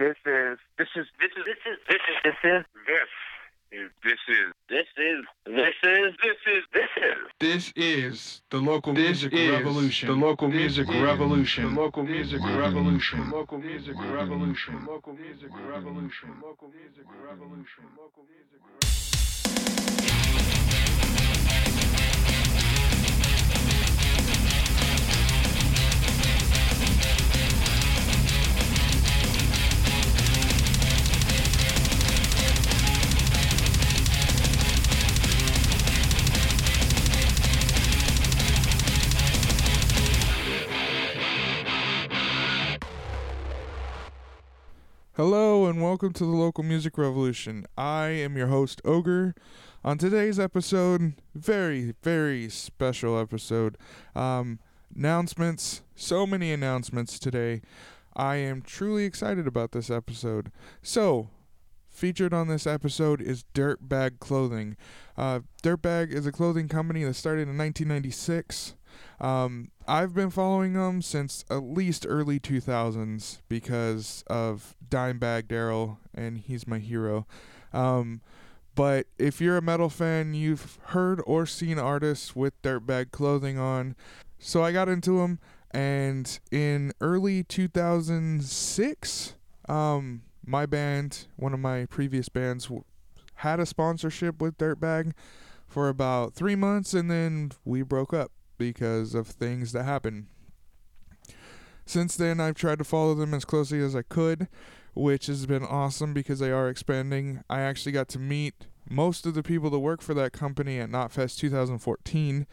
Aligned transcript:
This 0.00 0.16
is 0.24 0.56
this 0.78 0.88
is 0.96 1.06
this 1.18 1.28
is 1.36 1.44
this 1.46 1.60
is 1.68 1.76
this 1.86 2.00
is 2.08 2.16
this 2.24 2.32
is 2.42 2.64
this. 2.80 3.08
This 4.00 4.16
is 4.26 4.52
this 4.70 4.86
is 5.04 5.26
this 5.44 5.74
is 5.84 6.14
this 6.22 6.38
is 6.46 6.64
this 6.72 6.88
is 6.96 7.18
this 7.38 7.72
is 7.76 8.42
the 8.50 8.56
local 8.56 8.94
music 8.94 9.30
revolution. 9.30 10.08
The 10.08 10.14
local 10.14 10.48
music 10.48 10.88
revolution. 10.88 11.74
The 11.74 11.80
local 11.82 12.02
music 12.02 12.40
revolution. 12.42 13.30
Local 13.30 13.58
music 13.58 13.94
revolution. 13.94 14.86
Local 14.86 15.12
music 15.12 15.50
revolution. 15.68 16.40
Local 16.42 16.68
music 16.72 17.06
revolution. 17.22 17.84
Local 17.98 18.24
music 18.24 18.58
revolution. 18.72 20.69
Hello 45.14 45.66
and 45.66 45.82
welcome 45.82 46.12
to 46.12 46.24
the 46.24 46.30
local 46.30 46.62
music 46.62 46.96
revolution. 46.96 47.66
I 47.76 48.06
am 48.06 48.36
your 48.36 48.46
host 48.46 48.80
Ogre. 48.84 49.34
On 49.84 49.98
today's 49.98 50.38
episode, 50.38 51.14
very 51.34 51.94
very 52.00 52.48
special 52.48 53.18
episode. 53.18 53.76
Um, 54.14 54.60
announcements, 54.94 55.82
so 55.96 56.28
many 56.28 56.52
announcements 56.52 57.18
today. 57.18 57.60
I 58.14 58.36
am 58.36 58.62
truly 58.62 59.04
excited 59.04 59.48
about 59.48 59.72
this 59.72 59.90
episode. 59.90 60.52
So, 60.80 61.30
featured 61.88 62.32
on 62.32 62.46
this 62.46 62.66
episode 62.66 63.20
is 63.20 63.44
Dirtbag 63.52 64.20
Clothing. 64.20 64.76
Uh, 65.16 65.40
Dirtbag 65.60 66.12
is 66.12 66.24
a 66.24 66.32
clothing 66.32 66.68
company 66.68 67.02
that 67.02 67.14
started 67.14 67.48
in 67.48 67.58
1996. 67.58 68.76
Um, 69.20 69.70
I've 69.88 70.14
been 70.14 70.30
following 70.30 70.74
them 70.74 71.02
since 71.02 71.44
at 71.50 71.64
least 71.64 72.06
early 72.08 72.38
2000s 72.38 73.40
because 73.48 74.24
of 74.28 74.76
Dimebag 74.90 75.48
Darrell, 75.48 75.98
and 76.14 76.38
he's 76.38 76.66
my 76.66 76.78
hero. 76.78 77.26
Um, 77.72 78.20
but 78.74 79.06
if 79.18 79.40
you're 79.40 79.56
a 79.56 79.62
metal 79.62 79.88
fan, 79.88 80.34
you've 80.34 80.78
heard 80.86 81.22
or 81.26 81.46
seen 81.46 81.78
artists 81.78 82.34
with 82.36 82.60
Dirtbag 82.62 83.10
clothing 83.10 83.58
on. 83.58 83.94
So 84.38 84.62
I 84.62 84.72
got 84.72 84.88
into 84.88 85.18
them, 85.18 85.38
and 85.70 86.38
in 86.50 86.92
early 87.00 87.42
2006, 87.42 89.34
um, 89.68 90.22
my 90.44 90.66
band, 90.66 91.26
one 91.36 91.52
of 91.52 91.60
my 91.60 91.86
previous 91.86 92.28
bands, 92.28 92.64
w- 92.64 92.84
had 93.36 93.60
a 93.60 93.66
sponsorship 93.66 94.40
with 94.40 94.58
Dirtbag 94.58 95.12
for 95.66 95.88
about 95.88 96.34
three 96.34 96.56
months, 96.56 96.94
and 96.94 97.10
then 97.10 97.52
we 97.64 97.82
broke 97.82 98.12
up 98.12 98.32
because 98.58 99.14
of 99.14 99.26
things 99.28 99.72
that 99.72 99.84
happened. 99.84 100.26
Since 101.86 102.16
then, 102.16 102.40
I've 102.40 102.54
tried 102.54 102.78
to 102.78 102.84
follow 102.84 103.14
them 103.14 103.34
as 103.34 103.44
closely 103.44 103.80
as 103.80 103.96
I 103.96 104.02
could, 104.02 104.48
which 105.00 105.26
has 105.26 105.46
been 105.46 105.64
awesome 105.64 106.12
because 106.12 106.38
they 106.38 106.50
are 106.50 106.68
expanding. 106.68 107.42
I 107.48 107.60
actually 107.60 107.92
got 107.92 108.08
to 108.08 108.18
meet 108.18 108.66
most 108.88 109.24
of 109.24 109.34
the 109.34 109.42
people 109.42 109.70
that 109.70 109.78
work 109.78 110.02
for 110.02 110.14
that 110.14 110.32
company 110.32 110.78
at 110.78 110.90
Knotfest 110.90 111.38
2014. 111.38 112.46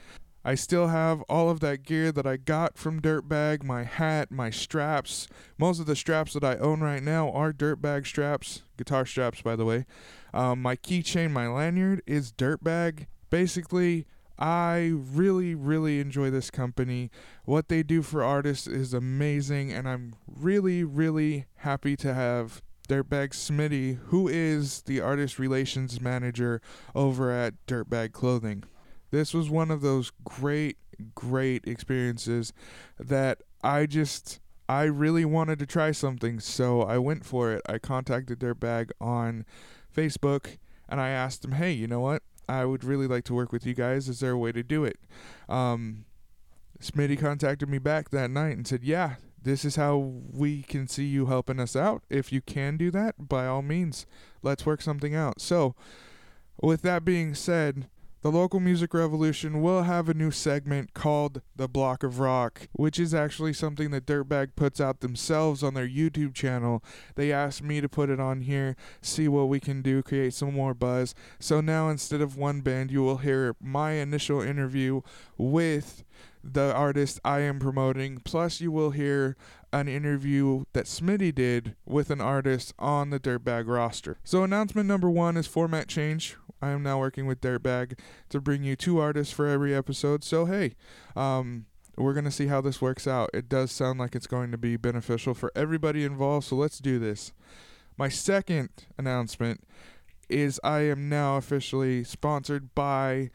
I 0.45 0.55
still 0.55 0.87
have 0.87 1.21
all 1.23 1.49
of 1.49 1.59
that 1.59 1.83
gear 1.83 2.09
that 2.13 2.25
I 2.25 2.37
got 2.37 2.77
from 2.77 3.01
Dirtbag 3.01 3.63
my 3.63 3.83
hat, 3.83 4.31
my 4.31 4.49
straps. 4.49 5.27
Most 5.57 5.81
of 5.81 5.87
the 5.87 5.95
straps 5.95 6.33
that 6.33 6.43
I 6.43 6.55
own 6.55 6.79
right 6.79 7.03
now 7.03 7.29
are 7.31 7.51
Dirtbag 7.51 8.07
straps, 8.07 8.63
guitar 8.77 9.05
straps, 9.05 9.41
by 9.41 9.57
the 9.57 9.65
way. 9.65 9.85
Um, 10.33 10.61
my 10.61 10.77
keychain, 10.77 11.31
my 11.31 11.47
lanyard 11.47 12.01
is 12.07 12.31
Dirtbag. 12.31 13.07
Basically, 13.29 14.07
I 14.39 14.93
really, 14.93 15.55
really 15.55 15.99
enjoy 15.99 16.29
this 16.29 16.51
company. 16.51 17.09
What 17.45 17.69
they 17.69 17.83
do 17.83 18.01
for 18.01 18.23
artists 18.23 18.67
is 18.67 18.93
amazing, 18.93 19.71
and 19.71 19.87
I'm 19.87 20.15
really, 20.27 20.83
really 20.83 21.45
happy 21.57 21.95
to 21.97 22.13
have 22.13 22.61
Dirtbag 22.87 23.29
Smitty, 23.31 23.97
who 24.05 24.27
is 24.27 24.83
the 24.83 25.01
artist 25.01 25.39
relations 25.39 25.99
manager 25.99 26.61
over 26.93 27.31
at 27.31 27.53
Dirtbag 27.65 28.11
Clothing. 28.11 28.63
This 29.11 29.33
was 29.33 29.49
one 29.49 29.71
of 29.71 29.81
those 29.81 30.11
great, 30.23 30.77
great 31.15 31.65
experiences 31.65 32.53
that 32.99 33.41
I 33.63 33.85
just. 33.85 34.39
I 34.69 34.83
really 34.83 35.23
wanted 35.23 35.59
to 35.59 35.65
try 35.65 35.93
something, 35.93 36.41
so 36.41 36.81
I 36.81 36.97
went 36.97 37.25
for 37.25 37.53
it. 37.53 37.61
I 37.69 37.77
contacted 37.79 38.39
Dirtbag 38.39 38.91
on 38.99 39.45
Facebook 39.95 40.57
and 40.89 40.99
I 40.99 41.09
asked 41.09 41.45
him, 41.45 41.53
hey, 41.53 41.71
you 41.71 41.87
know 41.87 42.01
what? 42.01 42.21
I 42.47 42.65
would 42.65 42.83
really 42.83 43.07
like 43.07 43.23
to 43.25 43.33
work 43.33 43.51
with 43.51 43.65
you 43.65 43.73
guys. 43.73 44.07
Is 44.07 44.19
there 44.19 44.31
a 44.31 44.37
way 44.37 44.51
to 44.51 44.63
do 44.63 44.83
it? 44.83 44.99
Um, 45.49 46.05
Smitty 46.81 47.19
contacted 47.19 47.69
me 47.69 47.77
back 47.77 48.09
that 48.11 48.29
night 48.29 48.55
and 48.55 48.67
said, 48.67 48.83
yeah, 48.83 49.15
this 49.41 49.65
is 49.65 49.75
how 49.75 49.97
we 49.97 50.61
can 50.63 50.87
see 50.87 51.05
you 51.05 51.27
helping 51.27 51.59
us 51.59 51.75
out. 51.75 52.03
If 52.09 52.31
you 52.31 52.41
can 52.41 52.77
do 52.77 52.91
that, 52.91 53.29
by 53.29 53.45
all 53.47 53.61
means, 53.61 54.05
let's 54.41 54.65
work 54.65 54.81
something 54.81 55.15
out. 55.15 55.41
So, 55.41 55.75
with 56.61 56.81
that 56.81 57.05
being 57.05 57.33
said, 57.35 57.87
the 58.21 58.31
local 58.31 58.59
music 58.59 58.93
revolution 58.93 59.61
will 59.61 59.83
have 59.83 60.09
a 60.09 60.13
new 60.13 60.31
segment 60.31 60.93
called 60.93 61.41
The 61.55 61.67
Block 61.67 62.03
of 62.03 62.19
Rock, 62.19 62.67
which 62.73 62.99
is 62.99 63.13
actually 63.13 63.53
something 63.53 63.91
that 63.91 64.05
Dirtbag 64.05 64.55
puts 64.55 64.81
out 64.81 65.01
themselves 65.01 65.63
on 65.63 65.75
their 65.75 65.87
YouTube 65.87 66.33
channel. 66.33 66.83
They 67.15 67.31
asked 67.31 67.61
me 67.61 67.79
to 67.79 67.89
put 67.89 68.09
it 68.09 68.19
on 68.19 68.41
here, 68.41 68.75
see 69.01 69.27
what 69.27 69.49
we 69.49 69.59
can 69.59 69.81
do, 69.81 70.01
create 70.01 70.33
some 70.33 70.53
more 70.53 70.73
buzz. 70.73 71.13
So 71.39 71.61
now 71.61 71.89
instead 71.89 72.21
of 72.21 72.35
one 72.35 72.61
band, 72.61 72.91
you 72.91 73.03
will 73.03 73.17
hear 73.17 73.55
my 73.61 73.91
initial 73.93 74.41
interview 74.41 75.01
with 75.37 76.03
the 76.43 76.73
artist 76.73 77.19
I 77.25 77.41
am 77.41 77.59
promoting, 77.59 78.19
plus 78.23 78.61
you 78.61 78.71
will 78.71 78.91
hear 78.91 79.35
an 79.73 79.87
interview 79.87 80.63
that 80.73 80.85
Smitty 80.85 81.35
did 81.35 81.75
with 81.85 82.09
an 82.09 82.21
artist 82.21 82.73
on 82.79 83.09
the 83.09 83.19
Dirtbag 83.19 83.67
roster. 83.67 84.17
So 84.23 84.43
announcement 84.43 84.87
number 84.87 85.09
one 85.09 85.35
is 85.37 85.45
format 85.45 85.87
change. 85.87 86.37
I 86.61 86.69
am 86.69 86.83
now 86.83 86.99
working 86.99 87.25
with 87.25 87.41
Dirtbag 87.41 87.99
to 88.29 88.41
bring 88.41 88.63
you 88.63 88.75
two 88.75 88.99
artists 88.99 89.33
for 89.33 89.47
every 89.47 89.75
episode. 89.75 90.23
So 90.23 90.45
hey, 90.45 90.75
um, 91.15 91.65
we're 91.97 92.13
gonna 92.13 92.31
see 92.31 92.47
how 92.47 92.61
this 92.61 92.81
works 92.81 93.07
out. 93.07 93.29
It 93.33 93.49
does 93.49 93.71
sound 93.71 93.99
like 93.99 94.15
it's 94.15 94.27
going 94.27 94.51
to 94.51 94.57
be 94.57 94.77
beneficial 94.77 95.33
for 95.33 95.51
everybody 95.55 96.03
involved. 96.03 96.47
So 96.47 96.55
let's 96.55 96.79
do 96.79 96.99
this. 96.99 97.31
My 97.97 98.09
second 98.09 98.69
announcement 98.97 99.63
is 100.29 100.59
I 100.63 100.81
am 100.81 101.09
now 101.09 101.37
officially 101.37 102.03
sponsored 102.03 102.75
by 102.75 103.31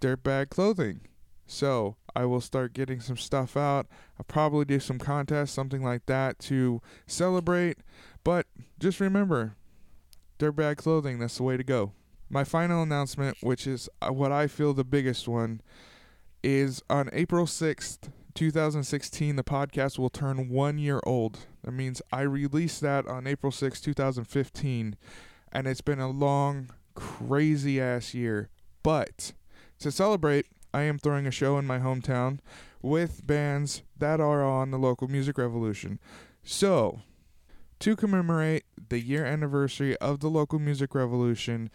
Dirtbag 0.00 0.50
Clothing. 0.50 1.02
So 1.46 1.96
I 2.16 2.24
will 2.24 2.40
start 2.40 2.72
getting 2.72 3.00
some 3.00 3.16
stuff 3.16 3.56
out. 3.56 3.86
I'll 4.18 4.24
probably 4.26 4.64
do 4.64 4.80
some 4.80 4.98
contests, 4.98 5.52
something 5.52 5.82
like 5.82 6.06
that 6.06 6.38
to 6.40 6.80
celebrate. 7.06 7.78
But 8.24 8.46
just 8.78 9.00
remember, 9.00 9.54
Dirtbag 10.38 10.78
Clothing, 10.78 11.18
that's 11.18 11.36
the 11.36 11.42
way 11.42 11.56
to 11.56 11.64
go. 11.64 11.92
My 12.32 12.44
final 12.44 12.82
announcement, 12.82 13.36
which 13.42 13.66
is 13.66 13.90
uh, 14.00 14.10
what 14.10 14.32
I 14.32 14.46
feel 14.46 14.72
the 14.72 14.84
biggest 14.84 15.28
one, 15.28 15.60
is 16.42 16.82
on 16.88 17.10
April 17.12 17.44
6th, 17.44 18.10
2016, 18.34 19.36
the 19.36 19.44
podcast 19.44 19.98
will 19.98 20.08
turn 20.08 20.48
one 20.48 20.78
year 20.78 21.02
old. 21.04 21.40
That 21.62 21.72
means 21.72 22.00
I 22.10 22.22
released 22.22 22.80
that 22.80 23.06
on 23.06 23.26
April 23.26 23.52
6th, 23.52 23.82
2015, 23.82 24.96
and 25.52 25.66
it's 25.66 25.82
been 25.82 26.00
a 26.00 26.08
long, 26.08 26.70
crazy 26.94 27.78
ass 27.78 28.14
year. 28.14 28.48
But 28.82 29.34
to 29.80 29.92
celebrate, 29.92 30.46
I 30.72 30.84
am 30.84 30.98
throwing 30.98 31.26
a 31.26 31.30
show 31.30 31.58
in 31.58 31.66
my 31.66 31.80
hometown 31.80 32.38
with 32.80 33.26
bands 33.26 33.82
that 33.98 34.20
are 34.20 34.42
on 34.42 34.70
the 34.70 34.78
local 34.78 35.06
music 35.06 35.36
revolution. 35.36 35.98
So, 36.42 37.02
to 37.80 37.94
commemorate 37.94 38.64
the 38.88 39.00
year 39.00 39.26
anniversary 39.26 39.98
of 39.98 40.20
the 40.20 40.30
local 40.30 40.58
music 40.58 40.94
revolution, 40.94 41.68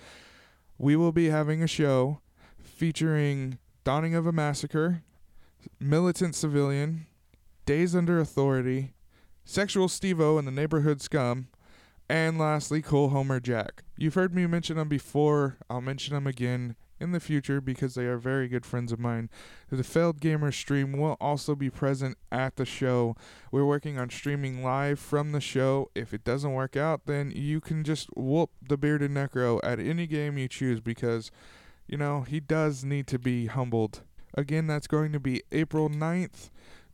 we 0.77 0.95
will 0.95 1.11
be 1.11 1.29
having 1.29 1.63
a 1.63 1.67
show 1.67 2.21
featuring 2.61 3.57
Dawning 3.83 4.15
of 4.15 4.27
a 4.27 4.31
Massacre, 4.31 5.03
Militant 5.79 6.35
Civilian, 6.35 7.07
Days 7.65 7.95
Under 7.95 8.19
Authority, 8.19 8.93
Sexual 9.45 9.87
Stevo 9.87 10.37
and 10.37 10.47
the 10.47 10.51
Neighborhood 10.51 11.01
Scum, 11.01 11.47
and 12.09 12.37
lastly, 12.37 12.81
Cole 12.81 13.09
Homer 13.09 13.39
Jack. 13.39 13.83
You've 13.97 14.13
heard 14.13 14.33
me 14.33 14.45
mention 14.45 14.77
them 14.77 14.87
before. 14.87 15.57
I'll 15.69 15.81
mention 15.81 16.13
them 16.13 16.27
again 16.27 16.75
in 16.99 17.11
the 17.11 17.19
future 17.19 17.61
because 17.61 17.95
they 17.95 18.05
are 18.05 18.17
very 18.17 18.47
good 18.47 18.65
friends 18.65 18.91
of 18.91 18.99
mine. 18.99 19.29
The 19.69 19.83
Failed 19.83 20.19
Gamer 20.19 20.51
stream 20.51 20.93
will 20.93 21.17
also 21.19 21.55
be 21.55 21.69
present 21.69 22.17
at 22.31 22.55
the 22.55 22.65
show. 22.65 23.15
We're 23.51 23.65
working 23.65 23.97
on 23.97 24.09
streaming 24.09 24.63
live 24.63 24.99
from 24.99 25.31
the 25.31 25.41
show. 25.41 25.89
If 25.95 26.13
it 26.13 26.23
doesn't 26.23 26.53
work 26.53 26.75
out, 26.75 27.05
then 27.05 27.31
you 27.31 27.61
can 27.61 27.83
just 27.83 28.09
whoop 28.15 28.51
the 28.67 28.77
bearded 28.77 29.11
necro 29.11 29.59
at 29.63 29.79
any 29.79 30.07
game 30.07 30.37
you 30.37 30.47
choose 30.47 30.79
because, 30.79 31.31
you 31.87 31.97
know, 31.97 32.21
he 32.21 32.39
does 32.39 32.83
need 32.83 33.07
to 33.07 33.19
be 33.19 33.47
humbled. 33.47 34.01
Again, 34.33 34.67
that's 34.67 34.87
going 34.87 35.11
to 35.13 35.19
be 35.19 35.41
April 35.51 35.89
9th 35.89 36.49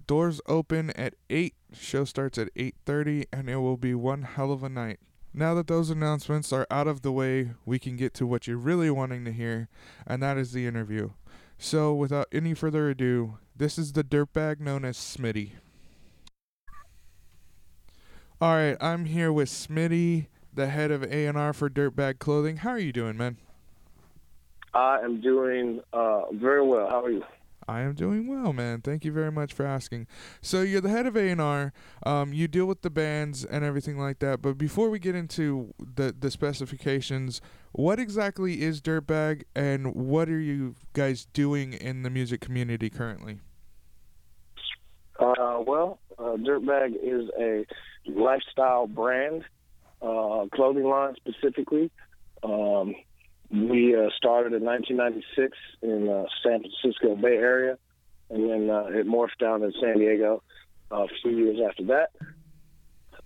Doors 0.05 0.41
open 0.47 0.89
at 0.91 1.15
8. 1.29 1.55
Show 1.73 2.03
starts 2.03 2.37
at 2.37 2.53
8:30 2.55 3.25
and 3.31 3.49
it 3.49 3.57
will 3.57 3.77
be 3.77 3.95
one 3.95 4.23
hell 4.23 4.51
of 4.51 4.63
a 4.63 4.69
night. 4.69 4.99
Now 5.35 5.55
that 5.55 5.65
those 5.65 5.89
announcements 5.89 6.53
are 6.53 6.67
out 6.69 6.87
of 6.87 7.01
the 7.01 7.11
way, 7.11 7.51
we 7.65 7.79
can 7.79 7.95
get 7.95 8.13
to 8.15 8.27
what 8.27 8.45
you're 8.45 8.57
really 8.57 8.91
wanting 8.91 9.25
to 9.25 9.31
hear, 9.31 9.67
and 10.05 10.21
that 10.21 10.37
is 10.37 10.51
the 10.51 10.67
interview. 10.67 11.11
So, 11.57 11.93
without 11.93 12.27
any 12.31 12.53
further 12.53 12.89
ado, 12.89 13.39
this 13.55 13.79
is 13.79 13.93
the 13.93 14.03
dirtbag 14.03 14.59
known 14.59 14.85
as 14.85 14.97
Smitty. 14.97 15.53
All 18.39 18.55
right, 18.55 18.77
I'm 18.79 19.05
here 19.05 19.33
with 19.33 19.49
Smitty, 19.49 20.27
the 20.53 20.67
head 20.67 20.91
of 20.91 21.03
A&R 21.03 21.53
for 21.53 21.69
Dirtbag 21.69 22.19
Clothing. 22.19 22.57
How 22.57 22.71
are 22.71 22.79
you 22.79 22.93
doing, 22.93 23.17
man? 23.17 23.37
I 24.73 24.99
am 24.99 25.19
doing 25.21 25.81
uh, 25.93 26.31
very 26.33 26.65
well. 26.65 26.89
How 26.89 27.05
are 27.05 27.09
you? 27.11 27.23
I 27.67 27.81
am 27.81 27.93
doing 27.93 28.27
well, 28.27 28.53
man. 28.53 28.81
Thank 28.81 29.05
you 29.05 29.11
very 29.11 29.31
much 29.31 29.53
for 29.53 29.65
asking. 29.65 30.07
So 30.41 30.61
you're 30.61 30.81
the 30.81 30.89
head 30.89 31.05
of 31.05 31.15
A&R. 31.15 31.73
Um, 32.05 32.33
you 32.33 32.47
deal 32.47 32.65
with 32.65 32.81
the 32.81 32.89
bands 32.89 33.45
and 33.45 33.63
everything 33.63 33.97
like 33.97 34.19
that. 34.19 34.41
But 34.41 34.57
before 34.57 34.89
we 34.89 34.99
get 34.99 35.15
into 35.15 35.73
the 35.79 36.15
the 36.17 36.31
specifications, 36.31 37.41
what 37.71 37.99
exactly 37.99 38.61
is 38.61 38.81
Dirtbag, 38.81 39.43
and 39.55 39.95
what 39.95 40.29
are 40.29 40.39
you 40.39 40.75
guys 40.93 41.25
doing 41.33 41.73
in 41.73 42.03
the 42.03 42.09
music 42.09 42.41
community 42.41 42.89
currently? 42.89 43.39
Uh, 45.19 45.63
well, 45.65 45.99
uh, 46.17 46.35
Dirtbag 46.37 46.95
is 47.01 47.29
a 47.39 47.65
lifestyle 48.05 48.87
brand, 48.87 49.43
uh, 50.01 50.45
clothing 50.53 50.83
line 50.83 51.15
specifically. 51.15 51.91
Um, 52.43 52.95
we 53.53 53.95
uh, 53.95 54.09
started 54.17 54.53
in 54.53 54.63
1996 54.63 55.55
in 55.83 56.09
uh, 56.09 56.25
San 56.41 56.61
Francisco 56.61 57.15
Bay 57.15 57.35
Area, 57.35 57.77
and 58.31 58.49
then 58.49 58.69
uh, 58.69 58.85
it 58.87 59.07
morphed 59.07 59.37
down 59.39 59.61
in 59.61 59.71
San 59.79 59.99
Diego 59.99 60.41
uh, 60.91 61.03
a 61.03 61.07
few 61.21 61.31
years 61.31 61.59
after 61.69 61.83
that. 61.85 62.09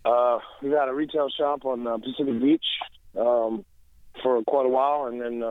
Uh, 0.04 0.40
we 0.62 0.70
got 0.70 0.90
a 0.90 0.94
retail 0.94 1.30
shop 1.30 1.64
on 1.66 1.88
uh, 1.88 1.98
Pacific 1.98 2.42
Beach 2.42 2.66
um, 3.18 3.64
for 4.22 4.44
quite 4.44 4.66
a 4.66 4.70
while, 4.70 5.06
and 5.06 5.22
then 5.22 5.44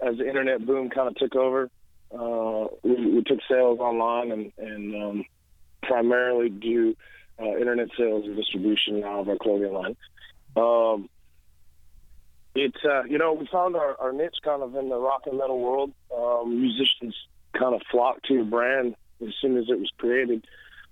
as 0.00 0.16
the 0.16 0.26
internet 0.26 0.64
boom 0.64 0.88
kind 0.88 1.08
of 1.08 1.14
took 1.16 1.36
over, 1.36 1.70
we, 2.82 3.14
we 3.16 3.22
took 3.26 3.38
sales 3.50 3.80
online 3.80 4.32
and, 4.32 4.52
and 4.56 5.02
um, 5.02 5.24
primarily 5.82 6.48
do 6.48 6.96
internet 7.38 7.88
sales 7.98 8.24
and 8.24 8.36
distribution 8.36 9.00
now 9.00 9.20
of 9.20 9.28
our 9.28 9.36
clothing 9.36 9.74
line. 9.74 9.96
Um, 10.56 11.10
it's 12.54 12.84
uh, 12.84 13.04
you 13.04 13.18
know 13.18 13.32
we 13.32 13.46
found 13.46 13.76
our, 13.76 13.98
our 14.00 14.12
niche 14.12 14.36
kind 14.44 14.62
of 14.62 14.74
in 14.76 14.88
the 14.88 14.98
rock 14.98 15.22
and 15.26 15.38
metal 15.38 15.58
world. 15.58 15.92
Um, 16.16 16.60
musicians 16.60 17.16
kind 17.58 17.74
of 17.74 17.82
flocked 17.90 18.26
to 18.26 18.34
your 18.34 18.44
brand 18.44 18.94
as 19.22 19.34
soon 19.40 19.56
as 19.56 19.64
it 19.68 19.78
was 19.78 19.90
created. 19.98 20.46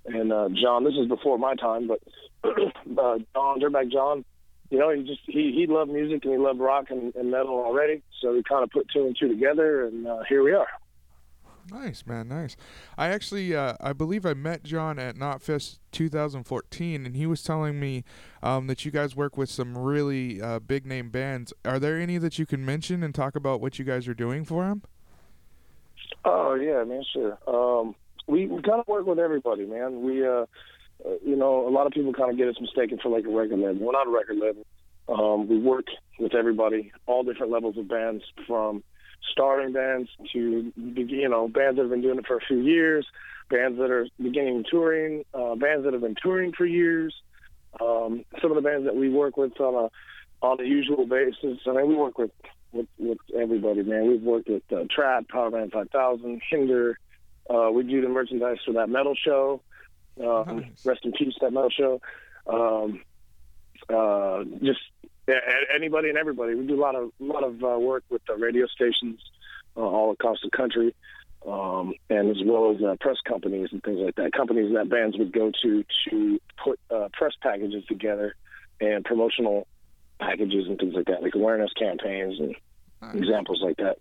And 0.07 0.33
uh, 0.33 0.49
John, 0.51 0.85
this 0.85 0.95
is 0.95 1.09
before 1.09 1.39
my 1.39 1.55
time, 1.55 1.89
but 1.89 2.01
uh, 2.45 3.19
John 3.35 3.61
Dirtbag 3.61 3.93
John, 3.93 4.25
you 4.71 4.79
know, 4.79 4.91
he 4.91 5.03
just 5.03 5.21
he 5.27 5.53
he 5.53 5.67
loved 5.67 5.91
music 5.91 6.25
and 6.25 6.33
he 6.33 6.39
loved 6.39 6.61
rock 6.61 6.91
and, 6.91 7.15
and 7.15 7.31
metal 7.31 7.59
already. 7.59 8.03
So 8.21 8.33
we 8.33 8.43
kind 8.43 8.63
of 8.63 8.71
put 8.71 8.89
two 8.89 9.07
and 9.07 9.17
two 9.19 9.29
together, 9.29 9.87
and 9.87 10.07
uh, 10.07 10.21
here 10.29 10.43
we 10.43 10.53
are. 10.53 10.69
Nice, 11.71 12.05
man, 12.07 12.29
nice. 12.29 12.57
I 12.97 13.09
actually, 13.09 13.55
uh, 13.55 13.75
I 13.81 13.93
believe 13.93 14.27
I 14.27 14.35
met 14.35 14.63
John 14.63 14.99
at 14.99 15.17
Knotfest 15.17 15.79
2014, 15.93 17.07
and 17.07 17.17
he 17.17 17.27
was 17.27 17.43
telling 17.43 17.79
me 17.79 18.05
um, 18.43 18.67
that 18.67 18.85
you 18.85 18.91
guys 18.91 19.15
work 19.15 19.37
with 19.37 19.51
some 19.51 19.77
really 19.77 20.41
uh, 20.41 20.59
big 20.59 20.87
name 20.87 21.11
bands. 21.11 21.53
Are 21.65 21.79
there 21.79 21.99
any 21.99 22.19
that 22.19 22.39
you 22.39 22.47
can 22.47 22.65
mention 22.65 23.03
and 23.03 23.15
talk 23.15 23.37
about 23.37 23.61
what 23.61 23.79
you 23.79 23.85
guys 23.85 24.09
are 24.09 24.15
doing 24.15 24.45
for 24.45 24.65
them? 24.65 24.83
Oh 26.25 26.55
yeah, 26.55 26.85
man, 26.85 27.03
sure. 27.13 27.39
Um, 27.47 27.95
we 28.27 28.47
we 28.47 28.63
kind 28.63 28.81
of 28.81 28.89
work 28.89 29.07
with 29.07 29.19
everybody, 29.19 29.67
man. 29.67 30.03
We, 30.03 30.27
uh, 30.27 30.47
uh, 31.05 31.15
you 31.25 31.37
know, 31.37 31.67
a 31.67 31.71
lot 31.71 31.87
of 31.87 31.93
people 31.93 32.13
kind 32.13 32.31
of 32.31 32.37
get 32.37 32.49
us 32.49 32.57
mistaken 32.61 32.99
for 33.03 33.09
like 33.09 33.25
a 33.25 33.31
record 33.31 33.59
label. 33.59 33.87
We're 33.87 33.93
not 33.93 34.07
a 34.07 34.11
record 34.11 34.37
label. 34.39 34.67
Um, 35.09 35.49
we 35.49 35.59
work 35.59 35.87
with 36.19 36.35
everybody, 36.35 36.93
all 37.07 37.23
different 37.23 37.51
levels 37.51 37.77
of 37.79 37.89
bands, 37.89 38.23
from 38.47 38.83
starting 39.31 39.73
bands 39.73 40.09
to 40.33 40.73
you 40.77 41.29
know 41.29 41.49
bands 41.49 41.77
that 41.77 41.83
have 41.83 41.91
been 41.91 42.03
doing 42.03 42.19
it 42.19 42.27
for 42.27 42.37
a 42.37 42.41
few 42.41 42.61
years, 42.61 43.07
bands 43.49 43.79
that 43.79 43.91
are 43.91 44.07
beginning 44.21 44.65
touring, 44.71 45.25
uh, 45.35 45.55
bands 45.55 45.85
that 45.85 45.93
have 45.93 46.03
been 46.03 46.17
touring 46.21 46.53
for 46.53 46.67
years. 46.67 47.15
Um, 47.81 48.25
some 48.43 48.51
of 48.51 48.57
the 48.57 48.63
bands 48.63 48.87
that 48.87 48.97
we 48.97 49.09
work 49.09 49.37
with 49.37 49.59
on 49.61 49.75
a 49.75 50.47
on 50.47 50.61
a 50.61 50.65
usual 50.65 51.07
basis. 51.07 51.59
I 51.67 51.73
mean, 51.73 51.89
we 51.89 51.95
work 51.95 52.19
with 52.19 52.33
with, 52.73 52.87
with 52.99 53.19
everybody, 53.39 53.83
man. 53.83 54.09
We've 54.09 54.23
worked 54.23 54.49
with 54.49 54.63
uh, 54.73 54.85
Trapt, 54.97 55.27
Powerman 55.29 55.73
5000, 55.73 56.41
Hinder. 56.51 56.99
Uh, 57.49 57.71
we 57.73 57.83
do 57.83 58.01
the 58.01 58.09
merchandise 58.09 58.59
for 58.65 58.73
that 58.75 58.89
metal 58.89 59.15
show. 59.15 59.61
Uh, 60.19 60.45
nice. 60.47 60.65
Rest 60.85 61.01
in 61.05 61.13
peace, 61.13 61.35
that 61.41 61.53
metal 61.53 61.71
show. 61.71 62.01
Um, 62.47 63.03
uh, 63.89 64.45
just 64.63 64.81
yeah, 65.31 65.39
anybody 65.75 66.09
and 66.09 66.19
everybody. 66.19 66.55
We 66.55 66.67
do 66.67 66.75
a 66.75 66.83
lot 66.83 66.97
of 66.97 67.13
a 67.21 67.25
lot 67.25 67.45
of 67.45 67.63
uh, 67.63 67.79
work 67.79 68.05
with 68.11 68.23
the 68.27 68.35
radio 68.35 68.67
stations 68.67 69.21
uh, 69.77 69.81
all 69.81 70.11
across 70.11 70.39
the 70.43 70.51
country, 70.51 70.95
um, 71.47 71.95
and 72.09 72.31
as 72.31 72.43
well 72.45 72.75
as 72.75 72.83
uh, 72.83 72.97
press 73.01 73.19
companies 73.27 73.69
and 73.71 73.83
things 73.83 74.01
like 74.01 74.17
that. 74.17 74.33
Companies 74.33 74.73
that 74.75 74.89
bands 74.89 75.17
would 75.19 75.33
go 75.33 75.53
to 75.63 75.85
to 76.09 76.41
put 76.63 76.81
uh, 76.91 77.09
press 77.13 77.33
packages 77.41 77.85
together 77.87 78.35
and 78.81 79.05
promotional 79.05 79.69
packages 80.19 80.67
and 80.67 80.79
things 80.79 80.95
like 80.95 81.07
that, 81.07 81.23
like 81.23 81.35
awareness 81.35 81.71
campaigns 81.79 82.41
and 82.41 82.57
nice. 83.01 83.15
examples 83.15 83.61
like 83.63 83.77
that. 83.77 83.99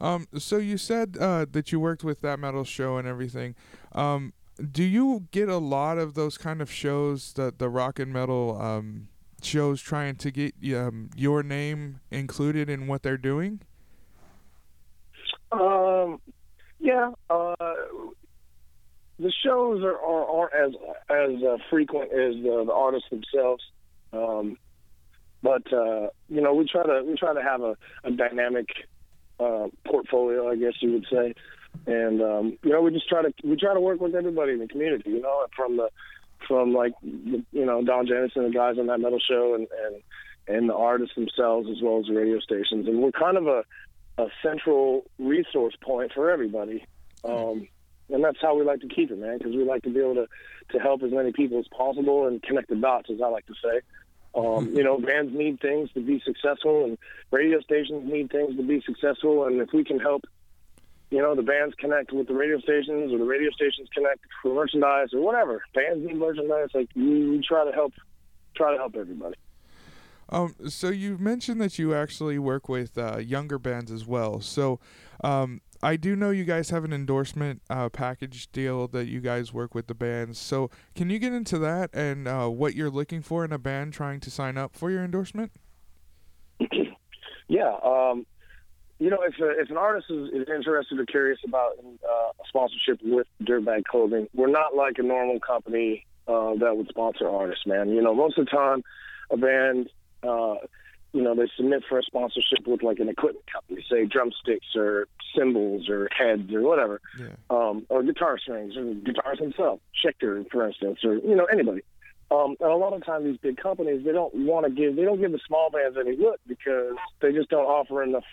Um, 0.00 0.28
so 0.38 0.56
you 0.56 0.78
said 0.78 1.16
uh, 1.20 1.44
that 1.50 1.72
you 1.72 1.80
worked 1.80 2.04
with 2.04 2.20
that 2.20 2.38
metal 2.38 2.64
show 2.64 2.96
and 2.96 3.06
everything. 3.06 3.54
Um, 3.92 4.32
do 4.72 4.82
you 4.82 5.26
get 5.30 5.48
a 5.48 5.58
lot 5.58 5.98
of 5.98 6.14
those 6.14 6.38
kind 6.38 6.62
of 6.62 6.70
shows, 6.70 7.32
that 7.34 7.58
the 7.58 7.68
rock 7.68 7.98
and 7.98 8.12
metal 8.12 8.60
um, 8.60 9.08
shows 9.42 9.80
trying 9.80 10.16
to 10.16 10.30
get 10.30 10.54
um, 10.74 11.10
your 11.16 11.42
name 11.42 12.00
included 12.10 12.68
in 12.68 12.86
what 12.86 13.02
they're 13.02 13.16
doing? 13.16 13.60
Um, 15.52 16.20
yeah. 16.78 17.12
Uh, 17.30 17.54
the 19.18 19.32
shows 19.44 19.82
are, 19.82 19.98
are 19.98 20.24
aren't 20.24 20.54
as 20.54 20.80
as 21.10 21.42
uh, 21.42 21.56
frequent 21.70 22.12
as 22.12 22.34
the, 22.42 22.64
the 22.66 22.72
artists 22.72 23.08
themselves. 23.10 23.64
Um, 24.12 24.56
but 25.42 25.72
uh, 25.72 26.08
you 26.28 26.40
know, 26.40 26.54
we 26.54 26.66
try 26.66 26.84
to 26.84 27.02
we 27.04 27.16
try 27.16 27.34
to 27.34 27.42
have 27.42 27.62
a, 27.62 27.76
a 28.04 28.10
dynamic 28.10 28.68
uh, 29.40 29.68
portfolio, 29.86 30.48
I 30.50 30.56
guess 30.56 30.74
you 30.80 30.92
would 30.92 31.06
say, 31.10 31.34
and 31.86 32.22
um, 32.22 32.58
you 32.62 32.70
know, 32.70 32.80
we 32.80 32.92
just 32.92 33.08
try 33.08 33.22
to 33.22 33.32
we 33.44 33.56
try 33.56 33.74
to 33.74 33.80
work 33.80 34.00
with 34.00 34.14
everybody 34.14 34.52
in 34.52 34.58
the 34.58 34.68
community. 34.68 35.10
You 35.10 35.20
know, 35.20 35.46
from 35.54 35.76
the 35.76 35.90
from 36.46 36.72
like 36.72 36.92
you 37.02 37.44
know 37.52 37.82
Don 37.82 38.06
Jamieson 38.06 38.44
and 38.44 38.54
the 38.54 38.58
guys 38.58 38.78
on 38.78 38.86
that 38.86 39.00
metal 39.00 39.18
show 39.18 39.54
and 39.54 39.66
and 39.84 40.02
and 40.48 40.68
the 40.68 40.74
artists 40.74 41.14
themselves 41.14 41.68
as 41.70 41.82
well 41.82 42.00
as 42.00 42.06
the 42.06 42.14
radio 42.14 42.40
stations. 42.40 42.86
And 42.86 43.00
we're 43.00 43.12
kind 43.12 43.36
of 43.36 43.46
a 43.46 43.64
a 44.18 44.28
central 44.42 45.04
resource 45.18 45.74
point 45.80 46.12
for 46.12 46.30
everybody. 46.30 46.84
Um, 47.24 47.68
and 48.10 48.24
that's 48.24 48.38
how 48.40 48.56
we 48.56 48.64
like 48.64 48.80
to 48.80 48.88
keep 48.88 49.10
it 49.10 49.18
man 49.18 49.38
because 49.38 49.54
we 49.54 49.64
like 49.64 49.82
to 49.82 49.90
be 49.90 50.00
able 50.00 50.14
to 50.14 50.26
to 50.70 50.78
help 50.78 51.02
as 51.02 51.12
many 51.12 51.32
people 51.32 51.58
as 51.58 51.66
possible 51.68 52.26
and 52.26 52.42
connect 52.42 52.68
the 52.68 52.76
dots 52.76 53.10
as 53.10 53.20
I 53.22 53.28
like 53.28 53.46
to 53.46 53.54
say. 53.62 53.80
Um, 54.34 54.74
you 54.74 54.84
know 54.84 54.98
bands 54.98 55.32
need 55.34 55.60
things 55.60 55.90
to 55.92 56.00
be 56.00 56.20
successful 56.24 56.84
and 56.84 56.98
radio 57.30 57.60
stations 57.60 58.10
need 58.10 58.30
things 58.30 58.56
to 58.56 58.62
be 58.62 58.82
successful 58.82 59.46
and 59.46 59.60
if 59.60 59.72
we 59.72 59.84
can 59.84 59.98
help 59.98 60.24
you 61.10 61.18
know, 61.18 61.34
the 61.34 61.42
bands 61.42 61.74
connect 61.78 62.12
with 62.12 62.28
the 62.28 62.34
radio 62.34 62.58
stations 62.60 63.12
or 63.12 63.18
the 63.18 63.24
radio 63.24 63.50
stations 63.50 63.88
connect 63.94 64.20
for 64.42 64.54
merchandise 64.54 65.08
or 65.12 65.20
whatever. 65.20 65.62
Bands 65.74 66.06
need 66.06 66.16
merchandise. 66.16 66.68
Like 66.74 66.88
we, 66.94 67.28
we 67.30 67.42
try 67.46 67.64
to 67.64 67.72
help, 67.72 67.94
try 68.54 68.72
to 68.72 68.78
help 68.78 68.94
everybody. 68.96 69.36
Um, 70.30 70.54
so 70.68 70.90
you 70.90 71.16
mentioned 71.16 71.60
that 71.60 71.78
you 71.78 71.94
actually 71.94 72.38
work 72.38 72.68
with 72.68 72.98
uh, 72.98 73.16
younger 73.18 73.58
bands 73.58 73.90
as 73.90 74.06
well. 74.06 74.40
So, 74.40 74.78
um, 75.24 75.62
I 75.80 75.96
do 75.96 76.16
know 76.16 76.30
you 76.30 76.44
guys 76.44 76.70
have 76.70 76.84
an 76.84 76.92
endorsement 76.92 77.62
uh, 77.70 77.88
package 77.88 78.50
deal 78.50 78.88
that 78.88 79.06
you 79.06 79.20
guys 79.20 79.52
work 79.52 79.74
with 79.74 79.86
the 79.86 79.94
bands. 79.94 80.38
So, 80.38 80.70
can 80.94 81.08
you 81.08 81.18
get 81.18 81.32
into 81.32 81.58
that 81.60 81.90
and 81.94 82.26
uh, 82.26 82.48
what 82.48 82.74
you're 82.74 82.90
looking 82.90 83.22
for 83.22 83.44
in 83.44 83.52
a 83.52 83.58
band 83.58 83.92
trying 83.92 84.20
to 84.20 84.30
sign 84.30 84.58
up 84.58 84.74
for 84.74 84.90
your 84.90 85.04
endorsement? 85.04 85.52
yeah, 87.48 87.76
um, 87.82 88.26
you 88.98 89.10
know, 89.10 89.18
if, 89.22 89.38
a, 89.38 89.60
if 89.60 89.70
an 89.70 89.76
artist 89.76 90.06
is, 90.10 90.28
is 90.30 90.48
interested 90.48 90.98
or 90.98 91.06
curious 91.06 91.38
about 91.46 91.72
uh, 91.78 92.08
a 92.08 92.48
sponsorship 92.48 93.00
with 93.02 93.26
Dirtbag 93.42 93.84
Clothing, 93.84 94.28
we're 94.34 94.50
not 94.50 94.74
like 94.74 94.98
a 94.98 95.02
normal 95.02 95.38
company 95.38 96.04
uh, 96.26 96.54
that 96.56 96.76
would 96.76 96.88
sponsor 96.88 97.28
artists, 97.28 97.66
man. 97.66 97.90
You 97.90 98.02
know, 98.02 98.14
most 98.14 98.38
of 98.38 98.46
the 98.46 98.50
time, 98.50 98.82
a 99.30 99.36
band, 99.36 99.88
uh, 100.22 100.56
you 101.12 101.22
know, 101.22 101.34
they 101.34 101.48
submit 101.56 101.84
for 101.88 101.98
a 101.98 102.02
sponsorship 102.02 102.66
with 102.66 102.82
like 102.82 102.98
an 102.98 103.08
equipment 103.08 103.44
company, 103.50 103.84
say 103.90 104.04
drumsticks 104.04 104.66
or 104.74 105.06
cymbals 105.36 105.88
or 105.88 106.08
heads 106.16 106.52
or 106.52 106.62
whatever, 106.62 107.00
yeah. 107.18 107.28
um, 107.50 107.86
or 107.88 108.02
guitar 108.02 108.36
strings 108.38 108.76
or 108.76 108.94
guitars 108.94 109.38
themselves, 109.38 109.80
Schecter, 110.04 110.44
for 110.50 110.66
instance, 110.66 110.98
or 111.04 111.14
you 111.14 111.36
know 111.36 111.46
anybody. 111.46 111.82
Um, 112.30 112.56
and 112.60 112.70
a 112.70 112.76
lot 112.76 112.92
of 112.92 113.06
times, 113.06 113.24
these 113.24 113.38
big 113.38 113.56
companies 113.56 114.04
they 114.04 114.12
don't 114.12 114.34
want 114.34 114.66
to 114.66 114.70
give 114.70 114.96
they 114.96 115.04
don't 115.04 115.20
give 115.20 115.32
the 115.32 115.40
small 115.46 115.70
bands 115.70 115.96
any 115.98 116.16
look 116.16 116.40
because 116.46 116.96
they 117.22 117.32
just 117.32 117.48
don't 117.48 117.64
offer 117.64 118.02
enough 118.02 118.24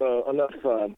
uh, 0.00 0.24
enough, 0.30 0.54
uh, 0.64 0.88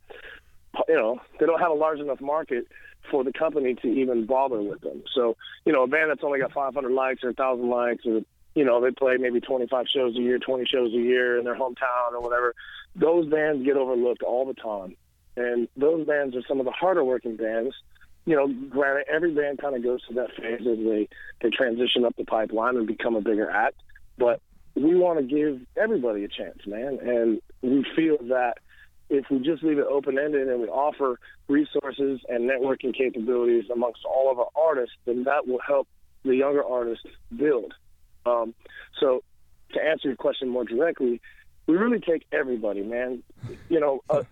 you 0.89 0.95
know, 0.95 1.21
they 1.39 1.47
don't 1.47 1.61
have 1.61 1.71
a 1.71 1.75
large 1.75 2.01
enough 2.01 2.21
market 2.21 2.67
for 3.11 3.25
the 3.25 3.33
company 3.33 3.75
to 3.75 3.89
even 3.89 4.27
bother 4.27 4.61
with 4.63 4.81
them. 4.81 5.03
So, 5.15 5.37
you 5.65 5.73
know, 5.73 5.83
a 5.83 5.87
band 5.87 6.11
that's 6.11 6.23
only 6.23 6.41
got 6.41 6.53
500 6.53 6.91
likes 6.93 7.25
or 7.25 7.29
1,000 7.29 7.69
likes, 7.69 8.07
or 8.07 8.23
you 8.55 8.65
know, 8.65 8.81
they 8.81 8.91
play 8.91 9.17
maybe 9.17 9.41
25 9.41 9.87
shows 9.89 10.17
a 10.17 10.21
year, 10.21 10.39
20 10.39 10.65
shows 10.67 10.93
a 10.93 10.99
year 10.99 11.39
in 11.39 11.45
their 11.45 11.57
hometown 11.57 12.13
or 12.13 12.21
whatever. 12.21 12.55
Those 12.95 13.27
bands 13.27 13.65
get 13.65 13.77
overlooked 13.77 14.23
all 14.23 14.47
the 14.47 14.55
time, 14.55 14.97
and 15.37 15.69
those 15.77 16.07
bands 16.07 16.37
are 16.37 16.43
some 16.47 16.61
of 16.61 16.67
the 16.67 16.73
harder 16.73 17.03
working 17.03 17.37
bands. 17.37 17.75
You 18.27 18.37
know, 18.37 18.49
granted, 18.69 19.07
every 19.11 19.33
band 19.33 19.59
kind 19.59 19.75
of 19.75 19.83
goes 19.83 20.01
through 20.07 20.17
that 20.17 20.37
phase 20.37 20.61
as 20.61 20.79
they 20.79 21.09
they 21.41 21.51
transition 21.51 22.05
up 22.05 22.15
the 22.17 22.25
pipeline 22.25 22.77
and 22.77 22.87
become 22.87 23.17
a 23.17 23.23
bigger 23.23 23.51
act, 23.51 23.77
but 24.19 24.41
we 24.75 24.95
want 24.95 25.19
to 25.19 25.25
give 25.25 25.61
everybody 25.77 26.25
a 26.25 26.29
chance, 26.29 26.67
man, 26.67 26.99
and 27.03 27.41
we 27.63 27.85
feel 27.97 28.19
that 28.29 28.59
if 29.13 29.27
we 29.31 29.39
just 29.41 29.63
leave 29.63 29.79
it 29.79 29.87
open 29.87 30.19
ended 30.19 30.49
and 30.49 30.61
we 30.61 30.69
offer 30.69 31.21
resources 31.47 32.21
and 32.31 32.49
networking 32.49 32.97
capabilities 32.97 33.65
amongst 33.71 34.01
all 34.07 34.31
of 34.31 34.39
our 34.39 34.49
artists, 34.57 34.97
then 35.05 35.25
that 35.25 35.47
will 35.47 35.61
help 35.65 35.87
the 36.25 36.35
younger 36.35 36.65
artists 36.65 37.05
build. 37.37 37.75
Um, 38.25 38.55
so, 38.99 39.23
to 39.75 39.83
answer 39.83 40.09
your 40.09 40.17
question 40.17 40.49
more 40.49 40.65
directly, 40.65 41.21
we 41.67 41.77
really 41.77 42.01
take 42.01 42.25
everybody, 42.33 42.83
man. 42.83 43.23
You 43.69 43.81
know, 43.81 44.01
uh, 44.09 44.23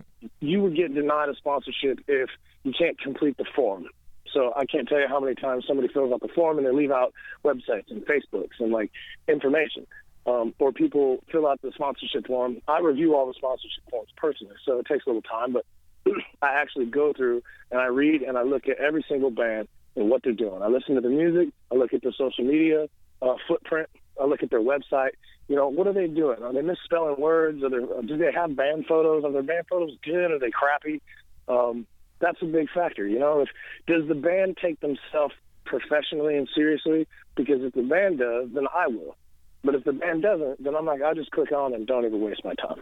you 0.40 0.62
would 0.62 0.76
get 0.76 0.94
denied 0.94 1.28
a 1.28 1.34
sponsorship 1.34 2.00
if 2.08 2.30
you 2.62 2.72
can't 2.76 2.99
complete 2.99 3.37
the 3.37 3.46
form. 3.54 3.87
So 4.32 4.52
I 4.56 4.64
can't 4.64 4.88
tell 4.88 5.00
you 5.00 5.08
how 5.08 5.20
many 5.20 5.34
times 5.34 5.64
somebody 5.66 5.88
fills 5.88 6.12
out 6.12 6.20
the 6.20 6.28
form 6.28 6.56
and 6.58 6.66
they 6.66 6.72
leave 6.72 6.92
out 6.92 7.12
websites 7.44 7.90
and 7.90 8.06
Facebooks 8.06 8.60
and 8.60 8.70
like 8.72 8.92
information 9.28 9.87
um, 10.26 10.54
or 10.58 10.72
people 10.72 11.24
fill 11.30 11.46
out 11.46 11.60
the 11.62 11.72
sponsorship 11.74 12.26
form. 12.26 12.58
I 12.68 12.80
review 12.80 13.14
all 13.14 13.26
the 13.26 13.34
sponsorship 13.34 13.84
forms 13.90 14.10
personally, 14.16 14.54
so 14.64 14.78
it 14.78 14.86
takes 14.86 15.06
a 15.06 15.08
little 15.08 15.22
time, 15.22 15.52
but 15.52 15.64
I 16.42 16.54
actually 16.54 16.86
go 16.86 17.12
through 17.12 17.42
and 17.70 17.80
I 17.80 17.86
read 17.86 18.22
and 18.22 18.36
I 18.36 18.42
look 18.42 18.68
at 18.68 18.78
every 18.78 19.04
single 19.08 19.30
band 19.30 19.68
and 19.96 20.10
what 20.10 20.22
they're 20.22 20.32
doing. 20.32 20.62
I 20.62 20.68
listen 20.68 20.94
to 20.94 21.00
the 21.00 21.08
music, 21.08 21.52
I 21.72 21.76
look 21.76 21.92
at 21.92 22.02
their 22.02 22.12
social 22.16 22.44
media 22.44 22.86
uh, 23.22 23.34
footprint, 23.48 23.88
I 24.20 24.26
look 24.26 24.42
at 24.42 24.50
their 24.50 24.60
website. 24.60 25.12
You 25.48 25.56
know, 25.56 25.68
what 25.68 25.88
are 25.88 25.92
they 25.92 26.06
doing? 26.06 26.42
Are 26.42 26.52
they 26.52 26.62
misspelling 26.62 27.20
words? 27.20 27.62
Are 27.64 27.70
they, 27.70 28.06
do 28.06 28.16
they 28.16 28.30
have 28.32 28.54
band 28.54 28.86
photos? 28.86 29.24
Are 29.24 29.32
their 29.32 29.42
band 29.42 29.66
photos 29.68 29.90
good? 30.04 30.30
Are 30.30 30.38
they 30.38 30.50
crappy? 30.50 31.00
Um, 31.48 31.86
that's 32.20 32.40
a 32.42 32.44
big 32.44 32.68
factor. 32.70 33.06
You 33.06 33.18
know, 33.18 33.40
if 33.40 33.48
does 33.86 34.06
the 34.06 34.14
band 34.14 34.58
take 34.62 34.78
themselves 34.80 35.34
professionally 35.64 36.36
and 36.36 36.48
seriously? 36.54 37.08
Because 37.34 37.62
if 37.62 37.72
the 37.72 37.82
band 37.82 38.18
does, 38.18 38.50
then 38.54 38.66
I 38.72 38.86
will. 38.86 39.16
But 39.62 39.74
if 39.74 39.84
the 39.84 39.92
band 39.92 40.22
doesn't, 40.22 40.62
then 40.62 40.74
I'm 40.74 40.86
like, 40.86 41.02
I'll 41.02 41.14
just 41.14 41.30
click 41.32 41.52
on 41.52 41.74
and 41.74 41.86
don't 41.86 42.04
even 42.04 42.20
waste 42.20 42.44
my 42.44 42.54
time. 42.54 42.80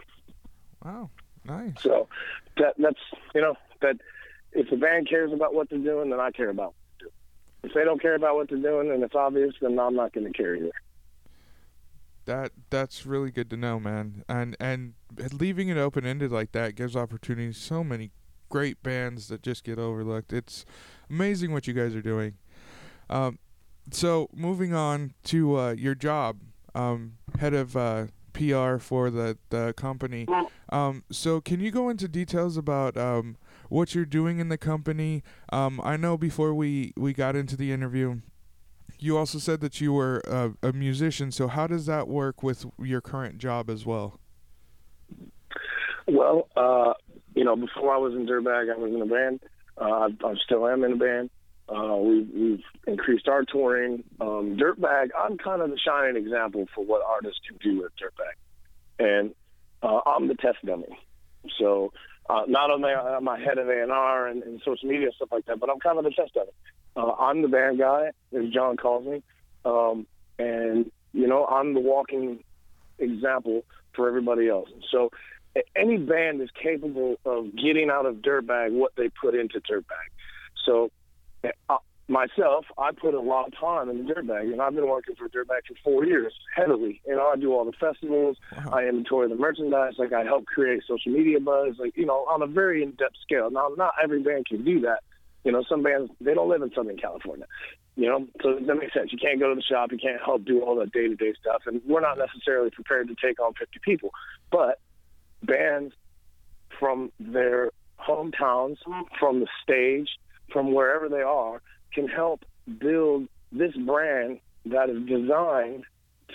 Wow, 0.83 1.09
nice. 1.45 1.73
So 1.81 2.07
that 2.57 2.75
that's 2.77 2.99
you 3.35 3.41
know 3.41 3.55
that 3.81 3.97
if 4.53 4.69
the 4.69 4.77
band 4.77 5.09
cares 5.09 5.33
about 5.33 5.53
what 5.53 5.69
they're 5.69 5.79
doing, 5.79 6.09
then 6.09 6.19
I 6.19 6.31
care 6.31 6.49
about. 6.49 6.73
If 7.63 7.73
they 7.73 7.83
don't 7.83 8.01
care 8.01 8.15
about 8.15 8.35
what 8.35 8.49
they're 8.49 8.57
doing 8.57 8.91
and 8.91 9.03
it's 9.03 9.15
obvious, 9.15 9.53
then 9.61 9.77
I'm 9.77 9.95
not 9.95 10.13
going 10.13 10.25
to 10.25 10.33
care 10.33 10.55
either. 10.55 10.71
That 12.25 12.51
that's 12.69 13.05
really 13.05 13.31
good 13.31 13.49
to 13.49 13.57
know, 13.57 13.79
man. 13.79 14.23
And 14.29 14.55
and 14.59 14.93
leaving 15.33 15.67
it 15.67 15.77
open 15.77 16.05
ended 16.05 16.31
like 16.31 16.53
that 16.53 16.75
gives 16.75 16.95
opportunities. 16.95 17.57
So 17.57 17.83
many 17.83 18.11
great 18.47 18.81
bands 18.81 19.27
that 19.27 19.41
just 19.41 19.63
get 19.63 19.77
overlooked. 19.77 20.31
It's 20.31 20.65
amazing 21.09 21.51
what 21.51 21.67
you 21.67 21.73
guys 21.73 21.93
are 21.95 22.01
doing. 22.01 22.35
Um, 23.09 23.39
so 23.91 24.29
moving 24.33 24.73
on 24.73 25.13
to 25.25 25.57
uh, 25.57 25.71
your 25.71 25.95
job 25.95 26.39
um, 26.75 27.13
head 27.39 27.53
of 27.53 27.75
uh, 27.75 28.07
PR 28.33 28.77
for 28.77 29.09
the, 29.09 29.37
the 29.49 29.73
company. 29.73 30.27
Um, 30.69 31.03
so, 31.11 31.41
can 31.41 31.59
you 31.59 31.71
go 31.71 31.89
into 31.89 32.07
details 32.07 32.57
about 32.57 32.95
um, 32.97 33.37
what 33.69 33.95
you're 33.95 34.05
doing 34.05 34.39
in 34.39 34.49
the 34.49 34.57
company? 34.57 35.23
Um, 35.51 35.81
I 35.83 35.97
know 35.97 36.17
before 36.17 36.53
we, 36.53 36.93
we 36.95 37.13
got 37.13 37.35
into 37.35 37.57
the 37.57 37.71
interview, 37.71 38.21
you 38.99 39.17
also 39.17 39.39
said 39.39 39.61
that 39.61 39.81
you 39.81 39.93
were 39.93 40.21
a, 40.27 40.51
a 40.67 40.73
musician. 40.73 41.31
So, 41.31 41.47
how 41.47 41.67
does 41.67 41.85
that 41.87 42.07
work 42.07 42.43
with 42.43 42.65
your 42.79 43.01
current 43.01 43.37
job 43.37 43.69
as 43.69 43.85
well? 43.85 44.19
Well, 46.07 46.47
uh, 46.55 46.93
you 47.35 47.43
know, 47.43 47.55
before 47.55 47.93
I 47.93 47.97
was 47.97 48.13
in 48.13 48.25
Dirtbag, 48.25 48.73
I 48.73 48.77
was 48.77 48.91
in 48.93 49.01
a 49.01 49.05
band. 49.05 49.39
Uh, 49.77 49.83
I, 49.83 50.27
I 50.27 50.35
still 50.43 50.67
am 50.67 50.83
in 50.83 50.93
a 50.93 50.97
band. 50.97 51.29
Uh, 51.69 51.97
we've, 51.97 52.27
we've 52.33 52.63
increased 52.87 53.27
our 53.27 53.43
touring. 53.43 54.03
Um, 54.19 54.57
Dirtbag, 54.57 55.09
I'm 55.17 55.37
kind 55.37 55.61
of 55.61 55.69
the 55.69 55.77
shining 55.77 56.15
example 56.21 56.67
for 56.73 56.83
what 56.83 57.03
artists 57.05 57.39
can 57.47 57.57
do 57.57 57.81
with 57.81 57.91
Dirtbag. 57.95 58.35
And 58.97 59.35
uh, 59.83 60.01
I'm 60.05 60.27
the 60.27 60.35
test 60.35 60.57
dummy. 60.65 60.97
So 61.59 61.93
uh, 62.29 62.43
not 62.47 62.71
only 62.71 62.91
am 62.91 63.27
I 63.27 63.39
head 63.39 63.57
of 63.57 63.69
A&R 63.69 64.27
and, 64.27 64.43
and 64.43 64.61
social 64.65 64.89
media 64.89 65.09
stuff 65.15 65.29
like 65.31 65.45
that, 65.45 65.59
but 65.59 65.69
I'm 65.69 65.79
kind 65.79 65.97
of 65.97 66.03
the 66.03 66.11
test 66.11 66.33
dummy. 66.33 66.51
Uh, 66.95 67.11
I'm 67.13 67.41
the 67.43 67.47
band 67.47 67.79
guy, 67.79 68.11
as 68.35 68.49
John 68.51 68.75
calls 68.75 69.05
me. 69.05 69.21
Um, 69.63 70.07
and, 70.39 70.91
you 71.13 71.27
know, 71.27 71.45
I'm 71.45 71.73
the 71.75 71.79
walking 71.79 72.43
example 72.97 73.63
for 73.95 74.07
everybody 74.07 74.49
else. 74.49 74.69
So 74.91 75.11
any 75.75 75.97
band 75.97 76.41
is 76.41 76.49
capable 76.61 77.17
of 77.25 77.55
getting 77.55 77.89
out 77.91 78.05
of 78.05 78.15
Dirtbag 78.17 78.71
what 78.71 78.93
they 78.95 79.09
put 79.09 79.35
into 79.35 79.59
Dirtbag. 79.59 80.09
So 80.65 80.85
uh, 80.85 80.87
Uh, 81.43 81.77
myself, 82.09 82.65
I 82.77 82.91
put 82.91 83.13
a 83.13 83.21
lot 83.21 83.47
of 83.47 83.53
time 83.57 83.89
in 83.89 84.05
the 84.05 84.13
Dirtbag, 84.13 84.51
and 84.51 84.61
I've 84.61 84.73
been 84.73 84.87
working 84.87 85.15
for 85.15 85.29
Dirtbag 85.29 85.61
for 85.67 85.75
four 85.83 86.05
years 86.05 86.33
heavily. 86.55 87.01
And 87.05 87.19
I 87.19 87.35
do 87.35 87.53
all 87.53 87.65
the 87.65 87.73
festivals, 87.79 88.37
wow. 88.55 88.71
I 88.73 88.85
inventory 88.85 89.29
the 89.29 89.35
merchandise, 89.35 89.93
like 89.97 90.11
I 90.11 90.23
help 90.23 90.45
create 90.45 90.83
social 90.87 91.11
media 91.11 91.39
buzz, 91.39 91.75
like 91.77 91.95
you 91.95 92.05
know, 92.05 92.25
on 92.29 92.41
a 92.41 92.47
very 92.47 92.83
in-depth 92.83 93.15
scale. 93.23 93.51
Now, 93.51 93.69
not 93.77 93.93
every 94.01 94.21
band 94.21 94.47
can 94.47 94.65
do 94.65 94.81
that. 94.81 95.01
You 95.43 95.53
know, 95.53 95.63
some 95.69 95.83
bands 95.83 96.11
they 96.19 96.33
don't 96.33 96.49
live 96.49 96.61
in 96.61 96.71
Southern 96.73 96.97
California. 96.97 97.45
You 97.95 98.07
know, 98.07 98.27
so 98.41 98.55
that 98.55 98.75
makes 98.75 98.93
sense. 98.93 99.11
You 99.11 99.19
can't 99.21 99.39
go 99.39 99.49
to 99.49 99.55
the 99.55 99.61
shop, 99.61 99.91
you 99.91 99.97
can't 99.97 100.21
help 100.23 100.45
do 100.45 100.61
all 100.61 100.75
the 100.75 100.85
day-to-day 100.87 101.33
stuff, 101.39 101.63
and 101.65 101.81
we're 101.85 102.01
not 102.01 102.17
necessarily 102.17 102.69
prepared 102.69 103.07
to 103.09 103.15
take 103.21 103.39
on 103.39 103.53
50 103.53 103.79
people. 103.83 104.11
But 104.51 104.79
bands 105.43 105.93
from 106.79 107.11
their 107.19 107.71
hometowns, 107.99 108.77
from 109.19 109.41
the 109.41 109.47
stage, 109.63 110.09
from 110.51 110.73
wherever 110.73 111.09
they 111.09 111.21
are 111.21 111.61
can 111.93 112.07
help 112.07 112.45
build 112.79 113.27
this 113.51 113.75
brand 113.75 114.39
that 114.65 114.89
is 114.89 115.05
designed 115.07 115.83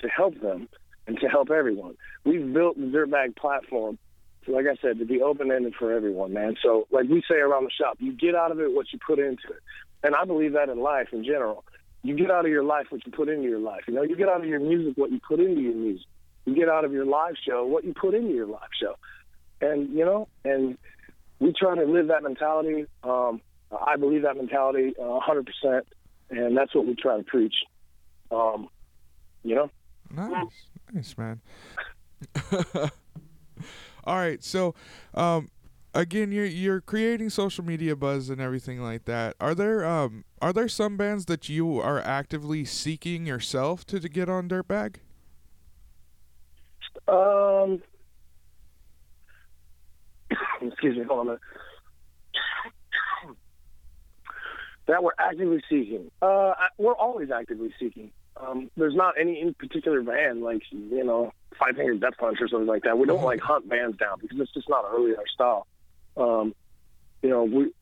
to 0.00 0.08
help 0.08 0.40
them 0.40 0.68
and 1.06 1.18
to 1.20 1.28
help 1.28 1.50
everyone. 1.50 1.96
We've 2.24 2.52
built 2.52 2.76
the 2.76 2.86
Dirtbag 2.86 3.36
platform, 3.36 3.98
so 4.44 4.52
like 4.52 4.66
I 4.66 4.76
said, 4.80 4.98
to 4.98 5.04
be 5.04 5.22
open 5.22 5.50
ended 5.50 5.74
for 5.78 5.92
everyone, 5.92 6.32
man. 6.32 6.56
So, 6.62 6.86
like 6.90 7.08
we 7.08 7.22
say 7.28 7.36
around 7.36 7.64
the 7.64 7.70
shop, 7.70 7.96
you 7.98 8.12
get 8.12 8.34
out 8.34 8.50
of 8.50 8.60
it 8.60 8.74
what 8.74 8.86
you 8.92 8.98
put 9.04 9.18
into 9.18 9.48
it. 9.48 9.62
And 10.02 10.14
I 10.14 10.24
believe 10.24 10.52
that 10.52 10.68
in 10.68 10.80
life 10.80 11.08
in 11.12 11.24
general. 11.24 11.64
You 12.02 12.14
get 12.14 12.30
out 12.30 12.44
of 12.44 12.50
your 12.50 12.64
life 12.64 12.86
what 12.90 13.06
you 13.06 13.12
put 13.12 13.30
into 13.30 13.48
your 13.48 13.58
life. 13.58 13.84
You 13.88 13.94
know, 13.94 14.02
you 14.02 14.16
get 14.16 14.28
out 14.28 14.42
of 14.42 14.46
your 14.46 14.60
music 14.60 14.98
what 14.98 15.10
you 15.10 15.20
put 15.26 15.40
into 15.40 15.62
your 15.62 15.74
music. 15.74 16.06
You 16.44 16.54
get 16.54 16.68
out 16.68 16.84
of 16.84 16.92
your 16.92 17.06
live 17.06 17.36
show 17.48 17.64
what 17.64 17.84
you 17.84 17.94
put 17.94 18.12
into 18.12 18.34
your 18.34 18.46
live 18.46 18.68
show. 18.78 18.96
And, 19.62 19.88
you 19.96 20.04
know, 20.04 20.28
and 20.44 20.76
we 21.40 21.54
try 21.58 21.74
to 21.74 21.84
live 21.84 22.08
that 22.08 22.22
mentality. 22.22 22.84
Um, 23.02 23.40
I 23.70 23.96
believe 23.96 24.22
that 24.22 24.36
mentality 24.36 24.94
uh, 24.98 25.20
100%, 25.20 25.82
and 26.30 26.56
that's 26.56 26.74
what 26.74 26.86
we 26.86 26.94
try 26.94 27.16
to 27.16 27.22
preach. 27.22 27.54
Um, 28.30 28.68
you 29.42 29.54
know? 29.54 29.70
Nice. 30.10 30.46
Nice, 30.92 31.18
man. 31.18 31.40
All 34.04 34.16
right. 34.16 34.42
So, 34.42 34.74
um, 35.14 35.50
again, 35.94 36.32
you're 36.32 36.44
you're 36.44 36.80
creating 36.80 37.30
social 37.30 37.64
media 37.64 37.96
buzz 37.96 38.28
and 38.28 38.40
everything 38.40 38.80
like 38.80 39.04
that. 39.06 39.34
Are 39.40 39.54
there 39.54 39.84
um 39.84 40.24
are 40.40 40.52
there 40.52 40.68
some 40.68 40.96
bands 40.96 41.24
that 41.26 41.48
you 41.48 41.80
are 41.80 42.00
actively 42.00 42.64
seeking 42.64 43.26
yourself 43.26 43.84
to, 43.86 43.98
to 43.98 44.08
get 44.08 44.28
on 44.28 44.48
Dirtbag? 44.48 44.96
Um, 47.08 47.82
excuse 50.62 50.96
me, 50.96 51.04
hold 51.04 51.20
on 51.20 51.26
a 51.26 51.30
minute 51.30 51.40
that 54.86 55.02
we're 55.02 55.12
actively 55.18 55.62
seeking. 55.68 56.10
Uh, 56.20 56.52
we're 56.78 56.94
always 56.94 57.30
actively 57.30 57.72
seeking. 57.78 58.10
Um, 58.36 58.70
there's 58.76 58.94
not 58.94 59.14
any 59.18 59.40
in 59.40 59.54
particular 59.54 60.02
band 60.02 60.42
like 60.42 60.62
you 60.70 61.04
know 61.04 61.32
Five 61.58 61.76
Finger 61.76 61.94
Death 61.94 62.14
Punch 62.18 62.38
or 62.40 62.48
something 62.48 62.66
like 62.66 62.82
that. 62.82 62.98
We 62.98 63.06
don't 63.06 63.22
like 63.22 63.40
hunt 63.40 63.68
bands 63.68 63.96
down 63.96 64.18
because 64.20 64.38
it's 64.40 64.52
just 64.52 64.68
not 64.68 64.90
really 64.90 65.16
our 65.16 65.26
style. 65.32 65.66
Um, 66.16 66.54
you 67.22 67.30
know, 67.30 67.44
we 67.44 67.72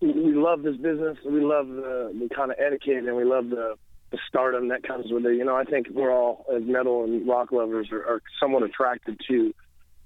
we 0.00 0.32
love 0.32 0.62
this 0.62 0.76
business. 0.76 1.18
We 1.24 1.40
love 1.40 1.68
the, 1.68 2.14
the 2.18 2.34
kind 2.34 2.50
of 2.50 2.56
etiquette 2.58 3.04
and 3.04 3.16
we 3.16 3.24
love 3.24 3.50
the 3.50 3.76
the 4.10 4.18
stardom 4.26 4.68
that 4.68 4.82
comes 4.82 5.12
with 5.12 5.24
it. 5.26 5.36
You 5.36 5.44
know, 5.44 5.54
I 5.54 5.64
think 5.64 5.88
we're 5.92 6.12
all 6.12 6.46
as 6.54 6.62
metal 6.64 7.04
and 7.04 7.28
rock 7.28 7.52
lovers 7.52 7.88
are, 7.92 8.04
are 8.04 8.22
somewhat 8.40 8.62
attracted 8.62 9.20
to 9.28 9.54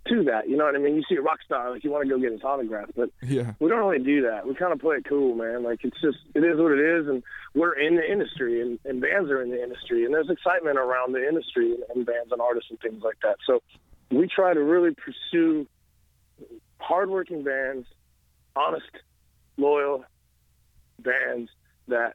to 0.08 0.24
that. 0.24 0.48
You 0.48 0.56
know 0.56 0.64
what 0.64 0.74
I 0.74 0.78
mean? 0.78 0.96
You 0.96 1.02
see 1.08 1.16
a 1.16 1.22
rock 1.22 1.40
star, 1.44 1.70
like 1.70 1.84
you 1.84 1.90
want 1.90 2.04
to 2.04 2.08
go 2.08 2.20
get 2.20 2.32
his 2.32 2.42
autograph, 2.42 2.90
but 2.94 3.10
yeah, 3.22 3.54
we 3.58 3.68
don't 3.68 3.78
really 3.78 4.04
do 4.04 4.22
that. 4.22 4.46
We 4.46 4.54
kind 4.54 4.72
of 4.72 4.78
play 4.78 4.96
it 4.96 5.06
cool, 5.08 5.34
man. 5.34 5.62
Like 5.62 5.80
it's 5.82 6.00
just 6.00 6.18
it 6.34 6.44
is 6.44 6.58
what 6.58 6.72
it 6.72 6.80
is, 6.80 7.08
and 7.08 7.22
we're 7.54 7.72
in 7.72 7.96
the 7.96 8.10
industry, 8.10 8.60
and, 8.60 8.78
and 8.84 9.00
bands 9.00 9.30
are 9.30 9.42
in 9.42 9.50
the 9.50 9.62
industry, 9.62 10.04
and 10.04 10.12
there's 10.12 10.30
excitement 10.30 10.78
around 10.78 11.12
the 11.12 11.26
industry 11.26 11.72
and, 11.72 11.82
and 11.94 12.06
bands 12.06 12.32
and 12.32 12.40
artists 12.40 12.70
and 12.70 12.78
things 12.80 13.02
like 13.02 13.18
that. 13.22 13.36
So 13.46 13.62
we 14.10 14.28
try 14.28 14.52
to 14.52 14.62
really 14.62 14.94
pursue 14.94 15.66
hardworking 16.78 17.42
bands, 17.42 17.86
honest, 18.54 18.90
loyal, 19.56 20.04
bands 20.98 21.50
that 21.88 22.14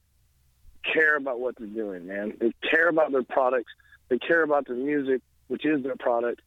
care 0.84 1.16
about 1.16 1.40
what 1.40 1.56
they're 1.58 1.68
doing, 1.68 2.08
man. 2.08 2.34
They 2.40 2.54
care 2.70 2.88
about 2.88 3.12
their 3.12 3.24
products. 3.24 3.72
They 4.10 4.18
care 4.18 4.44
about 4.44 4.68
their 4.68 4.76
music, 4.76 5.22
which 5.48 5.66
is 5.66 5.84
their 5.84 5.96
product. 5.96 6.42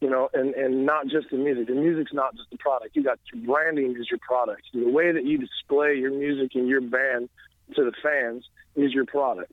You 0.00 0.08
know, 0.08 0.28
and 0.32 0.54
and 0.54 0.86
not 0.86 1.08
just 1.08 1.30
the 1.30 1.36
music. 1.36 1.66
The 1.66 1.74
music's 1.74 2.12
not 2.12 2.36
just 2.36 2.48
the 2.50 2.58
product. 2.58 2.94
You 2.94 3.02
got 3.02 3.18
your 3.32 3.44
branding 3.44 3.96
is 3.98 4.08
your 4.08 4.20
product. 4.20 4.62
The 4.72 4.88
way 4.88 5.10
that 5.10 5.24
you 5.24 5.36
display 5.38 5.96
your 5.96 6.12
music 6.12 6.52
and 6.54 6.68
your 6.68 6.80
band 6.80 7.28
to 7.74 7.84
the 7.84 7.92
fans 8.00 8.44
is 8.76 8.92
your 8.92 9.04
product, 9.04 9.50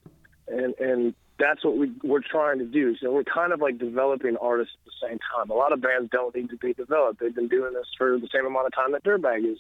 and 0.48 0.76
and 0.80 1.16
that's 1.40 1.66
what 1.66 1.76
we 1.76 1.92
we're 2.04 2.22
trying 2.22 2.60
to 2.60 2.66
do. 2.66 2.96
So 2.98 3.12
we're 3.12 3.24
kind 3.24 3.52
of 3.52 3.62
like 3.62 3.80
developing 3.80 4.38
artists 4.38 4.76
at 4.80 4.86
the 4.86 5.08
same 5.08 5.20
time. 5.34 5.50
A 5.50 5.56
lot 5.56 5.74
of 5.74 5.82
bands 5.82 6.10
don't 6.12 6.36
need 6.36 6.52
to 6.52 6.58
be 6.58 6.74
developed. 6.74 7.20
They've 7.20 7.34
been 7.34 7.48
doing 7.48 7.74
this 7.74 7.88
for 7.98 8.20
the 8.20 8.30
same 8.32 8.46
amount 8.46 8.68
of 8.68 8.76
time 8.76 8.92
that 8.92 9.04
Dirtbag 9.04 9.52
is 9.52 9.58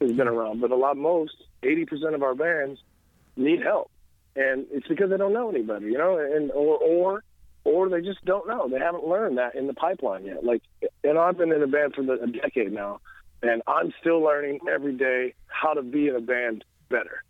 has 0.00 0.12
been 0.12 0.26
mm-hmm. 0.26 0.36
around. 0.36 0.60
But 0.60 0.72
a 0.72 0.76
lot, 0.76 0.98
most, 0.98 1.36
eighty 1.62 1.86
percent 1.86 2.14
of 2.14 2.22
our 2.22 2.34
bands 2.34 2.80
need 3.36 3.62
help, 3.62 3.90
and 4.36 4.66
it's 4.70 4.86
because 4.88 5.08
they 5.08 5.16
don't 5.16 5.32
know 5.32 5.48
anybody, 5.48 5.86
you 5.86 5.96
know, 5.96 6.18
and 6.18 6.50
or 6.50 6.76
or 6.76 7.24
or 7.64 7.88
they 7.88 8.00
just 8.00 8.24
don't 8.24 8.46
know. 8.46 8.68
They 8.68 8.78
haven't 8.78 9.04
learned 9.04 9.38
that 9.38 9.54
in 9.54 9.66
the 9.66 9.74
pipeline 9.74 10.24
yet. 10.24 10.44
Like, 10.44 10.62
and 11.04 11.18
I've 11.18 11.38
been 11.38 11.52
in 11.52 11.62
a 11.62 11.66
band 11.66 11.94
for 11.94 12.02
the, 12.02 12.14
a 12.14 12.26
decade 12.26 12.72
now, 12.72 13.00
and 13.42 13.62
I'm 13.66 13.92
still 14.00 14.20
learning 14.20 14.60
every 14.72 14.94
day 14.96 15.34
how 15.46 15.74
to 15.74 15.82
be 15.82 16.08
in 16.08 16.16
a 16.16 16.20
band 16.20 16.64
better. 16.88 17.22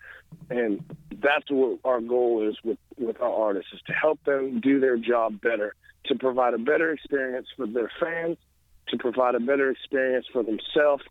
And 0.51 0.83
that's 1.23 1.51
what 1.51 1.79
our 1.85 2.01
goal 2.01 2.49
is 2.49 2.57
with, 2.65 2.79
with 2.99 3.21
our 3.21 3.33
artists 3.33 3.73
is 3.73 3.81
to 3.87 3.93
help 3.93 4.23
them 4.25 4.61
do 4.61 4.81
their 4.81 4.97
job 4.97 5.41
better, 5.41 5.75
to 6.07 6.15
provide 6.15 6.55
a 6.55 6.59
better 6.59 6.93
experience 6.93 7.47
for 7.57 7.67
their 7.67 7.91
fans, 8.01 8.39
to 8.89 8.99
provide 8.99 9.35
a 9.35 9.41
better 9.41 9.71
experience 9.71 10.27
for 10.33 10.43
themselves, 10.43 11.05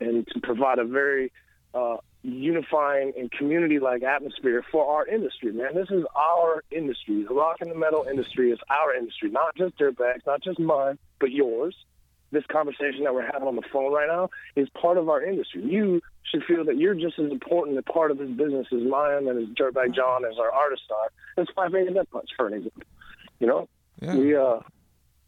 and 0.00 0.26
to 0.28 0.40
provide 0.40 0.78
a 0.78 0.84
very 0.84 1.32
uh, 1.74 1.96
unifying 2.24 3.12
and 3.18 3.30
community-like 3.30 4.02
atmosphere 4.02 4.64
for 4.72 4.86
our 4.96 5.06
industry, 5.06 5.52
man. 5.52 5.74
This 5.74 5.90
is 5.90 6.04
our 6.16 6.64
industry. 6.70 7.22
The 7.28 7.34
rock 7.34 7.58
and 7.60 7.70
the 7.70 7.74
metal 7.74 8.06
industry 8.10 8.50
is 8.50 8.58
our 8.70 8.94
industry, 8.94 9.30
not 9.30 9.54
just 9.56 9.78
Dirtbags, 9.78 10.26
not 10.26 10.42
just 10.42 10.58
mine, 10.58 10.98
but 11.20 11.30
yours. 11.30 11.76
This 12.32 12.44
conversation 12.46 13.04
that 13.04 13.14
we're 13.14 13.30
having 13.30 13.46
on 13.46 13.56
the 13.56 13.62
phone 13.72 13.92
right 13.92 14.08
now 14.08 14.30
is 14.56 14.68
part 14.70 14.96
of 14.96 15.08
our 15.08 15.22
industry. 15.22 15.62
You 15.62 16.00
should 16.24 16.42
feel 16.44 16.64
that 16.64 16.78
you're 16.78 16.94
just 16.94 17.18
as 17.18 17.30
important 17.30 17.78
a 17.78 17.82
part 17.82 18.10
of 18.10 18.18
this 18.18 18.30
business 18.30 18.66
as 18.72 18.82
mine 18.82 19.28
and 19.28 19.38
as 19.38 19.48
Dirtbag 19.54 19.94
John, 19.94 20.24
as 20.24 20.38
our 20.38 20.50
artists 20.50 20.86
are. 20.90 21.10
That's 21.36 21.50
why 21.54 21.66
I 21.66 21.68
made 21.68 21.94
that 21.94 22.12
much, 22.12 22.30
for 22.36 22.46
an 22.48 22.54
example. 22.54 22.82
You 23.38 23.46
know, 23.46 23.68
Yeah. 24.00 24.16
we 24.16 24.34
uh, 24.34 24.60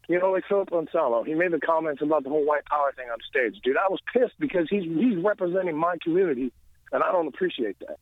you 0.09 0.19
know, 0.19 0.31
like 0.31 0.45
Philip 0.49 0.71
Anselmo, 0.73 1.23
he 1.23 1.33
made 1.35 1.51
the 1.51 1.59
comments 1.59 2.01
about 2.01 2.23
the 2.23 2.29
whole 2.29 2.45
white 2.45 2.65
power 2.65 2.91
thing 2.95 3.09
on 3.09 3.17
stage. 3.29 3.61
Dude, 3.63 3.77
I 3.77 3.87
was 3.89 3.99
pissed 4.11 4.33
because 4.39 4.67
he's 4.69 4.83
he's 4.83 5.17
representing 5.23 5.77
my 5.77 5.95
community, 6.03 6.51
and 6.91 7.03
I 7.03 7.11
don't 7.11 7.27
appreciate 7.27 7.79
that. 7.79 7.97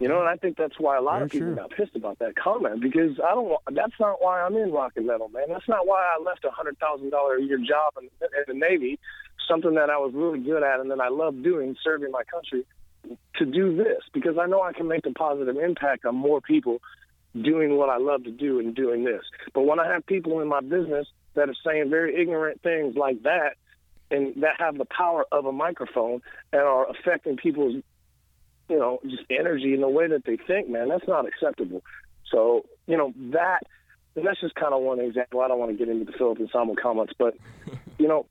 You 0.00 0.08
know, 0.08 0.18
and 0.18 0.28
I 0.28 0.36
think 0.36 0.56
that's 0.56 0.74
why 0.78 0.96
a 0.96 1.00
lot 1.00 1.14
Very 1.14 1.24
of 1.24 1.30
people 1.30 1.46
true. 1.48 1.56
got 1.56 1.70
pissed 1.70 1.94
about 1.94 2.18
that 2.18 2.34
comment 2.34 2.80
because 2.80 3.20
I 3.20 3.34
don't. 3.34 3.56
That's 3.70 3.92
not 4.00 4.20
why 4.20 4.40
I'm 4.42 4.56
in 4.56 4.72
rock 4.72 4.92
and 4.96 5.06
metal, 5.06 5.28
man. 5.28 5.44
That's 5.48 5.68
not 5.68 5.86
why 5.86 6.02
I 6.02 6.20
left 6.20 6.44
a 6.44 6.50
hundred 6.50 6.78
thousand 6.78 7.10
dollar 7.10 7.36
a 7.36 7.42
year 7.42 7.58
job 7.58 7.92
in, 8.00 8.08
in 8.22 8.44
the 8.48 8.54
Navy, 8.54 8.98
something 9.48 9.74
that 9.74 9.90
I 9.90 9.98
was 9.98 10.12
really 10.12 10.40
good 10.40 10.64
at 10.64 10.80
and 10.80 10.90
that 10.90 11.00
I 11.00 11.10
love 11.10 11.42
doing, 11.42 11.76
serving 11.84 12.10
my 12.10 12.24
country, 12.24 12.66
to 13.36 13.46
do 13.46 13.76
this 13.76 14.02
because 14.12 14.36
I 14.36 14.46
know 14.46 14.62
I 14.62 14.72
can 14.72 14.88
make 14.88 15.06
a 15.06 15.12
positive 15.12 15.56
impact 15.56 16.04
on 16.04 16.16
more 16.16 16.40
people 16.40 16.80
doing 17.40 17.76
what 17.76 17.88
I 17.88 17.98
love 17.98 18.24
to 18.24 18.30
do 18.30 18.58
and 18.58 18.74
doing 18.74 19.04
this. 19.04 19.22
But 19.52 19.62
when 19.62 19.78
I 19.78 19.92
have 19.92 20.06
people 20.06 20.40
in 20.40 20.48
my 20.48 20.60
business 20.60 21.06
that 21.34 21.48
are 21.48 21.54
saying 21.64 21.90
very 21.90 22.20
ignorant 22.20 22.62
things 22.62 22.96
like 22.96 23.22
that 23.22 23.56
and 24.10 24.42
that 24.42 24.56
have 24.58 24.76
the 24.78 24.84
power 24.84 25.24
of 25.32 25.46
a 25.46 25.52
microphone 25.52 26.20
and 26.52 26.62
are 26.62 26.88
affecting 26.90 27.36
people's 27.36 27.76
you 28.68 28.78
know, 28.78 28.98
just 29.04 29.22
energy 29.30 29.74
in 29.74 29.80
the 29.80 29.88
way 29.88 30.08
that 30.08 30.24
they 30.24 30.36
think, 30.36 30.68
man, 30.68 30.88
that's 30.88 31.06
not 31.08 31.26
acceptable. 31.26 31.82
So, 32.30 32.64
you 32.86 32.96
know, 32.96 33.12
that 33.32 33.60
and 34.16 34.26
that's 34.26 34.40
just 34.40 34.54
kind 34.54 34.72
of 34.72 34.82
one 34.82 35.00
example. 35.00 35.40
I 35.40 35.48
don't 35.48 35.58
want 35.58 35.72
to 35.72 35.76
get 35.76 35.88
into 35.88 36.04
the 36.04 36.16
Philip 36.16 36.40
Anselmo 36.40 36.74
comments, 36.80 37.12
but 37.18 37.34
you 37.98 38.08
know, 38.08 38.26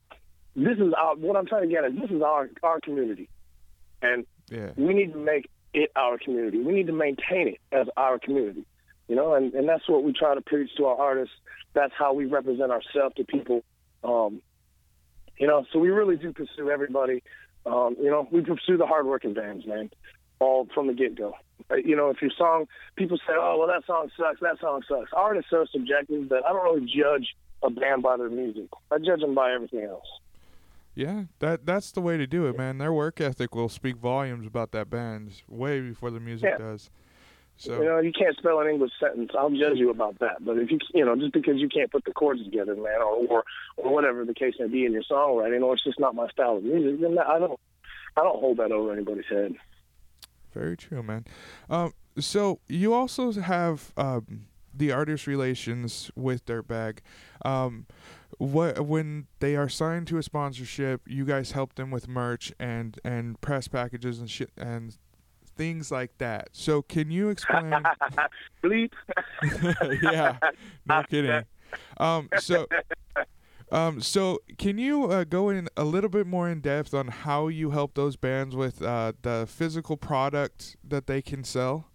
this 0.55 0.77
is 0.77 0.93
our 0.97 1.15
what 1.15 1.35
I'm 1.35 1.45
trying 1.45 1.63
to 1.63 1.67
get 1.67 1.83
at. 1.83 1.95
This 1.95 2.09
is 2.09 2.21
our 2.21 2.49
our 2.63 2.79
community, 2.79 3.29
and 4.01 4.25
Yeah. 4.49 4.71
we 4.75 4.93
need 4.93 5.13
to 5.13 5.19
make 5.19 5.49
it 5.73 5.91
our 5.95 6.17
community. 6.17 6.59
We 6.59 6.73
need 6.73 6.87
to 6.87 6.93
maintain 6.93 7.47
it 7.49 7.57
as 7.71 7.87
our 7.97 8.19
community. 8.19 8.65
You 9.07 9.15
know, 9.17 9.33
and, 9.33 9.53
and 9.53 9.67
that's 9.67 9.87
what 9.89 10.03
we 10.03 10.13
try 10.13 10.33
to 10.33 10.41
preach 10.41 10.69
to 10.77 10.85
our 10.85 10.97
artists. 10.97 11.35
That's 11.73 11.91
how 11.97 12.13
we 12.13 12.25
represent 12.25 12.71
ourselves 12.71 13.15
to 13.15 13.25
people. 13.25 13.63
Um, 14.03 14.41
you 15.37 15.47
know, 15.47 15.65
so 15.73 15.79
we 15.79 15.89
really 15.89 16.15
do 16.15 16.31
pursue 16.31 16.69
everybody. 16.69 17.21
Um, 17.65 17.95
you 17.99 18.09
know, 18.09 18.27
we 18.31 18.41
pursue 18.41 18.77
the 18.77 18.85
hardworking 18.85 19.33
bands, 19.33 19.65
man, 19.65 19.89
all 20.43 20.67
from 20.73 20.87
the 20.87 20.93
get 20.93 21.15
go. 21.15 21.33
Uh, 21.71 21.75
you 21.75 21.95
know, 21.95 22.09
if 22.09 22.21
your 22.21 22.31
song, 22.37 22.67
people 22.95 23.17
say, 23.17 23.33
oh, 23.35 23.57
well, 23.57 23.67
that 23.67 23.85
song 23.85 24.09
sucks, 24.17 24.39
that 24.41 24.59
song 24.59 24.81
sucks. 24.87 25.11
Art 25.13 25.37
is 25.37 25.45
so 25.49 25.65
subjective 25.71 26.29
that 26.29 26.43
I 26.45 26.51
don't 26.51 26.63
really 26.63 26.85
judge 26.93 27.35
a 27.63 27.69
band 27.69 28.03
by 28.03 28.17
their 28.17 28.29
music. 28.29 28.67
I 28.91 28.97
judge 28.97 29.21
them 29.21 29.33
by 29.33 29.53
everything 29.53 29.83
else. 29.83 30.05
Yeah, 30.95 31.23
that 31.39 31.65
that's 31.65 31.91
the 31.91 32.01
way 32.01 32.17
to 32.17 32.27
do 32.27 32.45
it, 32.45 32.55
man. 32.57 32.77
Their 32.77 32.93
work 32.93 33.19
ethic 33.19 33.55
will 33.55 33.69
speak 33.69 33.95
volumes 33.97 34.45
about 34.45 34.71
that 34.73 34.89
band 34.91 35.41
way 35.47 35.79
before 35.79 36.11
the 36.11 36.19
music 36.19 36.51
Yeah. 36.51 36.57
does. 36.57 36.91
You 37.65 37.83
know, 37.85 37.99
you 37.99 38.11
can't 38.11 38.35
spell 38.35 38.59
an 38.59 38.67
English 38.67 38.91
sentence. 38.99 39.31
I'll 39.37 39.49
judge 39.49 39.77
you 39.77 39.89
about 39.91 40.19
that. 40.19 40.43
But 40.43 40.57
if 40.57 40.69
you, 40.71 40.79
you 40.93 41.05
know, 41.05 41.15
just 41.15 41.33
because 41.33 41.57
you 41.57 41.69
can't 41.69 41.91
put 41.91 42.03
the 42.03 42.11
chords 42.11 42.43
together, 42.43 42.75
man, 42.75 42.99
or 42.99 43.25
or, 43.27 43.43
or 43.77 43.93
whatever 43.93 44.25
the 44.25 44.33
case 44.33 44.55
may 44.59 44.67
be 44.67 44.85
in 44.85 44.91
your 44.91 45.03
songwriting, 45.03 45.61
or 45.61 45.73
it's 45.75 45.83
just 45.83 45.99
not 45.99 46.15
my 46.15 46.27
style 46.29 46.57
of 46.57 46.63
music, 46.63 46.99
then 46.99 47.17
I 47.17 47.39
don't, 47.39 47.59
I 48.17 48.21
don't 48.21 48.39
hold 48.39 48.57
that 48.57 48.71
over 48.71 48.91
anybody's 48.91 49.25
head. 49.29 49.55
Very 50.53 50.77
true, 50.77 51.03
man. 51.03 51.25
Um, 51.69 51.93
so 52.19 52.59
you 52.67 52.93
also 52.93 53.31
have 53.33 53.91
um 53.97 54.47
the 54.73 54.91
artist 54.91 55.27
relations 55.27 56.09
with 56.15 56.45
Dirtbag. 56.45 56.99
Um, 57.45 57.85
what 58.37 58.85
when 58.85 59.27
they 59.39 59.55
are 59.55 59.69
signed 59.69 60.07
to 60.07 60.17
a 60.17 60.23
sponsorship, 60.23 61.01
you 61.05 61.25
guys 61.25 61.51
help 61.51 61.75
them 61.75 61.91
with 61.91 62.07
merch 62.07 62.51
and 62.59 62.99
and 63.03 63.39
press 63.41 63.67
packages 63.67 64.19
and 64.19 64.29
shit 64.29 64.51
and 64.57 64.97
things 65.55 65.91
like 65.91 66.17
that. 66.17 66.49
So 66.51 66.81
can 66.81 67.11
you 67.11 67.29
explain? 67.29 67.73
Bleep. 68.63 68.91
yeah, 70.01 70.37
no 70.85 71.03
kidding. 71.09 71.43
Um, 71.97 72.29
so, 72.37 72.67
um, 73.73 74.01
so 74.01 74.39
can 74.57 74.77
you 74.77 75.05
uh, 75.05 75.23
go 75.23 75.49
in 75.49 75.67
a 75.75 75.83
little 75.83 76.09
bit 76.09 76.27
more 76.27 76.47
in 76.49 76.61
depth 76.61 76.93
on 76.93 77.07
how 77.07 77.47
you 77.47 77.71
help 77.71 77.95
those 77.95 78.15
bands 78.15 78.55
with 78.55 78.81
uh, 78.81 79.13
the 79.23 79.45
physical 79.49 79.97
product 79.97 80.77
that 80.87 81.07
they 81.07 81.21
can 81.21 81.43
sell? 81.43 81.85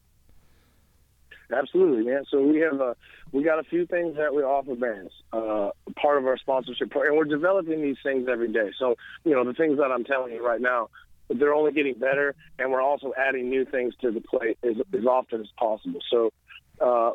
Absolutely, 1.52 2.04
man. 2.04 2.24
So 2.30 2.42
we 2.42 2.58
have 2.58 2.80
a 2.80 2.96
we 3.32 3.42
got 3.42 3.58
a 3.58 3.62
few 3.62 3.86
things 3.86 4.16
that 4.16 4.34
we 4.34 4.42
offer 4.42 4.74
bands. 4.74 5.12
Uh, 5.32 5.70
part 5.96 6.18
of 6.18 6.26
our 6.26 6.36
sponsorship, 6.36 6.92
and 6.94 7.16
we're 7.16 7.24
developing 7.24 7.80
these 7.80 7.96
things 8.02 8.28
every 8.30 8.52
day. 8.52 8.70
So 8.78 8.96
you 9.24 9.32
know 9.32 9.44
the 9.44 9.54
things 9.54 9.78
that 9.78 9.90
I'm 9.90 10.04
telling 10.04 10.32
you 10.32 10.44
right 10.44 10.60
now, 10.60 10.90
they're 11.28 11.54
only 11.54 11.72
getting 11.72 11.94
better, 11.94 12.34
and 12.58 12.70
we're 12.70 12.82
also 12.82 13.12
adding 13.16 13.48
new 13.48 13.64
things 13.64 13.94
to 14.02 14.10
the 14.10 14.20
plate 14.20 14.58
as, 14.62 14.76
as 14.92 15.06
often 15.06 15.40
as 15.40 15.48
possible. 15.56 16.00
So 16.10 16.32
uh, 16.80 17.12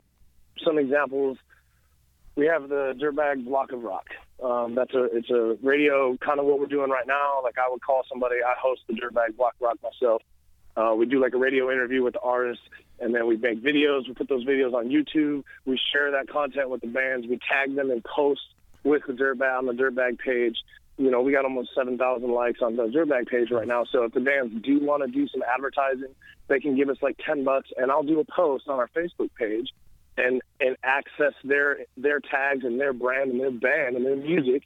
some 0.63 0.78
examples. 0.78 1.38
We 2.36 2.47
have 2.47 2.67
the 2.67 2.95
Dirtbag 2.99 3.45
Block 3.45 3.71
of 3.71 3.84
Rock. 3.84 4.08
Um, 4.43 4.75
that's 4.75 4.93
a 4.93 5.03
it's 5.06 5.29
a 5.29 5.58
radio 5.63 6.17
kind 6.17 6.39
of 6.39 6.45
what 6.45 6.60
we're 6.60 6.65
doing 6.65 6.89
right 6.89 7.08
now. 7.08 7.41
Like 7.41 7.56
I 7.58 7.69
would 7.71 7.82
call 7.82 8.03
somebody. 8.10 8.36
I 8.45 8.56
host 8.60 8.82
the 8.88 8.93
Dirtbag 8.93 9.38
Block 9.38 9.56
Rock 9.62 9.77
myself. 9.82 10.21
Uh, 10.75 10.93
we 10.97 11.06
do 11.06 11.21
like 11.21 11.34
a 11.34 11.38
radio 11.38 11.71
interview 11.71 12.03
with 12.03 12.13
the 12.13 12.19
artist, 12.19 12.60
and 12.99 13.15
then 13.15 13.25
we 13.27 13.38
make 13.38 13.63
videos. 13.63 14.08
We 14.08 14.15
put 14.15 14.27
those 14.27 14.45
videos 14.45 14.73
on 14.73 14.89
YouTube. 14.89 15.43
We 15.65 15.79
share 15.93 16.12
that 16.12 16.27
content 16.27 16.69
with 16.69 16.82
the 16.82 16.88
bands. 16.88 17.25
We 17.27 17.39
tag 17.49 17.75
them 17.75 17.89
and 17.89 18.03
post 18.03 18.41
with 18.84 19.03
the 19.08 19.13
Dirtbag 19.13 19.60
on 19.60 19.65
the 19.65 19.73
Dirtbag 19.73 20.19
page. 20.19 20.58
You 20.97 21.10
know, 21.10 21.21
we 21.21 21.32
got 21.32 21.45
almost 21.45 21.69
7,000 21.75 22.29
likes 22.29 22.62
on 22.62 22.75
the 22.75 22.88
Dirtbag 22.88 23.27
page 23.27 23.49
right 23.49 23.67
now. 23.67 23.86
So 23.91 24.03
if 24.03 24.13
the 24.13 24.19
bands 24.19 24.53
do 24.63 24.79
want 24.79 25.03
to 25.03 25.12
do 25.12 25.27
some 25.27 25.41
advertising, 25.43 26.13
they 26.47 26.60
can 26.60 26.75
give 26.75 26.89
us 26.89 26.97
like 27.01 27.17
10 27.25 27.43
bucks, 27.43 27.69
and 27.77 27.91
I'll 27.91 28.03
do 28.03 28.19
a 28.19 28.25
post 28.25 28.67
on 28.67 28.79
our 28.79 28.89
Facebook 28.95 29.29
page 29.38 29.69
and 30.17 30.41
and 30.60 30.76
access 30.84 31.34
their 31.43 31.80
their 31.97 32.19
tags 32.19 32.63
and 32.63 32.80
their 32.80 32.93
brand 32.93 33.32
and 33.32 33.39
their 33.39 33.52
band 33.52 33.95
and 33.95 34.06
their 34.06 34.15
music 34.15 34.63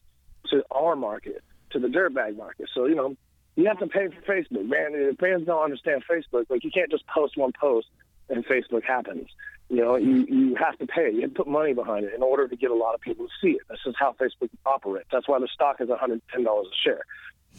to 0.49 0.63
our 0.71 0.95
market, 0.95 1.43
to 1.71 1.79
the 1.79 1.87
Dirtbag 1.87 2.37
market. 2.37 2.69
So 2.73 2.85
you 2.85 2.95
know, 2.95 3.15
you 3.55 3.65
have 3.65 3.79
to 3.79 3.87
pay 3.87 4.07
for 4.07 4.21
Facebook, 4.33 4.67
man. 4.67 4.91
If 4.93 5.17
fans 5.17 5.45
don't 5.45 5.63
understand 5.63 6.03
Facebook, 6.09 6.45
like 6.49 6.63
you 6.63 6.71
can't 6.71 6.91
just 6.91 7.05
post 7.07 7.37
one 7.37 7.51
post 7.59 7.87
and 8.29 8.45
Facebook 8.45 8.83
happens. 8.83 9.27
You 9.69 9.77
know, 9.77 9.95
you 9.97 10.25
you 10.29 10.55
have 10.55 10.77
to 10.79 10.87
pay. 10.87 11.11
You 11.13 11.21
have 11.21 11.31
to 11.31 11.35
put 11.43 11.47
money 11.47 11.73
behind 11.73 12.05
it 12.05 12.13
in 12.13 12.23
order 12.23 12.47
to 12.47 12.55
get 12.55 12.71
a 12.71 12.75
lot 12.75 12.95
of 12.95 13.01
people 13.01 13.25
to 13.27 13.31
see 13.41 13.51
it. 13.53 13.61
This 13.69 13.79
is 13.85 13.95
how 13.99 14.13
Facebook 14.19 14.49
operates. 14.65 15.09
That's 15.11 15.27
why 15.27 15.39
the 15.39 15.47
stock 15.53 15.81
is 15.81 15.89
one 15.89 15.97
hundred 15.99 16.21
ten 16.31 16.43
dollars 16.43 16.67
a 16.71 16.75
share. 16.83 17.01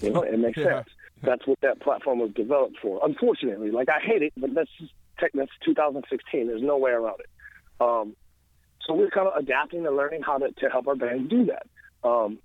You 0.00 0.10
know, 0.10 0.22
it 0.22 0.38
makes 0.38 0.56
Yeah. 0.58 0.64
sense. 0.84 0.88
That's 1.22 1.46
what 1.46 1.60
that 1.62 1.80
platform 1.80 2.20
was 2.20 2.30
developed 2.30 2.78
for. 2.80 3.00
Unfortunately, 3.04 3.70
like 3.72 3.88
I 3.88 3.98
hate 4.00 4.22
it, 4.22 4.32
but 4.36 4.54
that's 4.54 4.70
just 4.78 4.92
that's 5.34 5.50
2016. 5.64 6.46
There's 6.46 6.62
no 6.62 6.78
way 6.78 6.92
around 6.92 7.18
it. 7.20 7.26
Um, 7.80 8.16
so 8.86 8.94
we're 8.94 9.10
kind 9.10 9.28
of 9.28 9.34
adapting 9.36 9.86
and 9.86 9.96
learning 9.96 10.22
how 10.22 10.38
to, 10.38 10.50
to 10.50 10.68
help 10.70 10.88
our 10.88 10.96
bands 10.96 11.28
do 11.28 11.46
that. 11.46 11.66
Um, 12.08 12.38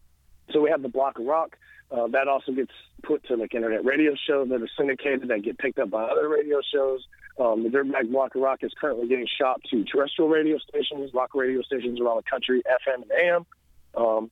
so 0.52 0.62
we 0.62 0.69
have 0.69 0.82
the 0.82 0.89
block 0.89 1.19
of 1.19 1.26
rock. 1.26 1.58
Uh, 1.91 2.08
that 2.08 2.28
also 2.28 2.52
gets 2.52 2.72
put 3.04 3.24
to 3.28 3.36
like 3.36 3.54
internet 3.54 3.86
radio 3.86 4.13
shows 4.28 4.50
that 4.50 4.62
are 4.62 4.69
syndicated 4.78 5.28
that 5.28 5.43
get 5.43 5.58
picked 5.58 5.80
up 5.80 5.89
by 5.89 6.04
other 6.04 6.28
radio 6.28 6.60
shows. 6.74 7.06
Um, 7.39 7.63
the 7.63 7.69
Dirtbag 7.69 8.12
Block 8.12 8.36
of 8.36 8.41
Rock 8.41 8.60
is 8.63 8.72
currently 8.80 9.08
getting 9.08 9.28
shopped 9.39 9.69
to 9.72 9.84
terrestrial 9.84 10.30
radio 10.30 10.58
stations, 10.58 11.12
rock 11.13 11.34
radio 11.34 11.62
stations 11.62 12.00
around 12.00 12.17
the 12.17 12.30
country, 12.30 12.62
FM 12.67 13.04
and 13.04 13.12
AM. 13.12 13.46
Um, 13.96 14.32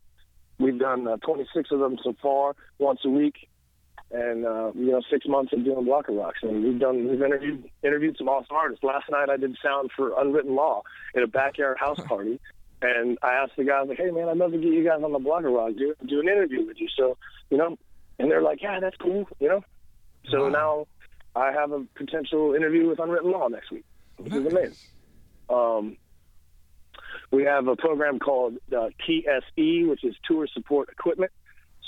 we've 0.60 0.78
done 0.78 1.08
uh, 1.08 1.18
26 1.18 1.72
of 1.72 1.80
them 1.80 1.98
so 2.04 2.16
far, 2.22 2.56
once 2.78 3.00
a 3.06 3.10
week, 3.10 3.48
and 4.13 4.45
uh, 4.45 4.71
you 4.76 4.91
know 4.91 5.02
six 5.10 5.26
months 5.28 5.54
of 5.54 5.63
doing 5.63 5.86
Block 5.86 6.10
of 6.10 6.15
Rocks, 6.15 6.39
and 6.41 6.63
we've 6.63 6.80
done 6.80 7.08
we've 7.08 7.21
interviewed 7.21 7.69
interviewed 7.84 8.15
some 8.17 8.28
awesome 8.30 8.56
artists. 8.56 8.84
Last 8.84 9.10
night 9.10 9.30
I 9.30 9.38
did 9.38 9.58
sound 9.63 9.91
for 9.95 10.19
Unwritten 10.19 10.56
Law 10.56 10.84
at 11.15 11.24
a 11.24 11.28
backyard 11.28 11.78
house 11.80 12.00
party. 12.08 12.39
And 12.84 13.19
I 13.21 13.34
asked 13.34 13.52
the 13.58 13.63
guys, 13.63 13.86
like, 13.88 14.00
hey, 14.00 14.10
man, 14.10 14.28
I'd 14.28 14.38
love 14.38 14.54
to 14.54 14.58
get 14.58 14.74
you 14.74 14.84
guys 14.84 15.02
on 15.04 15.12
the 15.12 15.19
Block 15.19 15.43
of 15.45 15.52
Rock, 15.52 15.74
do, 15.78 15.93
do 16.08 16.19
an 16.19 16.28
interview 16.28 16.65
with 16.65 16.78
you. 16.82 16.88
So, 16.97 17.15
you 17.52 17.58
know, 17.58 17.78
and 18.17 18.32
they're 18.32 18.41
like, 18.41 18.60
yeah, 18.60 18.80
that's 18.80 18.97
cool, 18.97 19.28
you 19.39 19.50
know? 19.50 19.63
So 20.32 20.45
Wow. 20.45 20.50
now 20.50 20.88
I 21.36 21.52
have 21.52 21.71
a 21.74 21.86
potential 21.95 22.56
interview 22.56 22.88
with 22.89 22.97
Unwritten 22.97 23.30
Law 23.30 23.50
next 23.50 23.69
week, 23.69 23.86
which 24.17 24.34
is 24.34 24.47
amazing. 24.47 24.74
Um, 25.47 25.97
we 27.30 27.43
have 27.43 27.67
a 27.67 27.76
program 27.76 28.17
called 28.17 28.58
uh, 28.76 28.89
TSE, 29.06 29.84
which 29.86 30.04
is 30.04 30.15
Tour 30.28 30.47
Support 30.52 30.89
Equipment. 30.89 31.32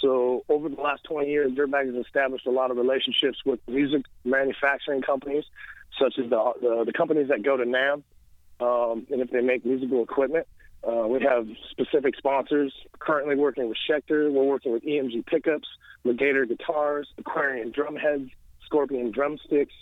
So 0.03 0.43
over 0.49 0.67
the 0.67 0.75
last 0.75 1.05
20 1.05 1.29
years, 1.29 1.51
Dirtbag 1.53 1.95
has 1.95 2.05
established 2.05 2.45
a 2.45 2.51
lot 2.51 2.71
of 2.71 2.77
relationships 2.77 3.37
with 3.45 3.61
music 3.69 4.03
manufacturing 4.25 5.01
companies, 5.01 5.45
such 5.97 6.19
as 6.21 6.29
the, 6.29 6.53
the, 6.61 6.83
the 6.87 6.91
companies 6.91 7.29
that 7.29 7.41
go 7.41 7.55
to 7.55 7.63
NAMM, 7.63 8.03
um, 8.59 9.07
and 9.09 9.21
if 9.21 9.31
they 9.31 9.39
make 9.39 9.65
musical 9.65 10.03
equipment. 10.03 10.45
Uh, 10.85 11.07
we 11.07 11.21
have 11.23 11.47
specific 11.71 12.17
sponsors. 12.17 12.73
Currently 12.99 13.35
working 13.35 13.69
with 13.69 13.77
Schecter. 13.89 14.29
We're 14.29 14.43
working 14.43 14.73
with 14.73 14.83
EMG 14.83 15.25
pickups, 15.25 15.69
Legator 16.05 16.45
guitars, 16.45 17.07
Aquarian 17.17 17.71
drumheads, 17.71 18.29
Scorpion 18.65 19.11
drumsticks. 19.11 19.73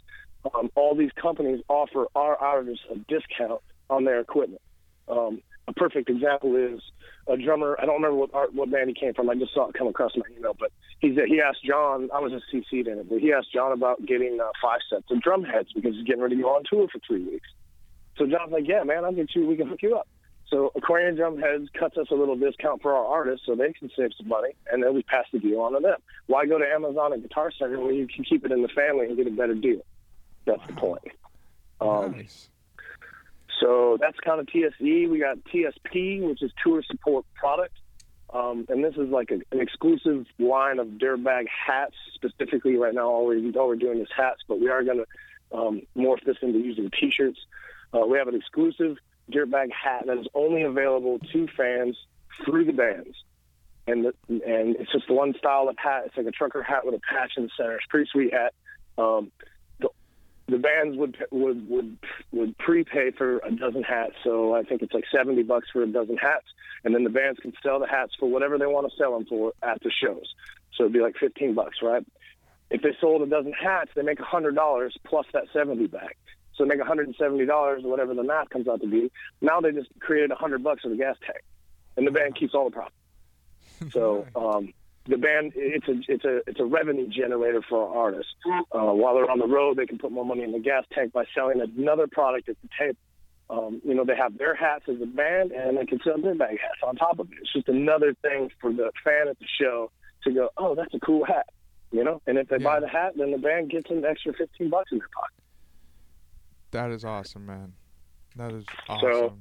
Um, 0.53 0.69
all 0.75 0.93
these 0.93 1.12
companies 1.19 1.63
offer 1.67 2.05
our 2.13 2.36
artists 2.36 2.86
a 2.91 2.97
discount 3.12 3.62
on 3.89 4.03
their 4.03 4.19
equipment. 4.19 4.62
Um, 5.07 5.41
a 5.71 5.79
perfect 5.79 6.10
example 6.10 6.55
is 6.55 6.81
a 7.27 7.38
drummer. 7.38 7.77
I 7.79 7.86
don't 7.86 7.95
remember 7.95 8.17
what 8.17 8.34
art, 8.34 8.53
what 8.53 8.71
band 8.71 8.89
he 8.89 8.93
came 8.93 9.13
from. 9.13 9.29
I 9.29 9.36
just 9.36 9.53
saw 9.53 9.69
it 9.69 9.75
come 9.75 9.88
across 9.88 10.12
my 10.15 10.23
email, 10.38 10.55
but 10.57 10.71
he 10.99 11.15
said 11.15 11.25
he 11.27 11.41
asked 11.41 11.63
John. 11.63 12.10
I 12.13 12.19
was 12.19 12.31
just 12.31 12.45
CC'd 12.53 12.88
in 12.88 12.99
it, 12.99 13.10
but 13.10 13.19
he 13.19 13.34
asked 13.34 13.51
John 13.53 13.71
about 13.71 14.05
getting 14.05 14.39
uh, 14.41 14.51
five 14.62 14.79
sets 14.89 15.10
of 15.10 15.21
drum 15.21 15.43
heads 15.43 15.69
because 15.73 15.95
he's 15.95 16.05
getting 16.05 16.21
ready 16.21 16.36
to 16.36 16.41
go 16.41 16.49
on 16.49 16.63
tour 16.69 16.88
for 16.91 16.99
three 17.07 17.23
weeks. 17.23 17.47
So 18.17 18.25
John's 18.25 18.51
like, 18.51 18.67
"Yeah, 18.67 18.84
man, 18.84 19.05
I'll 19.05 19.13
get 19.13 19.34
you. 19.36 19.47
We 19.47 19.55
can 19.55 19.67
hook 19.67 19.81
you 19.81 19.95
up." 19.95 20.07
So 20.51 20.71
Aquarian 20.75 21.15
Drum 21.15 21.39
Heads 21.39 21.69
cuts 21.79 21.97
us 21.97 22.07
a 22.12 22.13
little 22.13 22.36
discount 22.36 22.81
for 22.81 22.93
our 22.93 23.05
artists 23.05 23.45
so 23.45 23.55
they 23.55 23.71
can 23.71 23.89
save 23.97 24.12
some 24.17 24.27
money, 24.27 24.53
and 24.69 24.84
then 24.84 24.93
we 24.93 25.01
pass 25.03 25.25
the 25.31 25.39
deal 25.39 25.62
on 25.62 25.73
to 25.73 25.79
them. 25.79 25.97
Why 26.27 26.45
go 26.45 26.57
to 26.57 26.65
Amazon 26.65 27.13
and 27.13 27.23
Guitar 27.23 27.51
Center 27.57 27.79
when 27.79 27.95
you 27.95 28.05
can 28.05 28.25
keep 28.25 28.45
it 28.45 28.51
in 28.51 28.62
the 28.62 28.67
family 28.67 29.05
and 29.05 29.15
get 29.15 29.27
a 29.27 29.31
better 29.31 29.55
deal? 29.55 29.81
That's 30.45 30.65
the 30.67 30.73
point. 30.73 31.03
Um, 31.79 32.12
nice. 32.12 32.49
So 33.62 33.97
that's 34.00 34.19
kind 34.19 34.39
of 34.39 34.47
TSE. 34.47 35.08
We 35.08 35.19
got 35.19 35.38
TSP, 35.45 36.28
which 36.28 36.41
is 36.41 36.52
Tour 36.63 36.84
Support 36.84 37.26
Product. 37.36 37.76
Um, 38.34 38.65
and 38.69 38.84
this 38.84 38.95
is 38.95 39.10
like 39.10 39.30
a, 39.32 39.36
an 39.54 39.62
exclusive 39.62 40.26
line 40.39 40.80
of 40.80 40.88
dirtbag 40.88 41.45
hats. 41.47 41.95
Specifically, 42.15 42.76
right 42.76 42.93
now, 42.93 43.08
all, 43.08 43.28
we, 43.28 43.52
all 43.54 43.67
we're 43.67 43.76
doing 43.76 44.00
is 44.00 44.08
hats, 44.15 44.41
but 44.47 44.60
we 44.60 44.69
are 44.69 44.84
going 44.84 45.04
to 45.04 45.58
um, 45.58 45.82
morph 45.95 46.24
this 46.26 46.38
into 46.41 46.60
using 46.60 46.89
T-shirts. 47.00 47.39
Uh, 47.93 48.06
we 48.06 48.17
have 48.17 48.28
an 48.28 48.36
exclusive 48.36 48.97
dirtbag 49.32 49.69
hat 49.71 50.06
that 50.08 50.17
is 50.17 50.28
only 50.34 50.63
available 50.63 51.19
to 51.19 51.47
fans 51.56 51.97
through 52.45 52.65
the 52.65 52.74
bands, 52.74 53.15
and 53.86 54.06
the, 54.06 54.13
and 54.30 54.78
it's 54.78 54.91
just 54.91 55.10
one 55.10 55.34
style 55.38 55.67
of 55.67 55.76
hat. 55.78 56.04
It's 56.06 56.15
like 56.15 56.26
a 56.26 56.32
trucker 56.32 56.63
hat 56.63 56.86
with 56.86 56.95
a 56.95 57.00
patch 57.00 57.34
in 57.36 57.43
the 57.43 57.50
center. 57.58 57.76
It's 57.76 57.86
pretty 57.88 58.10
sweet 58.12 58.34
hat. 58.34 58.54
Um, 58.97 59.32
the, 60.52 60.58
bands 60.58 60.98
would 60.98 61.18
would 61.32 61.70
would 61.70 61.98
would 62.32 62.58
prepay 62.58 63.12
for 63.12 63.40
a 63.40 63.52
dozen 63.52 63.84
hats, 63.84 64.14
so 64.24 64.54
I 64.56 64.64
think 64.64 64.82
it's 64.82 64.94
like 64.94 65.06
seventy 65.14 65.44
bucks 65.44 65.68
for 65.72 65.84
a 65.84 65.88
dozen 65.88 66.18
hats, 66.18 66.46
and 66.84 66.94
then 66.94 67.04
the 67.04 67.10
bands 67.10 67.40
can 67.40 67.54
sell 67.64 67.80
the 67.80 67.88
hats 67.88 68.14
for 68.20 68.30
whatever 68.30 68.58
they 68.58 68.66
want 68.66 68.90
to 68.90 68.98
sell 68.98 69.14
them 69.14 69.26
for 69.26 69.54
at 69.64 69.82
the 69.82 69.92
shows. 69.92 70.34
So 70.76 70.84
it'd 70.84 70.94
be 70.94 71.00
like 71.00 71.16
fifteen 71.20 71.54
bucks, 71.54 71.78
right? 71.82 72.06
If 72.70 72.82
they 72.82 72.96
sold 73.02 73.22
a 73.22 73.26
dozen 73.26 73.54
hats, 73.54 73.92
they 73.96 74.02
make 74.02 74.20
a 74.20 74.24
hundred 74.24 74.56
dollars 74.56 74.98
plus 75.06 75.26
that 75.34 75.46
seventy 75.54 75.88
back. 75.88 76.18
So 76.56 76.64
they 76.66 76.76
make 76.76 76.86
hundred 76.86 77.08
and 77.08 77.16
seventy 77.18 77.46
dollars, 77.46 77.84
or 77.84 77.90
whatever 77.90 78.14
the 78.14 78.24
math 78.24 78.50
comes 78.50 78.68
out 78.68 78.82
to 78.82 78.88
be. 78.88 79.12
Now 79.42 79.62
they 79.62 79.72
just 79.72 79.90
created 80.00 80.32
a 80.32 80.36
hundred 80.36 80.64
bucks 80.64 80.84
for 80.84 80.90
the 80.90 80.98
gas 80.98 81.16
tank, 81.26 81.44
and 81.98 82.06
the 82.06 82.12
band 82.12 82.36
keeps 82.36 82.54
all 82.54 82.66
the 82.66 82.72
profit. 82.72 82.94
So 83.92 84.28
um, 84.36 84.74
the 85.12 85.17
band 85.17 85.52
it's 85.56 85.88
a 85.88 85.95
it's 86.12 86.26
a 86.26 86.41
it's 86.47 86.60
a 86.60 86.65
revenue 86.65 87.08
generator 87.08 87.62
for 87.69 87.88
our 87.88 88.06
artists. 88.06 88.34
Uh, 88.47 88.91
while 88.93 89.13
they're 89.15 89.30
on 89.30 89.38
the 89.39 89.47
road, 89.47 89.78
they 89.78 89.86
can 89.86 89.97
put 90.00 90.12
more 90.12 90.26
money 90.26 90.43
in 90.43 90.52
the 90.52 90.60
gas 90.60 90.84
tank 90.93 91.13
by 91.13 91.24
selling 91.36 91.62
another 91.62 92.08
product 92.08 92.50
at 92.50 92.56
the 92.63 92.69
table. 92.80 92.97
Um, 93.50 93.82
you 93.84 93.93
know, 93.93 94.06
they 94.06 94.15
have 94.15 94.38
their 94.38 94.56
hats 94.56 94.86
as 94.88 95.02
a 95.02 95.06
band, 95.06 95.52
and 95.52 95.78
they 95.78 95.86
can 95.86 96.00
sell 96.06 96.19
their 96.21 96.36
bag 96.36 96.58
hats 96.62 96.80
on 96.88 96.95
top 96.95 97.19
of 97.19 97.30
it. 97.32 97.38
It's 97.41 97.52
just 97.52 97.67
another 97.67 98.13
thing 98.21 98.50
for 98.62 98.71
the 98.71 98.91
fan 99.04 99.28
at 99.28 99.38
the 99.39 99.45
show 99.62 99.91
to 100.24 100.32
go, 100.32 100.50
oh, 100.58 100.74
that's 100.74 100.93
a 100.93 101.00
cool 101.00 101.26
hat. 101.26 101.47
You 101.91 102.06
know, 102.06 102.21
and 102.26 102.38
if 102.38 102.47
they 102.47 102.58
Yeah. 102.58 102.63
buy 102.63 102.80
the 102.80 102.88
hat, 102.88 103.13
then 103.17 103.32
the 103.32 103.38
band 103.38 103.69
gets 103.69 103.89
an 103.91 104.06
extra 104.06 104.32
fifteen 104.34 104.69
bucks 104.69 104.91
in 104.93 105.00
their 105.00 105.10
pocket. 105.13 105.43
That 106.71 106.91
is 106.91 107.04
awesome, 107.04 107.45
man. 107.45 107.74
That 108.38 108.54
is 108.54 108.63
awesome. 108.88 109.10
Th- 109.10 109.32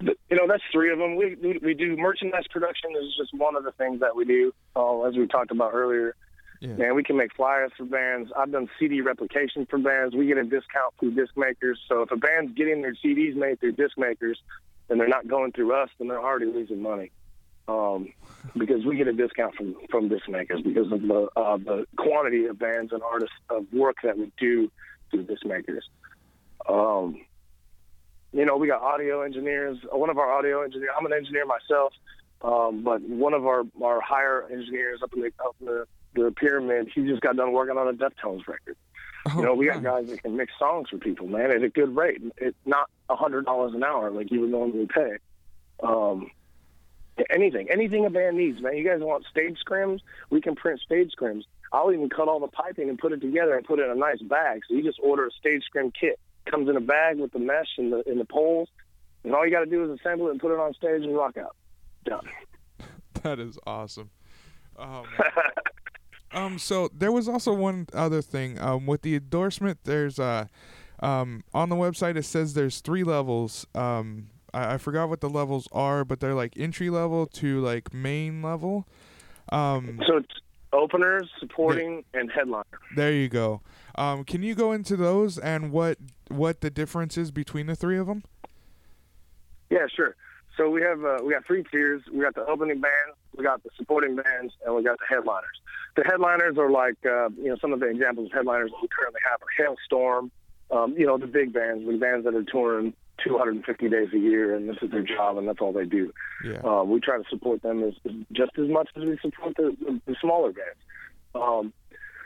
you 0.00 0.36
know, 0.36 0.46
that's 0.48 0.62
three 0.72 0.92
of 0.92 0.98
them. 0.98 1.16
We, 1.16 1.36
we 1.36 1.58
we 1.62 1.74
do 1.74 1.96
merchandise 1.96 2.44
production 2.50 2.90
is 3.00 3.14
just 3.16 3.32
one 3.34 3.56
of 3.56 3.64
the 3.64 3.72
things 3.72 4.00
that 4.00 4.16
we 4.16 4.24
do. 4.24 4.52
Uh, 4.74 5.02
as 5.02 5.14
we 5.16 5.26
talked 5.26 5.50
about 5.50 5.72
earlier, 5.74 6.14
Yeah. 6.60 6.74
man, 6.74 6.94
we 6.94 7.04
can 7.04 7.16
make 7.16 7.34
flyers 7.34 7.72
for 7.76 7.84
bands. 7.84 8.30
I've 8.36 8.50
done 8.50 8.68
CD 8.78 9.00
replication 9.00 9.66
for 9.66 9.78
bands. 9.78 10.14
We 10.14 10.26
get 10.26 10.38
a 10.38 10.44
discount 10.44 10.94
through 10.98 11.12
disc 11.14 11.36
makers. 11.36 11.78
So 11.88 12.02
if 12.02 12.10
a 12.10 12.16
band's 12.16 12.52
getting 12.54 12.82
their 12.82 12.94
CDs 12.94 13.36
made 13.36 13.60
through 13.60 13.72
disc 13.72 13.96
makers, 13.96 14.38
and 14.88 14.98
they're 15.00 15.08
not 15.08 15.28
going 15.28 15.52
through 15.52 15.74
us, 15.74 15.88
then 15.98 16.08
they're 16.08 16.20
already 16.20 16.46
losing 16.46 16.82
money. 16.82 17.10
Um, 17.68 18.12
because 18.56 18.84
we 18.84 18.96
get 18.96 19.06
a 19.06 19.12
discount 19.12 19.54
from 19.54 19.76
from 19.88 20.08
disc 20.08 20.28
makers 20.28 20.60
because 20.62 20.90
of 20.90 21.00
the 21.02 21.28
uh, 21.36 21.56
the 21.58 21.86
quantity 21.96 22.46
of 22.46 22.58
bands 22.58 22.92
and 22.92 23.02
artists 23.02 23.36
of 23.50 23.66
work 23.72 23.96
that 24.02 24.18
we 24.18 24.32
do 24.36 24.70
through 25.10 25.22
disc 25.24 25.44
makers. 25.46 25.88
Um, 26.68 27.24
you 28.32 28.44
know, 28.44 28.56
we 28.56 28.66
got 28.66 28.80
audio 28.82 29.22
engineers. 29.22 29.78
One 29.90 30.10
of 30.10 30.18
our 30.18 30.30
audio 30.30 30.62
engineers, 30.62 30.90
I'm 30.98 31.06
an 31.06 31.12
engineer 31.12 31.44
myself, 31.46 31.92
um, 32.42 32.82
but 32.82 33.02
one 33.02 33.34
of 33.34 33.46
our, 33.46 33.64
our 33.82 34.00
higher 34.00 34.46
engineers 34.50 35.00
up 35.02 35.12
in 35.14 35.20
the 35.20 35.32
up 35.44 35.56
in 35.60 35.66
the, 35.66 35.86
the 36.14 36.32
pyramid, 36.32 36.88
he 36.94 37.06
just 37.06 37.20
got 37.20 37.36
done 37.36 37.52
working 37.52 37.76
on 37.76 37.88
a 37.88 37.92
Deftones 37.92 38.46
record. 38.46 38.76
Oh, 39.26 39.36
You 39.36 39.44
know, 39.44 39.54
we 39.54 39.66
got 39.66 39.82
guys 39.82 40.08
that 40.08 40.22
can 40.22 40.36
mix 40.36 40.52
songs 40.58 40.88
for 40.88 40.98
people, 40.98 41.28
man, 41.28 41.52
at 41.52 41.62
a 41.62 41.68
good 41.68 41.94
rate. 41.94 42.20
It's 42.38 42.56
not 42.66 42.90
a 43.08 43.16
hundred 43.16 43.44
dollars 43.44 43.74
an 43.74 43.84
hour 43.84 44.10
like 44.10 44.30
you 44.32 44.40
would 44.40 44.50
normally 44.50 44.86
pay. 44.86 45.18
Um, 45.82 46.30
anything, 47.30 47.68
anything 47.70 48.04
a 48.06 48.10
band 48.10 48.36
needs, 48.36 48.60
man. 48.60 48.76
You 48.76 48.84
guys 48.84 49.00
want 49.00 49.24
stage 49.30 49.58
scrims? 49.64 50.00
We 50.30 50.40
can 50.40 50.54
print 50.54 50.80
stage 50.80 51.12
scrims. 51.18 51.42
I'll 51.72 51.92
even 51.92 52.08
cut 52.08 52.28
all 52.28 52.40
the 52.40 52.48
piping 52.48 52.88
and 52.88 52.98
put 52.98 53.12
it 53.12 53.20
together 53.20 53.56
and 53.56 53.64
put 53.64 53.78
it 53.78 53.84
in 53.84 53.90
a 53.90 53.94
nice 53.94 54.20
bag. 54.20 54.62
So 54.68 54.74
you 54.74 54.82
just 54.82 54.98
order 55.02 55.26
a 55.26 55.30
stage 55.30 55.62
scrim 55.64 55.92
kit. 55.98 56.18
Comes 56.50 56.68
in 56.68 56.76
a 56.76 56.80
bag 56.80 57.18
with 57.18 57.32
the 57.32 57.38
mesh 57.38 57.68
and 57.78 57.92
the 57.92 58.02
and 58.06 58.20
the 58.20 58.24
poles, 58.24 58.68
and 59.24 59.34
all 59.34 59.46
you 59.46 59.52
got 59.52 59.60
to 59.60 59.66
do 59.66 59.84
is 59.84 59.98
assemble 60.00 60.28
it 60.28 60.32
and 60.32 60.40
put 60.40 60.52
it 60.52 60.58
on 60.58 60.74
stage 60.74 61.02
and 61.02 61.14
rock 61.14 61.36
out. 61.36 61.56
Done. 62.04 62.28
That 63.22 63.38
is 63.38 63.56
awesome. 63.68 64.10
Man. 64.76 65.04
um, 66.32 66.58
so 66.58 66.90
there 66.92 67.12
was 67.12 67.28
also 67.28 67.52
one 67.52 67.86
other 67.94 68.20
thing. 68.20 68.58
Um, 68.58 68.84
with 68.84 69.02
the 69.02 69.14
endorsement, 69.14 69.78
there's 69.84 70.18
uh, 70.18 70.46
um, 71.00 71.44
on 71.54 71.68
the 71.68 71.76
website 71.76 72.16
it 72.16 72.24
says 72.24 72.54
there's 72.54 72.80
three 72.80 73.04
levels. 73.04 73.66
Um, 73.74 74.28
I, 74.54 74.74
I 74.74 74.78
forgot 74.78 75.08
what 75.08 75.20
the 75.20 75.30
levels 75.30 75.68
are, 75.72 76.04
but 76.04 76.20
they're 76.20 76.34
like 76.34 76.54
entry 76.56 76.90
level 76.90 77.26
to 77.26 77.60
like 77.60 77.92
main 77.92 78.42
level. 78.42 78.88
Um, 79.50 80.00
so 80.06 80.18
it's 80.18 80.34
openers, 80.72 81.28
supporting, 81.38 82.04
and 82.14 82.30
headliner. 82.30 82.64
there 82.96 83.12
you 83.12 83.28
go. 83.28 83.60
Um, 83.94 84.24
can 84.24 84.42
you 84.42 84.54
go 84.54 84.72
into 84.72 84.96
those 84.96 85.38
and 85.38 85.70
what 85.70 85.98
what 86.28 86.60
the 86.60 86.70
difference 86.70 87.18
is 87.18 87.30
between 87.30 87.66
the 87.66 87.76
three 87.76 87.98
of 87.98 88.06
them? 88.06 88.22
Yeah, 89.70 89.86
sure. 89.94 90.16
So 90.56 90.68
we 90.68 90.82
have 90.82 91.04
uh, 91.04 91.18
we 91.24 91.32
got 91.32 91.46
three 91.46 91.64
tiers. 91.70 92.02
We 92.12 92.20
got 92.20 92.34
the 92.34 92.44
opening 92.46 92.80
bands, 92.80 93.16
we 93.36 93.44
got 93.44 93.62
the 93.62 93.70
supporting 93.76 94.16
bands, 94.16 94.52
and 94.64 94.74
we 94.74 94.82
got 94.82 94.98
the 94.98 95.06
headliners. 95.08 95.60
The 95.96 96.04
headliners 96.04 96.58
are 96.58 96.70
like 96.70 96.96
uh, 97.04 97.30
you 97.30 97.48
know 97.48 97.56
some 97.60 97.72
of 97.72 97.80
the 97.80 97.86
examples 97.86 98.26
of 98.26 98.32
headliners 98.32 98.70
that 98.70 98.78
we 98.82 98.88
currently 98.88 99.20
have 99.28 99.40
are 99.40 99.76
Halestorm. 99.96 100.30
Um, 100.70 100.94
you 100.96 101.06
know 101.06 101.18
the 101.18 101.26
big 101.26 101.52
bands, 101.52 101.86
the 101.86 101.96
bands 101.96 102.24
that 102.24 102.34
are 102.34 102.44
touring 102.44 102.94
250 103.24 103.88
days 103.88 104.08
a 104.12 104.18
year, 104.18 104.54
and 104.54 104.68
this 104.68 104.76
is 104.82 104.90
their 104.90 105.02
job, 105.02 105.38
and 105.38 105.48
that's 105.48 105.60
all 105.60 105.72
they 105.72 105.84
do. 105.84 106.12
Yeah. 106.44 106.60
Um, 106.64 106.90
we 106.90 107.00
try 107.00 107.18
to 107.18 107.24
support 107.28 107.62
them 107.62 107.82
as, 107.82 107.94
just 108.32 108.52
as 108.58 108.68
much 108.68 108.88
as 108.96 109.04
we 109.04 109.18
support 109.20 109.56
the, 109.56 109.76
the, 109.80 110.00
the 110.06 110.16
smaller 110.20 110.52
bands. 110.52 110.78
Um, 111.34 111.72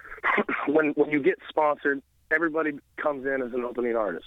when 0.69 0.91
when 0.91 1.11
you 1.11 1.23
get 1.23 1.39
sponsored, 1.49 2.03
everybody 2.31 2.79
comes 2.97 3.27
in 3.27 3.43
as 3.43 3.53
an 3.53 3.65
opening 3.65 3.97
artist. 3.97 4.27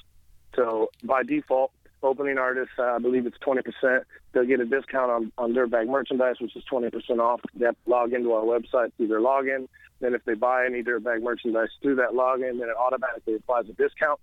So 0.55 0.89
by 1.03 1.23
default, 1.23 1.71
opening 2.01 2.37
artists, 2.37 2.73
uh, 2.77 2.83
I 2.83 2.99
believe 2.99 3.25
it's 3.25 3.37
20%. 3.37 4.01
They'll 4.31 4.45
get 4.45 4.59
a 4.59 4.65
discount 4.65 5.11
on, 5.11 5.31
on 5.37 5.53
Dirtbag 5.53 5.87
merchandise, 5.87 6.35
which 6.39 6.55
is 6.55 6.63
20% 6.71 7.19
off. 7.19 7.41
They 7.55 7.65
have 7.65 7.75
to 7.85 7.89
log 7.89 8.13
into 8.13 8.33
our 8.33 8.43
website 8.43 8.91
through 8.97 9.07
their 9.07 9.19
login. 9.19 9.67
Then 9.99 10.13
if 10.13 10.23
they 10.25 10.33
buy 10.33 10.65
any 10.65 10.83
Dirtbag 10.83 11.21
merchandise 11.21 11.69
through 11.81 11.95
that 11.95 12.11
login, 12.11 12.59
then 12.59 12.69
it 12.69 12.77
automatically 12.77 13.35
applies 13.35 13.65
a 13.69 13.73
discount. 13.73 14.19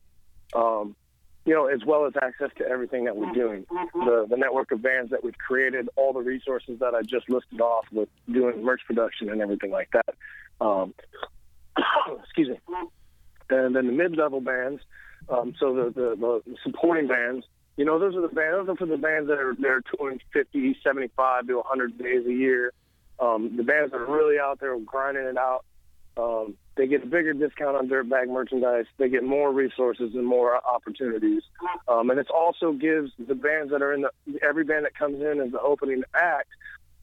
Um, 0.54 0.96
you 1.46 1.54
know, 1.54 1.66
as 1.66 1.80
well 1.86 2.06
as 2.06 2.12
access 2.20 2.50
to 2.58 2.66
everything 2.66 3.04
that 3.04 3.16
we're 3.16 3.32
doing, 3.32 3.64
the 3.94 4.26
the 4.28 4.36
network 4.36 4.72
of 4.72 4.82
bands 4.82 5.12
that 5.12 5.22
we've 5.22 5.38
created, 5.38 5.88
all 5.94 6.12
the 6.12 6.20
resources 6.20 6.80
that 6.80 6.92
I 6.92 7.02
just 7.02 7.30
listed 7.30 7.60
off 7.60 7.86
with 7.92 8.08
doing 8.30 8.64
merch 8.64 8.80
production 8.84 9.30
and 9.30 9.40
everything 9.40 9.70
like 9.70 9.88
that. 9.92 10.14
Um, 10.60 10.92
excuse 12.24 12.48
me. 12.48 12.58
And 13.48 13.76
then 13.76 13.86
the 13.86 13.92
mid-level 13.92 14.40
bands, 14.40 14.82
um, 15.28 15.54
so 15.60 15.72
the, 15.72 15.92
the 15.94 16.16
the 16.44 16.56
supporting 16.64 17.06
bands, 17.06 17.46
you 17.76 17.84
know, 17.84 18.00
those 18.00 18.16
are 18.16 18.22
the 18.22 18.28
bands. 18.28 18.66
Those 18.66 18.74
are 18.74 18.76
for 18.76 18.86
the 18.86 18.96
bands 18.96 19.28
that 19.28 19.38
are 19.38 19.54
they're 19.56 19.82
touring 19.96 20.20
50, 20.32 20.78
75 20.82 21.46
to 21.46 21.56
100 21.58 21.96
days 21.96 22.26
a 22.26 22.32
year. 22.32 22.72
Um, 23.20 23.56
the 23.56 23.62
bands 23.62 23.92
that 23.92 23.98
are 23.98 24.12
really 24.12 24.40
out 24.40 24.58
there 24.58 24.76
grinding 24.80 25.24
it 25.24 25.38
out. 25.38 25.64
Um, 26.16 26.56
they 26.76 26.86
get 26.86 27.02
a 27.02 27.06
bigger 27.06 27.32
discount 27.32 27.76
on 27.76 27.88
Dirtbag 27.88 28.28
merchandise. 28.28 28.84
They 28.98 29.08
get 29.08 29.24
more 29.24 29.50
resources 29.50 30.14
and 30.14 30.26
more 30.26 30.64
opportunities. 30.66 31.42
Um, 31.88 32.10
and 32.10 32.20
it 32.20 32.28
also 32.30 32.72
gives 32.72 33.12
the 33.18 33.34
bands 33.34 33.72
that 33.72 33.82
are 33.82 33.94
in 33.94 34.02
the 34.02 34.10
every 34.46 34.64
band 34.64 34.84
that 34.84 34.94
comes 34.94 35.20
in 35.22 35.40
as 35.40 35.52
the 35.52 35.60
opening 35.60 36.04
act 36.14 36.48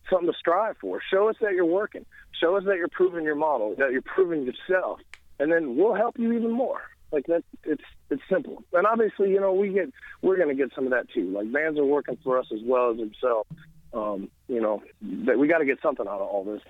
something 0.10 0.32
to 0.32 0.38
strive 0.38 0.78
for. 0.78 1.02
Show 1.12 1.30
us 1.30 1.36
that 1.42 1.54
you're 1.54 1.66
working. 1.66 2.06
Show 2.40 2.56
us 2.56 2.64
that 2.66 2.78
you're 2.78 2.88
proving 2.88 3.24
your 3.24 3.36
model, 3.36 3.76
that 3.78 3.92
you're 3.92 4.02
proving 4.02 4.44
yourself, 4.44 5.00
and 5.40 5.52
then 5.52 5.76
we'll 5.76 5.96
help 5.96 6.20
you 6.20 6.34
even 6.34 6.52
more. 6.52 6.82
Like 7.12 7.26
that, 7.28 7.44
it's 7.64 7.84
it's 8.10 8.22
simple. 8.30 8.64
And 8.74 8.86
obviously, 8.88 9.30
you 9.32 9.40
know, 9.40 9.54
we 9.54 9.70
get 9.70 9.92
we're 10.22 10.38
going 10.38 10.50
to 10.50 10.56
get 10.56 10.74
some 10.76 10.86
of 10.86 10.92
that 10.92 11.10
too. 11.12 11.30
Like 11.30 11.52
bands 11.52 11.80
are 11.80 11.86
working 11.86 12.18
for 12.24 12.40
us 12.40 12.48
as 12.52 12.60
well 12.64 12.92
as 12.92 12.98
themselves. 12.98 13.50
Um, 13.94 14.30
you 14.48 14.60
know, 14.60 14.82
that 15.26 15.38
we 15.38 15.48
got 15.48 15.60
to 15.60 15.66
get 15.66 15.80
something 15.82 16.08
out 16.08 16.20
of 16.20 16.28
all 16.28 16.44
this. 16.44 16.62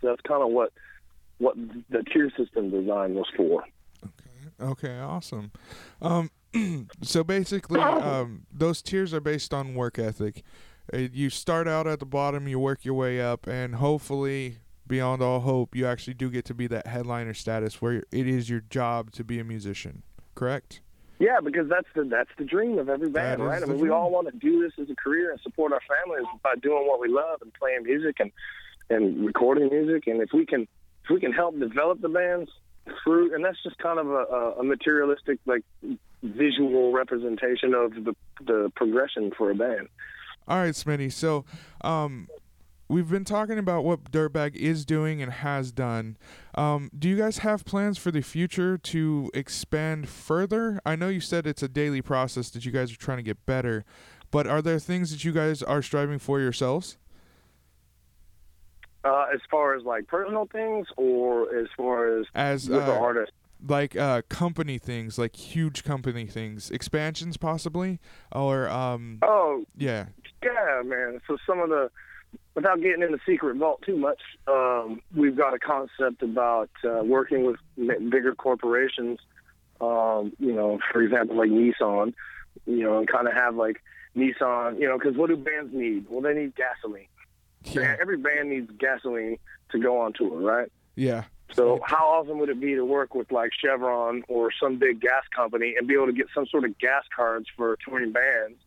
So 0.00 0.08
that's 0.08 0.20
kind 0.20 0.42
of 0.42 0.50
what 0.50 0.72
what 1.38 1.56
the 1.56 2.02
tier 2.12 2.30
system 2.36 2.70
design 2.70 3.14
was 3.14 3.26
for. 3.36 3.64
Okay. 4.04 4.70
Okay. 4.70 4.98
Awesome. 4.98 5.52
Um, 6.02 6.30
so 7.02 7.24
basically, 7.24 7.80
um, 7.80 8.46
those 8.52 8.82
tiers 8.82 9.12
are 9.14 9.20
based 9.20 9.54
on 9.54 9.74
work 9.74 9.98
ethic. 9.98 10.42
Uh, 10.92 10.98
you 11.12 11.30
start 11.30 11.68
out 11.68 11.86
at 11.86 12.00
the 12.00 12.06
bottom, 12.06 12.48
you 12.48 12.58
work 12.58 12.84
your 12.84 12.94
way 12.94 13.20
up, 13.20 13.46
and 13.46 13.76
hopefully, 13.76 14.56
beyond 14.86 15.20
all 15.20 15.40
hope, 15.40 15.76
you 15.76 15.86
actually 15.86 16.14
do 16.14 16.30
get 16.30 16.44
to 16.46 16.54
be 16.54 16.66
that 16.66 16.86
headliner 16.86 17.34
status 17.34 17.82
where 17.82 18.04
it 18.10 18.26
is 18.26 18.48
your 18.48 18.60
job 18.60 19.10
to 19.12 19.22
be 19.22 19.38
a 19.38 19.44
musician. 19.44 20.02
Correct? 20.34 20.80
Yeah, 21.18 21.40
because 21.42 21.68
that's 21.68 21.88
the 21.94 22.04
that's 22.04 22.30
the 22.38 22.44
dream 22.44 22.78
of 22.78 22.88
every 22.88 23.10
band, 23.10 23.40
That 23.40 23.44
right? 23.44 23.62
I 23.62 23.66
mean, 23.66 23.80
we 23.80 23.90
all 23.90 24.10
want 24.10 24.28
to 24.28 24.38
do 24.38 24.62
this 24.62 24.72
as 24.80 24.88
a 24.88 24.94
career 24.94 25.32
and 25.32 25.40
support 25.40 25.72
our 25.72 25.80
families 25.88 26.26
by 26.44 26.54
doing 26.62 26.86
what 26.86 27.00
we 27.00 27.08
love 27.08 27.42
and 27.42 27.52
playing 27.54 27.82
music 27.82 28.16
and 28.20 28.30
and 28.88 29.26
recording 29.26 29.68
music. 29.68 30.06
And 30.06 30.22
if 30.22 30.30
we 30.32 30.46
can 30.46 30.68
if 31.08 31.14
we 31.14 31.20
can 31.20 31.32
help 31.32 31.58
develop 31.58 32.00
the 32.00 32.08
bands 32.08 32.50
through, 33.02 33.34
and 33.34 33.44
that's 33.44 33.62
just 33.62 33.78
kind 33.78 33.98
of 33.98 34.10
a, 34.10 34.60
a, 34.60 34.64
materialistic 34.64 35.38
like 35.46 35.62
visual 36.22 36.92
representation 36.92 37.74
of 37.74 37.92
the 37.92 38.14
the 38.46 38.72
progression 38.76 39.30
for 39.36 39.50
a 39.50 39.54
band. 39.54 39.88
All 40.46 40.58
right, 40.58 40.74
Smitty. 40.74 41.12
So, 41.12 41.44
um, 41.82 42.28
we've 42.88 43.10
been 43.10 43.24
talking 43.24 43.58
about 43.58 43.84
what 43.84 44.10
Dirtbag 44.10 44.56
is 44.56 44.84
doing 44.86 45.20
and 45.20 45.32
has 45.32 45.70
done. 45.72 46.16
Um, 46.54 46.90
do 46.98 47.08
you 47.08 47.16
guys 47.16 47.38
have 47.38 47.64
plans 47.64 47.98
for 47.98 48.10
the 48.10 48.22
future 48.22 48.78
to 48.78 49.30
expand 49.34 50.08
further? 50.08 50.80
I 50.86 50.96
know 50.96 51.08
you 51.08 51.20
said 51.20 51.46
it's 51.46 51.62
a 51.62 51.68
daily 51.68 52.00
process 52.00 52.48
that 52.50 52.64
you 52.64 52.72
guys 52.72 52.92
are 52.92 52.96
trying 52.96 53.18
to 53.18 53.22
get 53.22 53.44
better, 53.44 53.84
but 54.30 54.46
are 54.46 54.62
there 54.62 54.78
things 54.78 55.10
that 55.10 55.24
you 55.24 55.32
guys 55.32 55.62
are 55.62 55.82
striving 55.82 56.18
for 56.18 56.40
yourselves? 56.40 56.96
Uh, 59.04 59.26
as 59.32 59.40
far 59.50 59.74
as 59.76 59.84
like 59.84 60.06
personal 60.08 60.46
things, 60.46 60.86
or 60.96 61.54
as 61.56 61.68
far 61.76 62.18
as 62.18 62.26
As 62.34 62.68
with 62.68 62.84
the 62.84 62.92
uh, 62.92 62.98
artist. 62.98 63.32
like 63.66 63.96
uh, 63.96 64.22
company 64.28 64.76
things, 64.78 65.18
like 65.18 65.36
huge 65.36 65.84
company 65.84 66.26
things, 66.26 66.70
expansions 66.70 67.36
possibly, 67.36 68.00
or 68.32 68.68
um, 68.68 69.18
Oh, 69.22 69.64
yeah, 69.76 70.06
Yeah, 70.42 70.82
man. 70.84 71.20
So 71.28 71.36
some 71.46 71.60
of 71.60 71.68
the, 71.68 71.90
without 72.56 72.80
getting 72.80 73.02
in 73.02 73.12
the 73.12 73.20
secret 73.24 73.56
vault 73.56 73.82
too 73.86 73.96
much, 73.96 74.20
um, 74.48 75.00
we've 75.14 75.36
got 75.36 75.54
a 75.54 75.58
concept 75.60 76.22
about 76.22 76.70
uh, 76.84 77.02
working 77.04 77.44
with 77.46 77.56
bigger 78.10 78.34
corporations. 78.34 79.20
Um, 79.80 80.32
you 80.40 80.52
know, 80.52 80.80
for 80.92 81.02
example, 81.02 81.36
like 81.36 81.50
Nissan. 81.50 82.14
You 82.66 82.82
know, 82.82 82.98
and 82.98 83.06
kind 83.06 83.28
of 83.28 83.34
have 83.34 83.54
like 83.54 83.80
Nissan. 84.16 84.80
You 84.80 84.88
know, 84.88 84.98
because 84.98 85.16
what 85.16 85.28
do 85.28 85.36
bands 85.36 85.72
need? 85.72 86.06
Well, 86.10 86.20
they 86.20 86.34
need 86.34 86.54
gasoline. 86.56 87.06
Yeah, 87.72 87.96
Every 88.00 88.16
band 88.16 88.50
needs 88.50 88.70
gasoline 88.78 89.38
to 89.70 89.78
go 89.78 90.00
on 90.00 90.12
tour, 90.12 90.40
right? 90.40 90.70
yeah, 90.96 91.24
So 91.54 91.80
how 91.84 92.06
awesome 92.06 92.38
would 92.38 92.48
it 92.48 92.60
be 92.60 92.74
to 92.74 92.84
work 92.84 93.14
with 93.14 93.30
like 93.30 93.50
Chevron 93.58 94.24
or 94.28 94.50
some 94.60 94.78
big 94.78 95.00
gas 95.00 95.22
company 95.34 95.74
and 95.78 95.86
be 95.86 95.94
able 95.94 96.06
to 96.06 96.12
get 96.12 96.26
some 96.34 96.46
sort 96.46 96.64
of 96.64 96.76
gas 96.78 97.04
cards 97.14 97.46
for 97.56 97.76
touring 97.84 98.12
bands 98.12 98.58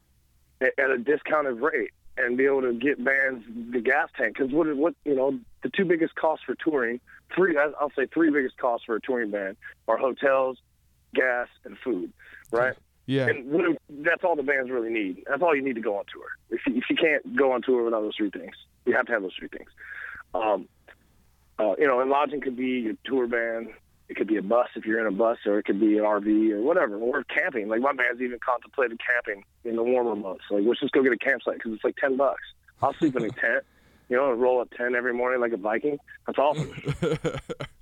at, 0.62 0.90
a 0.90 0.98
discounted 0.98 1.60
rate 1.60 1.92
and 2.18 2.38
be 2.38 2.46
able 2.46 2.62
to 2.62 2.74
get 2.74 3.04
bands 3.04 3.44
the 3.72 3.80
gas 3.82 4.10
tank? 4.18 4.38
Because 4.38 4.52
what 4.54 4.74
what 4.76 4.96
you 5.06 5.16
know 5.16 5.40
the 5.64 5.70
two 5.70 5.86
biggest 5.86 6.16
costs 6.16 6.46
for 6.46 6.56
touring, 6.56 7.00
three 7.36 7.58
I'll 7.58 7.92
say 7.96 8.08
three 8.14 8.30
biggest 8.32 8.58
costs 8.58 8.86
for 8.86 8.96
a 8.96 9.02
touring 9.02 9.32
band 9.32 9.58
are 9.88 9.98
hotels, 9.98 10.58
gas, 11.14 11.48
and 11.66 11.78
food, 11.84 12.12
right? 12.52 12.76
Yeah, 13.06 13.28
And 13.28 13.78
that's 13.90 14.24
all 14.24 14.36
the 14.36 14.44
bands 14.44 14.70
really 14.70 14.90
need. 14.90 15.24
That's 15.28 15.42
all 15.42 15.56
you 15.56 15.62
need 15.62 15.76
to 15.76 15.82
go 15.82 15.98
on 15.98 16.06
tour. 16.12 16.28
If 16.50 16.62
you, 16.68 16.78
if 16.78 16.84
you 16.90 16.96
can't 16.96 17.36
go 17.36 17.52
on 17.52 17.62
tour 17.62 17.84
without 17.84 18.02
those 18.02 18.16
three 18.16 18.30
things, 18.30 18.56
you 18.86 18.96
have 18.96 19.06
to 19.08 19.12
have 19.14 19.22
those 19.22 19.34
three 19.38 19.48
things. 19.48 19.70
Um, 20.34 20.68
uh, 21.60 21.76
you 21.78 21.88
know, 21.88 22.00
and 22.00 22.10
lodging 22.10 22.42
could 22.42 22.56
be 22.56 22.80
your 22.80 22.94
tour 23.06 23.28
band. 23.28 23.74
It 24.10 24.16
could 24.16 24.28
be 24.28 24.38
a 24.38 24.42
bus 24.42 24.68
if 24.76 24.86
you're 24.86 25.00
in 25.00 25.08
a 25.08 25.16
bus, 25.16 25.38
or 25.46 25.60
it 25.60 25.64
could 25.64 25.80
be 25.80 25.98
an 25.98 26.04
RV 26.04 26.52
or 26.52 26.62
whatever. 26.62 26.98
Or 26.98 27.24
camping. 27.24 27.70
Like 27.70 27.82
my 27.82 27.94
band's 27.94 28.22
even 28.22 28.40
contemplated 28.40 29.00
camping 29.06 29.44
in 29.64 29.76
the 29.76 29.84
warmer 29.84 30.16
months. 30.16 30.44
Like 30.50 30.64
let's 30.66 30.80
just 30.80 30.92
go 30.92 31.02
get 31.02 31.14
a 31.14 31.18
campsite 31.18 31.56
because 31.56 31.74
it's 31.74 31.84
like 31.84 31.96
ten 31.98 32.18
bucks. 32.18 32.44
I'll 32.82 32.94
sleep 32.94 33.16
in 33.16 33.24
a 33.24 33.30
tent. 33.30 33.64
You 34.10 34.18
know, 34.18 34.32
and 34.34 34.42
roll 34.42 34.62
a 34.62 34.66
tent 34.66 34.96
every 34.96 35.14
morning 35.14 35.40
like 35.40 35.54
a 35.54 35.58
Viking. 35.58 35.98
That's 36.28 36.38
awesome. 36.38 36.74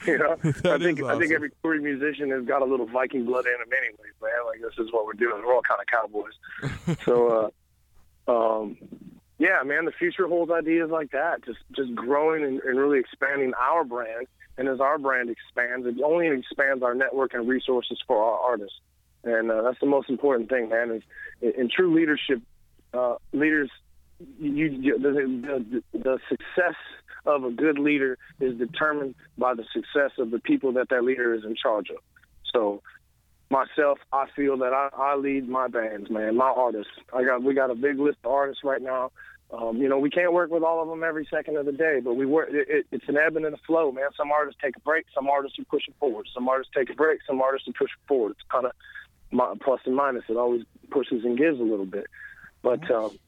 You 0.06 0.18
know, 0.18 0.36
I 0.44 0.78
think 0.78 0.98
is 0.98 1.06
I 1.06 1.18
think 1.18 1.32
every 1.32 1.50
touring 1.62 1.84
musician 1.84 2.30
has 2.30 2.44
got 2.46 2.62
a 2.62 2.64
little 2.64 2.86
Viking 2.86 3.26
blood 3.26 3.44
in 3.44 3.52
them, 3.52 3.68
anyways, 3.76 4.14
man. 4.22 4.30
Like 4.46 4.60
this 4.62 4.82
is 4.82 4.90
what 4.92 5.04
we're 5.04 5.12
doing. 5.12 5.42
We're 5.44 5.54
all 5.54 5.62
kind 5.62 5.80
of 5.80 5.86
cowboys. 5.86 6.98
so, 7.04 7.52
uh, 8.26 8.30
um, 8.32 8.78
yeah, 9.38 9.62
man, 9.62 9.84
the 9.84 9.92
future 9.92 10.26
holds 10.26 10.50
ideas 10.50 10.90
like 10.90 11.10
that. 11.10 11.44
Just 11.44 11.58
just 11.76 11.94
growing 11.94 12.44
and, 12.44 12.60
and 12.60 12.78
really 12.78 12.98
expanding 12.98 13.52
our 13.60 13.84
brand. 13.84 14.26
And 14.56 14.68
as 14.68 14.80
our 14.80 14.98
brand 14.98 15.30
expands, 15.30 15.86
it 15.86 16.02
only 16.02 16.28
expands 16.28 16.82
our 16.82 16.94
network 16.94 17.34
and 17.34 17.46
resources 17.46 17.98
for 18.06 18.22
our 18.22 18.38
artists. 18.38 18.78
And 19.24 19.50
uh, 19.50 19.62
that's 19.62 19.80
the 19.80 19.86
most 19.86 20.08
important 20.08 20.48
thing, 20.48 20.70
man. 20.70 20.90
Is 20.90 21.02
in, 21.42 21.62
in 21.62 21.70
true 21.70 21.94
leadership, 21.94 22.40
uh, 22.94 23.16
leaders, 23.32 23.70
you, 24.38 24.66
you 24.66 24.98
the, 24.98 25.82
the 25.92 25.98
the 25.98 26.18
success 26.28 26.76
of 27.26 27.44
a 27.44 27.50
good 27.50 27.78
leader 27.78 28.18
is 28.40 28.56
determined 28.58 29.14
by 29.38 29.54
the 29.54 29.64
success 29.72 30.12
of 30.18 30.30
the 30.30 30.38
people 30.38 30.72
that 30.72 30.88
that 30.90 31.04
leader 31.04 31.34
is 31.34 31.44
in 31.44 31.54
charge 31.54 31.90
of. 31.90 31.98
So, 32.52 32.82
myself, 33.50 33.98
I 34.12 34.26
feel 34.34 34.56
that 34.58 34.72
I, 34.72 34.88
I 34.96 35.16
lead 35.16 35.48
my 35.48 35.68
bands, 35.68 36.10
man, 36.10 36.36
my 36.36 36.48
artists. 36.48 36.92
I 37.12 37.24
got 37.24 37.42
we 37.42 37.54
got 37.54 37.70
a 37.70 37.74
big 37.74 37.98
list 37.98 38.18
of 38.24 38.30
artists 38.30 38.64
right 38.64 38.82
now. 38.82 39.10
Um, 39.52 39.78
you 39.78 39.88
know, 39.88 39.98
we 39.98 40.10
can't 40.10 40.32
work 40.32 40.50
with 40.50 40.62
all 40.62 40.80
of 40.80 40.88
them 40.88 41.02
every 41.02 41.26
second 41.28 41.56
of 41.56 41.66
the 41.66 41.72
day, 41.72 42.00
but 42.02 42.14
we 42.14 42.24
work. 42.24 42.50
It, 42.50 42.68
it, 42.68 42.86
it's 42.92 43.08
an 43.08 43.16
ebb 43.16 43.36
and 43.36 43.44
a 43.44 43.56
flow, 43.66 43.90
man. 43.90 44.08
Some 44.16 44.30
artists 44.30 44.60
take 44.62 44.76
a 44.76 44.80
break, 44.80 45.06
some 45.12 45.28
artists 45.28 45.58
are 45.58 45.64
pushing 45.64 45.94
forward. 45.98 46.28
Some 46.32 46.48
artists 46.48 46.72
take 46.74 46.90
a 46.90 46.94
break, 46.94 47.20
some 47.26 47.40
artists 47.42 47.68
are 47.68 47.72
pushing 47.72 47.98
forward. 48.06 48.32
It's 48.32 48.48
kind 48.48 48.66
of 48.66 48.72
my, 49.32 49.54
plus 49.60 49.80
and 49.86 49.96
minus. 49.96 50.24
It 50.28 50.36
always 50.36 50.62
pushes 50.90 51.24
and 51.24 51.36
gives 51.36 51.58
a 51.58 51.64
little 51.64 51.86
bit, 51.86 52.06
but 52.62 52.88
um, 52.90 53.18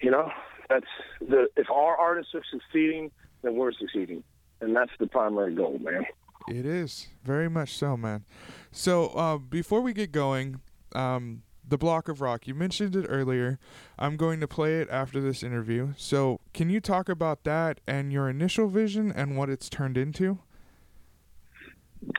you 0.00 0.10
know, 0.10 0.30
that's 0.68 0.86
the 1.20 1.48
if 1.56 1.70
our 1.70 1.96
artists 1.96 2.34
are 2.34 2.42
succeeding, 2.50 3.10
then 3.42 3.56
we're 3.56 3.72
succeeding, 3.72 4.22
and 4.60 4.74
that's 4.74 4.92
the 4.98 5.06
primary 5.06 5.54
goal, 5.54 5.78
man. 5.78 6.04
It 6.48 6.66
is 6.66 7.08
very 7.24 7.48
much 7.48 7.74
so, 7.74 7.96
man. 7.96 8.24
So 8.70 9.08
uh, 9.08 9.38
before 9.38 9.80
we 9.80 9.92
get 9.92 10.12
going, 10.12 10.60
um, 10.94 11.42
the 11.66 11.78
block 11.78 12.08
of 12.08 12.20
rock 12.20 12.46
you 12.46 12.54
mentioned 12.54 12.94
it 12.96 13.06
earlier. 13.08 13.58
I'm 13.98 14.16
going 14.16 14.40
to 14.40 14.48
play 14.48 14.80
it 14.80 14.88
after 14.90 15.20
this 15.20 15.42
interview. 15.42 15.94
So 15.96 16.40
can 16.52 16.70
you 16.70 16.80
talk 16.80 17.08
about 17.08 17.44
that 17.44 17.80
and 17.86 18.12
your 18.12 18.28
initial 18.28 18.68
vision 18.68 19.12
and 19.14 19.36
what 19.36 19.48
it's 19.48 19.68
turned 19.68 19.96
into? 19.96 20.38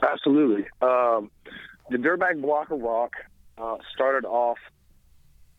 Absolutely. 0.02 0.66
Um, 0.82 1.30
the 1.90 1.98
Dirtbag 1.98 2.42
Block 2.42 2.72
of 2.72 2.82
Rock 2.82 3.12
uh, 3.58 3.78
started 3.94 4.26
off. 4.26 4.58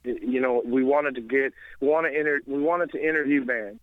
You 0.06 0.40
know, 0.40 0.62
we 0.64 0.84
wanted 0.84 1.16
to 1.16 1.20
get, 1.20 1.52
we 1.80 1.88
want 1.88 2.06
to 2.06 2.18
inter, 2.18 2.40
we 2.46 2.60
wanted 2.62 2.92
to 2.92 2.98
interview 3.02 3.44
bands. 3.44 3.80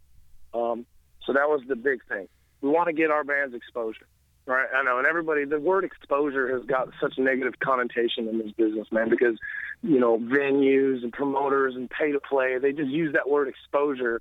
Um, 0.54 0.86
so 1.26 1.34
that 1.34 1.48
was 1.50 1.62
the 1.68 1.76
big 1.76 2.00
thing. 2.08 2.28
We 2.62 2.70
want 2.70 2.88
to 2.88 2.94
get 2.94 3.12
our 3.12 3.24
bands 3.24 3.54
exposure. 3.56 4.08
Right, 4.46 4.68
I 4.76 4.84
know, 4.84 4.98
and 4.98 5.08
everybody, 5.08 5.46
the 5.46 5.58
word 5.58 5.86
exposure 5.86 6.54
has 6.54 6.66
got 6.66 6.90
such 7.02 7.14
a 7.18 7.22
negative 7.22 7.54
connotation 7.64 8.28
in 8.28 8.40
this 8.40 8.52
business, 8.58 8.88
man, 8.92 9.10
because 9.10 9.38
you 9.82 10.02
know 10.02 10.18
venues 10.18 11.02
and 11.02 11.14
promoters 11.14 11.76
and 11.78 11.90
pay 11.90 12.12
to 12.12 12.20
play, 12.20 12.58
they 12.58 12.74
just 12.74 12.90
use 12.90 13.14
that 13.14 13.30
word 13.30 13.48
exposure 13.48 14.20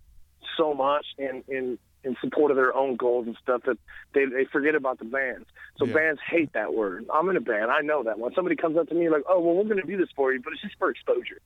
so 0.57 0.75
much 0.75 1.05
in 1.19 1.43
in 1.49 1.77
in 2.05 2.17
support 2.21 2.53
of 2.53 2.57
their 2.57 2.73
own 2.73 2.95
goals 2.95 3.27
and 3.27 3.37
stuff 3.43 3.63
that 3.67 3.77
they 4.15 4.25
they 4.27 4.45
forget 4.45 4.77
about 4.77 5.01
the 5.01 5.07
bands. 5.07 5.47
So 5.79 5.87
Yeah. 5.87 5.95
bands 5.95 6.21
hate 6.25 6.53
that 6.53 6.73
word. 6.73 7.05
I'm 7.13 7.29
in 7.29 7.37
a 7.37 7.41
band, 7.41 7.73
I 7.73 7.81
know 7.81 8.05
that. 8.05 8.21
When 8.21 8.33
somebody 8.33 8.55
comes 8.55 8.77
up 8.77 8.89
to 8.91 8.95
me 8.95 9.09
like, 9.09 9.25
"Oh, 9.29 9.41
well, 9.41 9.57
we're 9.57 9.65
going 9.65 9.81
to 9.81 9.87
do 9.87 9.97
this 9.97 10.11
for 10.15 10.33
you, 10.33 10.41
but 10.41 10.53
it's 10.53 10.63
just 10.63 10.79
for 10.79 10.89
exposure," 10.89 11.41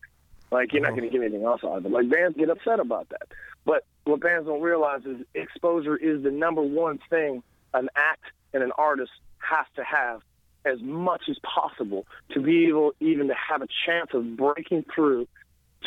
like 0.51 0.73
you're 0.73 0.83
not 0.83 0.93
uh-huh. 0.93 0.99
Oh. 0.99 1.01
going 1.01 1.11
to 1.11 1.19
get 1.19 1.25
anything 1.25 1.45
else 1.47 1.63
out 1.65 1.79
of 1.79 1.87
it. 1.87 1.93
Like 1.93 2.09
bands 2.11 2.37
get 2.37 2.51
upset 2.51 2.81
about 2.81 3.09
that. 3.11 3.29
But 3.65 3.85
what 4.05 4.21
bands 4.21 4.47
don't 4.47 4.63
realize 4.63 5.03
is 5.05 5.25
exposure 5.35 5.97
is 5.97 6.23
the 6.23 6.31
number 6.31 6.63
one 6.63 6.99
thing 7.11 7.43
an 7.75 7.89
act 7.97 8.25
and 8.55 8.63
an 8.63 8.73
artist 8.79 9.11
has 9.39 9.67
to 9.77 9.85
have 9.85 10.21
as 10.65 10.81
much 10.81 11.23
as 11.29 11.37
possible 11.41 12.07
to 12.33 12.41
be 12.41 12.67
able 12.67 12.93
even 13.01 13.29
to 13.29 13.35
have 13.35 13.63
a 13.63 13.69
chance 13.87 14.11
of 14.15 14.37
breaking 14.37 14.85
through 14.95 15.29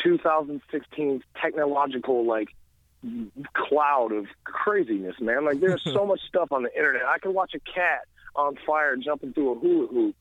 2016's 0.04 1.22
technological 1.40 2.26
like 2.26 2.48
cloud 3.54 4.12
of 4.12 4.26
craziness, 4.44 5.16
man. 5.20 5.44
Like 5.44 5.60
there's 5.60 5.82
so 5.92 6.06
much 6.06 6.20
stuff 6.28 6.52
on 6.52 6.62
the 6.62 6.74
internet. 6.74 7.02
I 7.06 7.18
can 7.18 7.34
watch 7.34 7.52
a 7.54 7.60
cat 7.60 8.02
on 8.34 8.56
fire 8.66 8.96
jumping 8.96 9.32
through 9.32 9.52
a 9.52 9.58
hula 9.58 9.86
hoop. 9.88 10.16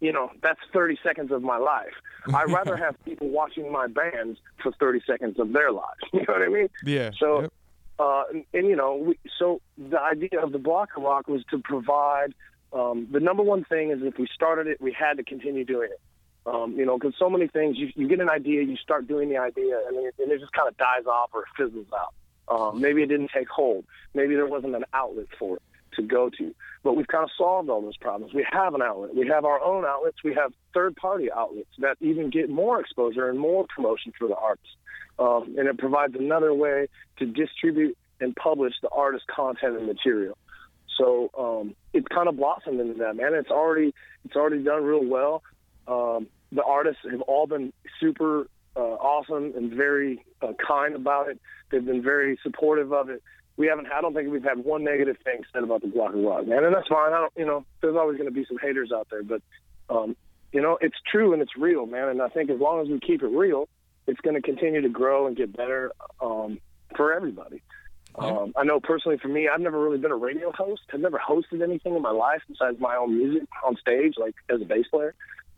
You 0.00 0.12
know, 0.12 0.30
that's 0.42 0.60
30 0.72 0.98
seconds 1.02 1.30
of 1.30 1.42
my 1.42 1.58
life. 1.58 1.92
I'd 2.32 2.50
rather 2.50 2.76
have 2.84 2.96
people 3.04 3.28
watching 3.28 3.70
my 3.70 3.86
bands 3.86 4.38
for 4.62 4.72
30 4.72 5.02
seconds 5.06 5.38
of 5.38 5.52
their 5.52 5.72
lives. 5.72 6.00
You 6.12 6.20
know 6.20 6.34
what 6.34 6.42
I 6.42 6.48
mean? 6.48 6.68
Yeah. 6.84 7.10
So, 7.18 7.42
yep. 7.42 7.52
uh, 7.98 8.24
and, 8.32 8.44
and 8.54 8.66
you 8.66 8.76
know, 8.76 8.96
we, 8.96 9.18
so 9.38 9.60
the 9.76 10.00
idea 10.00 10.40
of 10.40 10.52
the 10.52 10.58
Block 10.58 10.90
of 10.96 11.02
Rock 11.02 11.28
was 11.28 11.44
to 11.50 11.58
provide. 11.58 12.34
Um, 12.72 13.08
the 13.10 13.20
number 13.20 13.42
one 13.42 13.64
thing 13.64 13.90
is 13.90 13.98
if 14.02 14.18
we 14.18 14.26
started 14.34 14.66
it, 14.66 14.80
we 14.80 14.92
had 14.92 15.18
to 15.18 15.24
continue 15.24 15.64
doing 15.64 15.90
it. 15.92 16.00
Um, 16.46 16.74
you 16.76 16.84
know, 16.84 16.98
because 16.98 17.14
so 17.18 17.30
many 17.30 17.46
things, 17.48 17.78
you, 17.78 17.90
you 17.94 18.06
get 18.06 18.20
an 18.20 18.28
idea, 18.28 18.62
you 18.62 18.76
start 18.76 19.08
doing 19.08 19.30
the 19.30 19.38
idea, 19.38 19.80
and, 19.86 19.96
then 19.96 20.04
it, 20.06 20.14
and 20.18 20.30
it 20.30 20.40
just 20.40 20.52
kind 20.52 20.68
of 20.68 20.76
dies 20.76 21.06
off 21.06 21.30
or 21.32 21.42
it 21.42 21.48
fizzles 21.56 21.86
out. 21.96 22.14
Um, 22.48 22.80
maybe 22.80 23.02
it 23.02 23.06
didn't 23.06 23.30
take 23.34 23.48
hold. 23.48 23.84
Maybe 24.12 24.34
there 24.34 24.46
wasn't 24.46 24.74
an 24.74 24.84
outlet 24.92 25.26
for 25.38 25.56
it 25.56 25.62
to 25.96 26.02
go 26.02 26.30
to. 26.30 26.54
But 26.84 26.96
we've 26.96 27.08
kind 27.08 27.24
of 27.24 27.30
solved 27.36 27.70
all 27.70 27.80
those 27.80 27.96
problems. 27.96 28.32
We 28.34 28.46
have 28.52 28.74
an 28.74 28.82
outlet. 28.82 29.16
We 29.16 29.26
have 29.28 29.44
our 29.44 29.60
own 29.60 29.84
outlets. 29.84 30.18
We 30.22 30.34
have 30.34 30.52
third-party 30.74 31.32
outlets 31.32 31.70
that 31.78 31.96
even 32.00 32.30
get 32.30 32.50
more 32.50 32.78
exposure 32.78 33.28
and 33.28 33.38
more 33.38 33.66
promotion 33.74 34.12
for 34.16 34.28
the 34.28 34.36
artists. 34.36 34.76
Um, 35.18 35.56
and 35.58 35.66
it 35.66 35.78
provides 35.78 36.14
another 36.14 36.52
way 36.52 36.88
to 37.18 37.26
distribute 37.26 37.96
and 38.20 38.36
publish 38.36 38.74
the 38.82 38.90
artist's 38.90 39.26
content 39.34 39.76
and 39.78 39.86
material. 39.86 40.36
So 40.98 41.30
um, 41.36 41.74
it's 41.92 42.06
kind 42.08 42.28
of 42.28 42.36
blossomed 42.36 42.80
into 42.80 42.94
that, 42.94 43.16
man. 43.16 43.34
It's 43.34 43.50
already 43.50 43.94
it's 44.24 44.36
already 44.36 44.62
done 44.62 44.84
real 44.84 45.04
well. 45.04 45.42
Um, 45.88 46.28
the 46.52 46.62
artists 46.62 47.02
have 47.10 47.22
all 47.22 47.46
been 47.46 47.72
super 48.00 48.46
uh, 48.76 48.80
awesome 48.80 49.52
and 49.56 49.72
very 49.72 50.24
uh, 50.42 50.52
kind 50.66 50.94
about 50.94 51.28
it. 51.28 51.40
They've 51.70 51.84
been 51.84 52.02
very 52.02 52.38
supportive 52.42 52.92
of 52.92 53.08
it. 53.08 53.22
We 53.56 53.68
haven't. 53.68 53.86
I 53.92 54.00
don't 54.00 54.14
think 54.14 54.30
we've 54.30 54.42
had 54.42 54.58
one 54.58 54.82
negative 54.82 55.16
thing 55.22 55.42
said 55.52 55.62
about 55.62 55.82
the 55.82 55.88
Block 55.88 56.12
and 56.12 56.26
Rock, 56.26 56.46
man, 56.46 56.64
and 56.64 56.74
that's 56.74 56.88
fine. 56.88 57.12
I 57.12 57.20
don't. 57.20 57.32
You 57.36 57.46
know, 57.46 57.64
there's 57.80 57.96
always 57.96 58.16
going 58.16 58.28
to 58.28 58.34
be 58.34 58.44
some 58.46 58.58
haters 58.58 58.90
out 58.92 59.08
there, 59.10 59.22
but 59.22 59.42
um, 59.88 60.16
you 60.52 60.60
know, 60.60 60.78
it's 60.80 60.96
true 61.10 61.32
and 61.32 61.42
it's 61.42 61.56
real, 61.56 61.86
man. 61.86 62.08
And 62.08 62.22
I 62.22 62.28
think 62.28 62.50
as 62.50 62.60
long 62.60 62.80
as 62.80 62.88
we 62.88 62.98
keep 63.00 63.22
it 63.22 63.28
real, 63.28 63.68
it's 64.06 64.20
going 64.20 64.34
to 64.34 64.42
continue 64.42 64.80
to 64.80 64.88
grow 64.88 65.26
and 65.26 65.36
get 65.36 65.56
better 65.56 65.92
um, 66.20 66.58
for 66.96 67.12
everybody. 67.12 67.62
Um, 68.16 68.52
I 68.56 68.62
know 68.62 68.78
personally 68.78 69.18
for 69.18 69.26
me, 69.26 69.48
I've 69.48 69.60
never 69.60 69.80
really 69.80 69.98
been 69.98 70.12
a 70.12 70.16
radio 70.16 70.52
host. 70.52 70.82
I've 70.92 71.00
never 71.00 71.18
hosted 71.18 71.62
anything 71.62 71.96
in 71.96 72.02
my 72.02 72.12
life 72.12 72.42
besides 72.48 72.78
my 72.78 72.94
own 72.94 73.18
music 73.18 73.48
on 73.66 73.76
stage, 73.76 74.14
like 74.16 74.34
as 74.48 74.60
a 74.60 74.64
bass 74.64 74.86
player. 74.88 75.14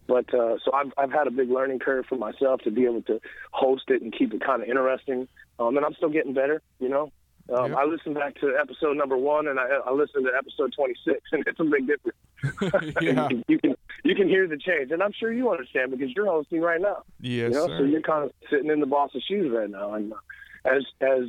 But 0.06 0.32
uh, 0.32 0.56
so 0.64 0.72
I've 0.72 0.92
I've 0.96 1.12
had 1.12 1.26
a 1.26 1.30
big 1.30 1.50
learning 1.50 1.80
curve 1.80 2.06
for 2.08 2.16
myself 2.16 2.60
to 2.62 2.70
be 2.70 2.84
able 2.84 3.02
to 3.02 3.20
host 3.50 3.84
it 3.88 4.02
and 4.02 4.16
keep 4.16 4.32
it 4.32 4.40
kind 4.40 4.62
of 4.62 4.68
interesting. 4.68 5.28
Um, 5.58 5.76
and 5.76 5.84
I'm 5.84 5.94
still 5.94 6.08
getting 6.08 6.32
better, 6.32 6.62
you 6.78 6.88
know. 6.88 7.12
Um, 7.54 7.70
Yep. 7.70 7.78
I 7.78 7.84
listened 7.84 8.14
back 8.16 8.34
to 8.40 8.56
episode 8.60 8.96
number 8.96 9.16
one, 9.16 9.46
and 9.46 9.58
I, 9.60 9.66
I 9.86 9.92
listened 9.92 10.26
to 10.26 10.32
episode 10.36 10.72
26, 10.74 11.20
and 11.32 11.44
it's 11.46 11.60
a 11.60 11.64
big 11.64 11.86
difference. 11.86 12.96
yeah. 13.00 13.28
you 13.48 13.58
can 13.58 13.74
you 14.04 14.14
can 14.14 14.28
hear 14.28 14.46
the 14.46 14.56
change, 14.58 14.90
and 14.90 15.02
I'm 15.02 15.12
sure 15.12 15.32
you 15.32 15.50
understand 15.50 15.90
because 15.92 16.10
you're 16.14 16.26
hosting 16.26 16.60
right 16.60 16.80
now. 16.80 17.02
Yes, 17.20 17.48
You 17.52 17.58
know, 17.58 17.66
sir. 17.68 17.78
so 17.78 17.84
you're 17.84 18.02
kind 18.02 18.24
of 18.24 18.32
sitting 18.50 18.70
in 18.70 18.80
the 18.80 18.86
boss's 18.86 19.22
shoes 19.28 19.50
right 19.54 19.70
now, 19.70 19.94
and 19.94 20.12
uh, 20.12 20.16
as 20.64 20.82
as 21.00 21.24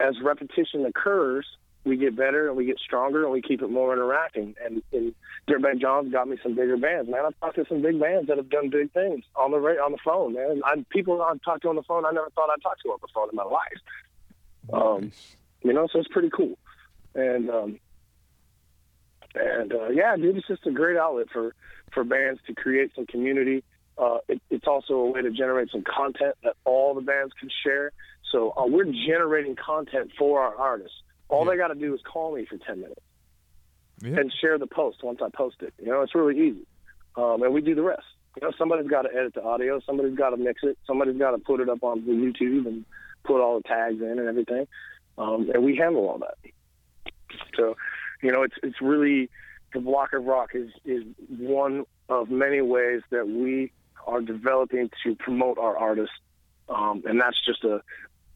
as 0.00 0.14
repetition 0.22 0.86
occurs, 0.86 1.44
we 1.84 1.96
get 1.96 2.14
better 2.16 2.46
and 2.48 2.56
we 2.56 2.64
get 2.64 2.78
stronger 2.78 3.24
and 3.24 3.32
we 3.32 3.42
keep 3.42 3.62
it 3.62 3.68
more 3.70 3.92
interacting. 3.92 4.54
And, 4.64 4.80
and 4.92 5.12
Dirtbag 5.48 5.80
John's 5.80 6.12
got 6.12 6.28
me 6.28 6.36
some 6.42 6.54
bigger 6.54 6.76
bands, 6.76 7.10
man. 7.10 7.24
I've 7.26 7.38
talked 7.40 7.56
to 7.56 7.64
some 7.68 7.82
big 7.82 7.98
bands 8.00 8.28
that 8.28 8.36
have 8.36 8.48
done 8.48 8.70
big 8.70 8.92
things 8.92 9.24
on 9.34 9.50
the 9.50 9.56
on 9.58 9.90
the 9.92 9.98
phone, 10.04 10.34
man. 10.34 10.60
I, 10.64 10.84
people 10.90 11.20
I've 11.20 11.42
talked 11.42 11.62
to 11.62 11.68
on 11.68 11.76
the 11.76 11.82
phone, 11.82 12.04
I 12.06 12.10
never 12.12 12.30
thought 12.30 12.48
I'd 12.50 12.62
talk 12.62 12.78
to 12.84 12.90
on 12.90 12.98
the 13.02 13.08
phone 13.12 13.28
in 13.30 13.36
my 13.36 13.42
life. 13.44 13.80
Um, 14.72 15.04
Nice. 15.04 15.36
You 15.62 15.72
know, 15.72 15.88
so 15.92 15.98
it's 15.98 16.08
pretty 16.08 16.30
cool. 16.30 16.56
And 17.14 17.50
um, 17.50 17.78
and 19.34 19.72
uh, 19.72 19.88
yeah, 19.88 20.16
dude, 20.16 20.36
it's 20.36 20.46
just 20.46 20.66
a 20.66 20.70
great 20.70 20.96
outlet 20.96 21.26
for 21.32 21.54
for 21.92 22.04
bands 22.04 22.40
to 22.46 22.54
create 22.54 22.92
some 22.94 23.06
community. 23.06 23.64
Uh, 23.96 24.18
it, 24.28 24.40
it's 24.50 24.66
also 24.66 24.94
a 24.94 25.10
way 25.10 25.22
to 25.22 25.30
generate 25.30 25.70
some 25.70 25.82
content 25.82 26.34
that 26.44 26.54
all 26.64 26.94
the 26.94 27.00
bands 27.00 27.32
can 27.38 27.48
share. 27.64 27.92
So 28.30 28.52
uh, 28.56 28.64
we're 28.66 28.84
generating 28.84 29.56
content 29.56 30.12
for 30.18 30.40
our 30.40 30.54
artists. 30.54 30.94
All 31.28 31.44
Yeah. 31.44 31.52
they 31.52 31.56
got 31.56 31.68
to 31.68 31.74
do 31.74 31.92
is 31.94 32.00
call 32.02 32.34
me 32.36 32.46
for 32.46 32.56
ten 32.58 32.80
minutes 32.80 33.00
Yeah. 34.02 34.18
and 34.20 34.32
share 34.40 34.58
the 34.58 34.66
post 34.66 35.02
once 35.02 35.20
I 35.22 35.28
post 35.34 35.56
it. 35.62 35.74
You 35.78 35.86
know, 35.86 36.02
it's 36.02 36.14
really 36.14 36.38
easy, 36.38 36.66
um, 37.16 37.42
and 37.42 37.52
we 37.52 37.60
do 37.60 37.74
the 37.74 37.82
rest. 37.82 38.04
You 38.40 38.46
know, 38.46 38.52
somebody's 38.56 38.88
got 38.88 39.02
to 39.02 39.08
edit 39.10 39.34
the 39.34 39.42
audio, 39.42 39.80
somebody's 39.80 40.16
got 40.16 40.30
to 40.30 40.36
mix 40.36 40.62
it, 40.62 40.78
somebody's 40.86 41.18
got 41.18 41.32
to 41.32 41.38
put 41.38 41.60
it 41.60 41.68
up 41.68 41.82
on 41.82 42.04
the 42.06 42.12
YouTube 42.12 42.66
and 42.66 42.84
put 43.24 43.40
all 43.40 43.56
the 43.60 43.66
tags 43.68 44.00
in 44.00 44.18
and 44.18 44.28
everything, 44.28 44.68
um, 45.18 45.50
and 45.52 45.62
we 45.64 45.76
handle 45.76 46.08
all 46.08 46.18
that. 46.18 46.36
So, 47.56 47.76
you 48.22 48.32
know, 48.32 48.42
it's 48.42 48.54
it's 48.62 48.80
really 48.80 49.28
the 49.74 49.80
Block 49.80 50.12
of 50.12 50.24
Rock 50.24 50.50
is 50.54 50.70
is 50.84 51.04
one 51.28 51.84
of 52.08 52.30
many 52.30 52.62
ways 52.62 53.02
that 53.10 53.28
we 53.28 53.72
are 54.06 54.22
developing 54.22 54.90
to 55.04 55.14
promote 55.16 55.58
our 55.58 55.76
artists, 55.76 56.14
um, 56.68 57.02
and 57.06 57.20
that's 57.20 57.38
just 57.44 57.64
a 57.64 57.82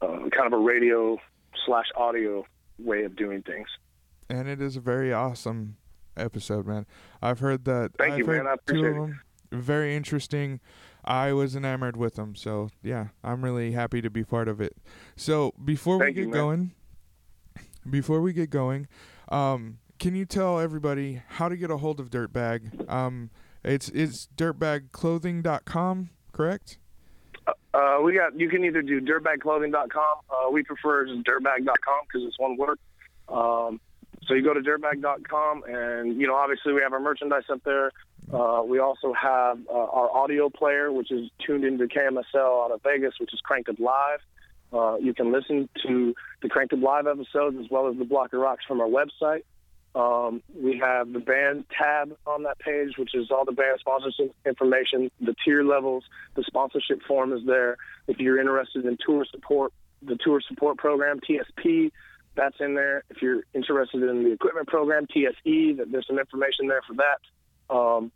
uh, 0.01 0.29
kind 0.29 0.45
of 0.45 0.53
a 0.53 0.57
radio 0.57 1.17
slash 1.65 1.87
audio 1.95 2.45
way 2.77 3.03
of 3.03 3.15
doing 3.15 3.41
things. 3.41 3.67
and 4.29 4.47
it 4.47 4.61
is 4.61 4.75
a 4.75 4.79
very 4.81 5.13
awesome 5.13 5.77
episode, 6.17 6.67
man. 6.67 6.85
I've 7.21 7.39
heard 7.39 7.65
that. 7.65 7.91
Thank 7.97 8.13
I've 8.13 8.19
you, 8.19 8.25
man. 8.25 8.47
I 8.47 8.55
two 8.67 8.85
appreciate 8.85 9.15
it. 9.51 9.57
Very 9.57 9.95
interesting. 9.95 10.59
I 11.05 11.33
was 11.33 11.55
enamored 11.55 11.97
with 11.97 12.15
them, 12.15 12.35
so 12.35 12.69
yeah, 12.81 13.07
I'm 13.23 13.43
really 13.43 13.71
happy 13.71 14.01
to 14.01 14.09
be 14.09 14.23
part 14.23 14.47
of 14.47 14.61
it. 14.61 14.77
So 15.15 15.53
before 15.63 15.99
Thank 15.99 16.15
we 16.15 16.23
get 16.23 16.29
man. 16.31 16.39
going, 16.39 16.71
before 17.89 18.21
we 18.21 18.33
get 18.33 18.49
going, 18.49 18.87
um, 19.29 19.79
can 19.99 20.15
you 20.15 20.25
tell 20.25 20.59
everybody 20.59 21.21
how 21.27 21.49
to 21.49 21.57
get 21.57 21.71
a 21.71 21.77
hold 21.77 21.99
of 21.99 22.09
Dirtbag? 22.09 22.89
Um, 22.89 23.29
it's 23.63 23.89
it's 23.89 24.27
dirtbagclothing.com, 24.35 26.09
correct? 26.31 26.77
Uh, 27.73 27.99
we 28.03 28.13
got 28.13 28.39
you 28.39 28.49
can 28.49 28.63
either 28.63 28.81
do 28.81 29.01
dirtbagclothing.com. 29.01 30.17
Uh, 30.29 30.51
we 30.51 30.63
prefer 30.63 31.05
just 31.05 31.23
dirtbag.com 31.23 32.01
because 32.07 32.27
it's 32.27 32.39
one 32.39 32.57
word. 32.57 32.79
Um, 33.29 33.79
so 34.27 34.33
you 34.33 34.43
go 34.43 34.53
to 34.53 34.61
dirtbag.com, 34.61 35.63
and 35.67 36.19
you 36.19 36.27
know 36.27 36.35
obviously 36.35 36.73
we 36.73 36.81
have 36.81 36.93
our 36.93 36.99
merchandise 36.99 37.43
up 37.51 37.61
there. 37.63 37.91
Uh, 38.31 38.63
we 38.65 38.79
also 38.79 39.13
have 39.13 39.59
uh, 39.69 39.73
our 39.73 40.09
audio 40.11 40.49
player, 40.49 40.91
which 40.91 41.11
is 41.11 41.29
tuned 41.45 41.65
into 41.65 41.85
KMSL 41.87 42.65
out 42.65 42.71
of 42.71 42.81
Vegas, 42.83 43.13
which 43.19 43.33
is 43.33 43.41
Cranked 43.41 43.69
Up 43.69 43.79
Live. 43.79 44.19
Uh, 44.71 44.97
you 44.97 45.13
can 45.13 45.31
listen 45.31 45.69
to 45.85 46.15
the 46.41 46.49
Cranked 46.49 46.73
Up 46.73 46.81
Live 46.81 47.05
episodes 47.07 47.57
as 47.59 47.69
well 47.69 47.87
as 47.89 47.97
the 47.97 48.05
Block 48.05 48.33
of 48.33 48.39
Rocks 48.39 48.63
from 48.67 48.81
our 48.81 48.87
website. 48.87 49.43
Um, 49.95 50.41
we 50.55 50.79
have 50.79 51.13
the 51.13 51.19
band 51.19 51.65
tab 51.77 52.17
on 52.25 52.43
that 52.43 52.57
page, 52.57 52.97
which 52.97 53.13
is 53.13 53.29
all 53.29 53.45
the 53.45 53.51
band 53.51 53.77
sponsorship 53.79 54.33
information, 54.45 55.11
the 55.21 55.35
tier 55.45 55.63
levels, 55.63 56.03
the 56.35 56.43
sponsorship 56.43 57.03
form 57.03 57.31
is 57.31 57.45
there. 57.45 57.77
If 58.07 58.17
you're 58.17 58.39
interested 58.39 58.85
in 58.85 58.97
tour 59.05 59.25
support, 59.29 59.71
the 60.01 60.17
tour 60.23 60.41
support 60.47 60.77
program, 60.77 61.19
TSP, 61.19 61.91
that's 62.35 62.55
in 62.59 62.75
there. 62.75 63.03
If 63.09 63.21
you're 63.21 63.43
interested 63.53 64.03
in 64.03 64.23
the 64.23 64.31
equipment 64.31 64.67
program, 64.67 65.07
TSE, 65.07 65.73
that 65.77 65.91
there's 65.91 66.07
some 66.07 66.19
information 66.19 66.67
there 66.67 66.81
for 66.87 66.95
that. 66.95 67.73
Um, 67.73 68.11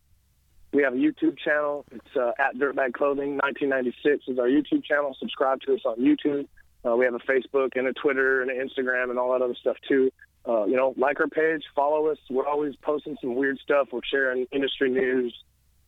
we 0.73 0.83
have 0.83 0.93
a 0.93 0.97
YouTube 0.97 1.37
channel. 1.37 1.85
It's 1.91 2.15
uh, 2.15 2.31
at 2.39 2.55
Dirtbag 2.55 2.93
Clothing 2.93 3.37
1996 3.37 4.25
is 4.27 4.39
our 4.39 4.47
YouTube 4.47 4.83
channel. 4.83 5.15
Subscribe 5.19 5.61
to 5.61 5.75
us 5.75 5.81
on 5.85 5.97
YouTube. 5.97 6.47
Uh, 6.85 6.95
we 6.95 7.05
have 7.05 7.13
a 7.13 7.19
Facebook 7.19 7.69
and 7.75 7.87
a 7.87 7.93
Twitter 7.93 8.41
and 8.41 8.51
an 8.51 8.57
Instagram 8.57 9.09
and 9.09 9.17
all 9.17 9.31
that 9.33 9.41
other 9.41 9.55
stuff 9.55 9.77
too. 9.87 10.11
Uh, 10.47 10.65
you 10.65 10.75
know, 10.75 10.93
like 10.97 11.19
our 11.19 11.27
page, 11.27 11.63
follow 11.75 12.07
us. 12.07 12.17
We're 12.29 12.47
always 12.47 12.75
posting 12.77 13.17
some 13.19 13.35
weird 13.35 13.59
stuff. 13.59 13.89
We're 13.91 14.01
sharing 14.09 14.47
industry 14.51 14.89
news. 14.89 15.33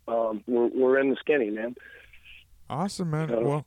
Um, 0.08 0.44
we're, 0.48 0.68
we're 0.68 1.00
in 1.00 1.10
the 1.10 1.18
skinny, 1.20 1.50
man. 1.50 1.76
Awesome, 2.70 3.12
man. 3.12 3.44
Well, 3.44 3.66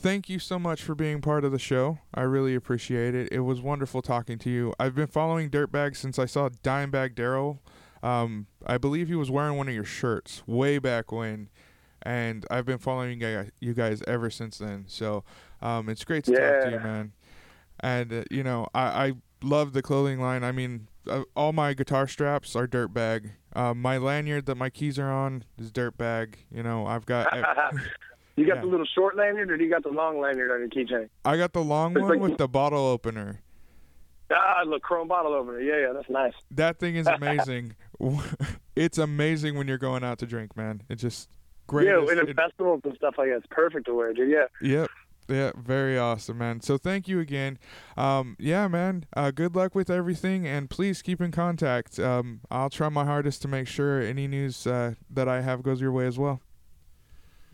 thank 0.00 0.30
you 0.30 0.38
so 0.38 0.58
much 0.58 0.82
for 0.82 0.94
being 0.94 1.20
part 1.20 1.44
of 1.44 1.52
the 1.52 1.58
show. 1.58 1.98
I 2.14 2.22
really 2.22 2.54
appreciate 2.54 3.14
it. 3.14 3.30
It 3.30 3.40
was 3.40 3.60
wonderful 3.60 4.00
talking 4.00 4.38
to 4.38 4.50
you. 4.50 4.72
I've 4.80 4.94
been 4.94 5.06
following 5.06 5.50
Dirtbag 5.50 5.94
since 5.94 6.18
I 6.18 6.24
saw 6.24 6.48
Dimebag 6.48 7.14
Darrell. 7.14 7.60
Um, 8.02 8.46
I 8.66 8.78
believe 8.78 9.08
he 9.08 9.14
was 9.14 9.30
wearing 9.30 9.58
one 9.58 9.68
of 9.68 9.74
your 9.74 9.84
shirts 9.84 10.42
way 10.46 10.78
back 10.78 11.12
when, 11.12 11.50
and 12.02 12.46
I've 12.50 12.64
been 12.64 12.78
following 12.78 13.20
you 13.60 13.74
guys 13.74 14.02
ever 14.08 14.30
since 14.30 14.56
then. 14.56 14.86
So 14.88 15.22
um, 15.60 15.90
it's 15.90 16.04
great 16.04 16.24
to 16.24 16.32
yeah. 16.32 16.50
talk 16.50 16.64
to 16.64 16.70
you, 16.70 16.80
man. 16.80 17.12
And 17.80 18.12
uh, 18.12 18.24
you 18.30 18.42
know, 18.42 18.68
I, 18.74 18.82
I 18.82 19.12
love 19.42 19.74
the 19.74 19.82
clothing 19.82 20.18
line. 20.18 20.42
I 20.44 20.52
mean, 20.52 20.88
uh, 21.06 21.24
all 21.36 21.52
my 21.52 21.74
guitar 21.74 22.08
straps 22.08 22.56
are 22.56 22.66
Dirtbag. 22.66 23.32
Uh, 23.52 23.74
my 23.74 23.98
lanyard 23.98 24.46
that 24.46 24.54
my 24.54 24.70
keys 24.70 24.98
are 24.98 25.10
on 25.10 25.44
is 25.58 25.70
Dirtbag. 25.70 26.36
You 26.50 26.62
know, 26.62 26.86
I've 26.86 27.04
got. 27.04 27.28
you 28.36 28.46
got 28.46 28.56
yeah. 28.56 28.60
the 28.62 28.66
little 28.66 28.86
short 28.94 29.16
lanyard, 29.16 29.50
or 29.50 29.56
do 29.56 29.64
you 29.64 29.70
got 29.70 29.82
the 29.82 29.90
long 29.90 30.20
lanyard 30.20 30.50
on 30.50 30.60
your 30.60 30.68
keychain? 30.68 31.08
I 31.24 31.36
got 31.36 31.52
the 31.52 31.62
long 31.62 31.94
one 31.94 32.08
like, 32.08 32.20
with 32.20 32.38
the 32.38 32.48
bottle 32.48 32.86
opener. 32.86 33.40
Ah, 34.32 34.64
the 34.64 34.78
chrome 34.78 35.08
bottle 35.08 35.34
opener. 35.34 35.60
Yeah, 35.60 35.88
yeah, 35.88 35.92
that's 35.92 36.08
nice. 36.08 36.34
That 36.50 36.78
thing 36.78 36.96
is 36.96 37.06
amazing. 37.06 37.74
it's 38.76 38.98
amazing 38.98 39.56
when 39.56 39.68
you're 39.68 39.78
going 39.78 40.04
out 40.04 40.18
to 40.18 40.26
drink, 40.26 40.56
man. 40.56 40.82
It's 40.88 41.02
just 41.02 41.28
great. 41.66 41.86
Yeah, 41.86 42.00
in 42.00 42.28
it, 42.28 42.36
festivals 42.36 42.80
and 42.84 42.94
stuff 42.96 43.14
like 43.18 43.28
that, 43.28 43.36
it's 43.38 43.46
perfect 43.50 43.86
to 43.86 43.94
wear, 43.94 44.12
dude. 44.12 44.30
Yeah. 44.30 44.46
Yep. 44.62 44.88
Yeah, 45.28 45.52
very 45.56 45.96
awesome, 45.96 46.38
man. 46.38 46.60
So 46.60 46.76
thank 46.76 47.06
you 47.06 47.20
again. 47.20 47.58
Um, 47.96 48.36
yeah, 48.40 48.66
man. 48.66 49.06
Uh, 49.16 49.30
good 49.30 49.54
luck 49.54 49.76
with 49.76 49.88
everything, 49.88 50.44
and 50.44 50.68
please 50.68 51.02
keep 51.02 51.20
in 51.20 51.30
contact. 51.30 52.00
Um, 52.00 52.40
I'll 52.50 52.70
try 52.70 52.88
my 52.88 53.04
hardest 53.04 53.40
to 53.42 53.48
make 53.48 53.68
sure 53.68 54.00
any 54.00 54.26
news 54.26 54.66
uh, 54.66 54.94
that 55.08 55.28
I 55.28 55.42
have 55.42 55.62
goes 55.62 55.80
your 55.80 55.92
way 55.92 56.06
as 56.06 56.18
well. 56.18 56.40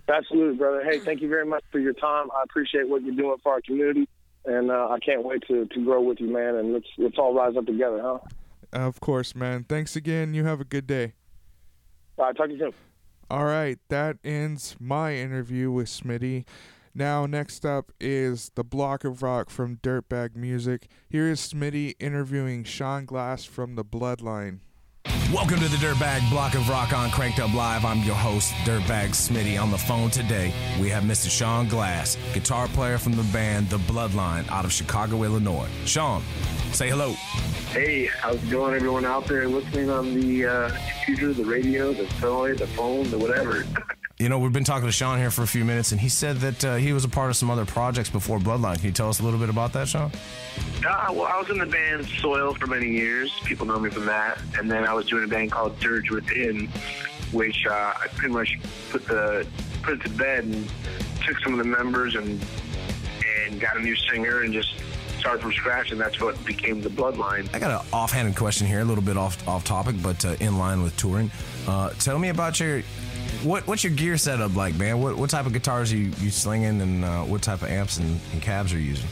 Absolutely, 0.09 0.57
brother. 0.57 0.85
Hey, 0.85 1.01
thank 1.01 1.21
you 1.21 1.29
very 1.29 1.47
much 1.47 1.65
for 1.73 1.79
your 1.79 1.93
time. 1.93 2.29
I 2.31 2.43
appreciate 2.45 2.89
what 2.89 3.03
you're 3.03 3.15
doing 3.15 3.37
for 3.43 3.53
our 3.53 3.61
community, 3.61 4.09
and 4.45 4.71
uh, 4.71 4.89
I 4.91 4.99
can't 5.01 5.25
wait 5.25 5.43
to, 5.49 5.67
to 5.67 5.85
grow 5.85 6.01
with 6.01 6.21
you, 6.21 6.33
man. 6.33 6.55
And 6.57 6.73
let's 6.73 6.87
let's 6.97 7.19
all 7.19 7.35
rise 7.35 7.57
up 7.57 7.67
together, 7.67 8.01
huh? 8.01 8.19
Of 8.73 9.01
course, 9.01 9.35
man. 9.35 9.65
Thanks 9.65 9.97
again. 9.97 10.35
You 10.35 10.45
have 10.45 10.61
a 10.61 10.65
good 10.65 10.87
day. 10.87 11.15
All 12.19 12.27
right, 12.27 12.37
talk 12.37 12.47
to 12.47 12.53
you 12.53 12.59
soon. 12.59 12.73
All 13.29 13.45
right, 13.45 13.79
that 13.89 14.19
ends 14.23 14.77
my 14.79 15.15
interview 15.15 15.71
with 15.73 15.89
Smitty. 15.89 16.45
Now, 16.95 17.27
next 17.27 17.67
up 17.67 17.93
is 18.01 18.53
the 18.55 18.65
Block 18.65 19.05
of 19.05 19.23
Rock 19.23 19.51
from 19.51 19.77
Dirtbag 19.79 20.37
Music. 20.37 20.87
Here 21.11 21.29
is 21.29 21.41
Smitty 21.41 21.95
interviewing 21.99 22.65
Sean 22.65 23.05
Glass 23.05 23.45
from 23.45 23.75
the 23.75 23.85
Bloodline. 23.85 24.61
Welcome 25.33 25.59
to 25.59 25.69
the 25.69 25.77
Dirtbag 25.77 26.29
Block 26.31 26.55
of 26.55 26.69
Rock 26.69 26.93
on 26.93 27.11
Cranked 27.11 27.41
Up 27.41 27.53
Live. 27.53 27.85
I'm 27.85 28.01
your 28.01 28.15
host, 28.15 28.53
Dirtbag 28.65 29.11
Smitty. 29.11 29.61
On 29.61 29.71
the 29.71 29.79
phone 29.79 30.11
today, 30.11 30.53
we 30.81 30.89
have 30.91 31.03
Mr. 31.03 31.29
Sean 31.29 31.67
Glass, 31.67 32.17
guitar 32.33 32.69
player 32.69 32.97
from 32.97 33.13
the 33.13 33.25
band 33.25 33.69
The 33.69 33.79
Bloodline 33.79 34.49
out 34.51 34.65
of 34.65 34.73
Chicago, 34.73 35.25
Illinois. 35.25 35.69
Sean, 35.85 36.23
say 36.73 36.89
hello. 36.91 37.13
Hey, 37.71 38.07
how's 38.07 38.43
it 38.43 38.51
going, 38.51 38.75
everyone 38.75 39.05
out 39.05 39.27
there 39.27 39.49
listening 39.49 39.91
on 39.91 40.15
the 40.15 40.47
uh, 40.47 40.71
computer, 41.05 41.33
the 41.33 41.45
radio, 41.45 41.93
the 41.93 42.07
toy, 42.21 42.55
the 42.55 42.67
phone, 42.69 43.11
the 43.11 43.19
whatever? 43.19 43.65
You 44.19 44.31
know, 44.31 44.39
we've 44.39 44.53
been 44.53 44.65
talking 44.65 44.87
to 44.87 44.93
Sean 44.93 45.19
here 45.19 45.31
for 45.31 45.43
a 45.43 45.47
few 45.47 45.63
minutes, 45.63 45.93
and 45.93 46.01
he 46.01 46.09
said 46.09 46.37
that 46.39 46.65
uh, 46.65 46.77
he 46.77 46.95
was 46.95 47.05
a 47.05 47.09
part 47.09 47.29
of 47.29 47.37
some 47.37 47.51
other 47.51 47.67
projects 47.67 48.09
before 48.09 48.39
Bloodline. 48.39 48.77
Can 48.77 48.87
you 48.87 48.93
tell 48.93 49.11
us 49.11 49.21
a 49.21 49.23
little 49.23 49.39
bit 49.39 49.51
about 49.51 49.75
that, 49.75 49.89
Sean? 49.89 50.11
Uh, 50.79 51.09
well, 51.11 51.25
I 51.25 51.39
was 51.39 51.51
in 51.51 51.59
the 51.59 51.67
band 51.67 52.07
Soil 52.07 52.55
for 52.55 52.67
many 52.67 52.89
years. 52.89 53.31
People 53.45 53.67
know 53.67 53.79
me 53.79 53.91
from 53.91 54.07
that. 54.07 54.41
And 54.59 54.71
then 54.71 54.87
I 54.87 54.95
was 54.95 55.05
doing 55.05 55.25
a 55.25 55.27
band 55.27 55.53
called 55.53 55.79
Dirge 55.81 56.11
Within, 56.11 56.69
which 57.31 57.67
uh, 57.67 57.93
I 57.95 58.07
pretty 58.15 58.33
much 58.33 58.59
put 58.91 59.07
the 59.07 59.47
put 59.83 60.01
it 60.01 60.03
to 60.05 60.09
bed 60.09 60.45
and 60.45 60.67
took 61.27 61.39
some 61.41 61.53
of 61.53 61.59
the 61.59 61.71
members 61.71 62.15
and 62.15 62.43
and 63.45 63.61
got 63.61 63.77
a 63.77 63.81
new 63.81 63.97
singer 63.97 64.41
and 64.41 64.53
just 64.55 64.73
started 65.19 65.43
from 65.43 65.53
scratch, 65.53 65.91
and 65.91 66.01
that's 66.01 66.21
what 66.23 66.43
became 66.47 66.81
the 66.81 66.89
Bloodline. 66.89 67.55
I 67.55 67.59
got 67.59 67.83
an 67.83 67.87
offhanded 67.93 68.35
question 68.35 68.67
here, 68.67 68.81
a 68.81 68.85
little 68.85 69.05
bit 69.05 69.19
off 69.19 69.47
off 69.47 69.65
topic, 69.65 69.97
but 70.03 70.25
uh, 70.25 70.37
in 70.41 70.57
line 70.57 70.83
with 70.83 70.97
touring. 70.97 71.31
Uh, 71.69 71.91
tell 71.99 72.19
me 72.19 72.31
about 72.31 72.59
your 72.59 72.83
what 73.43 73.67
what's 73.67 73.85
your 73.85 73.93
gear 73.93 74.17
setup 74.17 74.55
like, 74.57 74.75
man? 74.77 75.01
What 75.01 75.17
what 75.17 75.31
type 75.31 75.47
of 75.47 75.53
guitars 75.53 75.93
are 75.93 75.97
you, 75.97 76.13
you 76.21 76.31
slinging, 76.31 76.81
and 76.81 77.05
uh, 77.05 77.23
what 77.23 77.43
type 77.43 77.63
of 77.63 77.69
amps 77.69 77.99
and, 77.99 78.21
and 78.33 78.43
cabs 78.43 78.73
are 78.73 78.79
you 78.79 78.91
using? 78.91 79.09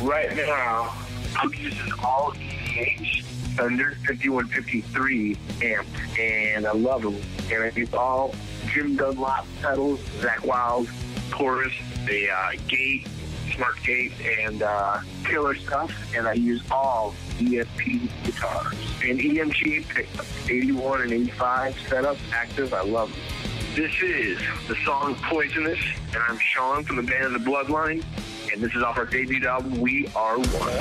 Right 0.00 0.34
now, 0.36 0.94
I'm 1.36 1.52
using 1.54 1.92
all 2.02 2.32
EVH 2.32 3.24
Thunder 3.56 3.96
5153 4.06 5.36
amps, 5.62 5.88
and 6.18 6.66
I 6.66 6.72
love 6.72 7.02
them. 7.02 7.16
And 7.50 7.76
it's 7.76 7.94
all 7.94 8.34
Jim 8.66 8.96
Dunlop 8.96 9.46
pedals, 9.62 10.00
Zakk 10.20 10.44
Wylde, 10.44 10.88
chorus, 11.30 11.72
the 12.06 12.30
uh, 12.30 12.50
gate, 12.68 13.06
smart 13.54 13.82
gate, 13.82 14.12
and 14.20 14.62
uh, 14.62 15.00
killer 15.24 15.54
stuff. 15.54 15.90
And 16.14 16.28
I 16.28 16.34
use 16.34 16.62
all 16.70 17.14
ESP 17.38 18.10
guitars 18.24 18.74
and 19.02 19.18
EMG 19.18 19.88
pickups, 19.88 20.48
81 20.48 21.02
and 21.02 21.12
85 21.12 21.78
setup 21.88 22.16
active. 22.32 22.74
I 22.74 22.82
love 22.82 23.10
them. 23.10 23.45
This 23.76 23.92
is 24.02 24.38
the 24.68 24.76
song 24.86 25.16
Poisonous, 25.16 25.78
and 26.14 26.22
I'm 26.26 26.38
Sean 26.38 26.82
from 26.82 26.96
the 26.96 27.02
band 27.02 27.24
of 27.26 27.32
The 27.44 27.50
Bloodline, 27.50 28.02
and 28.50 28.62
this 28.62 28.74
is 28.74 28.82
off 28.82 28.96
our 28.96 29.04
debut 29.04 29.46
album, 29.46 29.78
We 29.78 30.06
Are 30.16 30.38
One. 30.38 30.72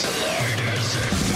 sliders. 0.00 1.29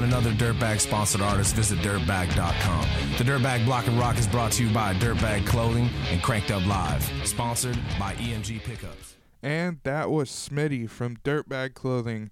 From 0.00 0.10
the 0.10 0.16
Bloodline 0.16 0.26
and 0.26 0.26
other 0.26 0.32
Dirtbag 0.32 0.80
sponsored 0.80 1.20
artist, 1.20 1.54
visit 1.54 1.78
dirtbag.com. 1.80 2.86
The 3.18 3.24
Dirtbag 3.24 3.64
Block 3.64 3.86
and 3.86 3.98
Rock 3.98 4.18
is 4.18 4.26
brought 4.26 4.52
to 4.52 4.64
you 4.64 4.72
by 4.72 4.94
Dirtbag 4.94 5.46
Clothing 5.46 5.88
and 6.10 6.22
Cranked 6.22 6.50
Up 6.50 6.66
Live, 6.66 7.02
sponsored 7.24 7.78
by 7.98 8.14
EMG 8.14 8.62
Pickups. 8.62 9.16
And 9.42 9.80
that 9.84 10.10
was 10.10 10.30
Smitty 10.30 10.88
from 10.88 11.16
Dirtbag 11.18 11.74
Clothing, 11.74 12.30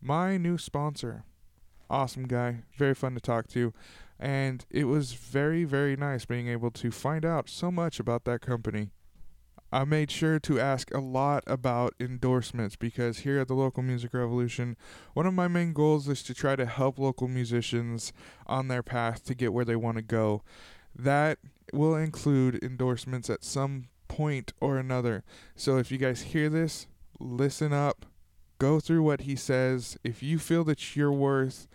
my 0.00 0.36
new 0.36 0.58
sponsor. 0.58 1.24
Awesome 1.88 2.24
guy, 2.24 2.62
very 2.76 2.94
fun 2.94 3.14
to 3.14 3.20
talk 3.20 3.48
to. 3.48 3.72
And 4.18 4.64
it 4.70 4.84
was 4.84 5.14
very, 5.14 5.64
very 5.64 5.96
nice 5.96 6.24
being 6.24 6.48
able 6.48 6.70
to 6.72 6.90
find 6.90 7.24
out 7.24 7.48
so 7.48 7.70
much 7.70 7.98
about 7.98 8.24
that 8.24 8.40
company. 8.40 8.90
I 9.72 9.84
made 9.84 10.10
sure 10.10 10.38
to 10.38 10.60
ask 10.60 10.92
a 10.92 11.00
lot 11.00 11.44
about 11.46 11.94
endorsements 11.98 12.76
because 12.76 13.20
here 13.20 13.38
at 13.38 13.48
the 13.48 13.54
Local 13.54 13.82
Music 13.82 14.12
Revolution, 14.12 14.76
one 15.14 15.24
of 15.24 15.32
my 15.32 15.48
main 15.48 15.72
goals 15.72 16.08
is 16.08 16.22
to 16.24 16.34
try 16.34 16.56
to 16.56 16.66
help 16.66 16.98
local 16.98 17.26
musicians 17.26 18.12
on 18.46 18.68
their 18.68 18.82
path 18.82 19.24
to 19.24 19.34
get 19.34 19.54
where 19.54 19.64
they 19.64 19.76
want 19.76 19.96
to 19.96 20.02
go. 20.02 20.42
That 20.94 21.38
will 21.72 21.96
include 21.96 22.62
endorsements 22.62 23.30
at 23.30 23.44
some 23.44 23.88
point 24.08 24.52
or 24.60 24.76
another. 24.76 25.24
So 25.56 25.78
if 25.78 25.90
you 25.90 25.96
guys 25.96 26.20
hear 26.20 26.50
this, 26.50 26.86
listen 27.18 27.72
up, 27.72 28.04
go 28.58 28.78
through 28.78 29.02
what 29.02 29.22
he 29.22 29.36
says. 29.36 29.96
If 30.04 30.22
you 30.22 30.38
feel 30.38 30.64
that 30.64 30.94
you're 30.94 31.10
worth 31.10 31.66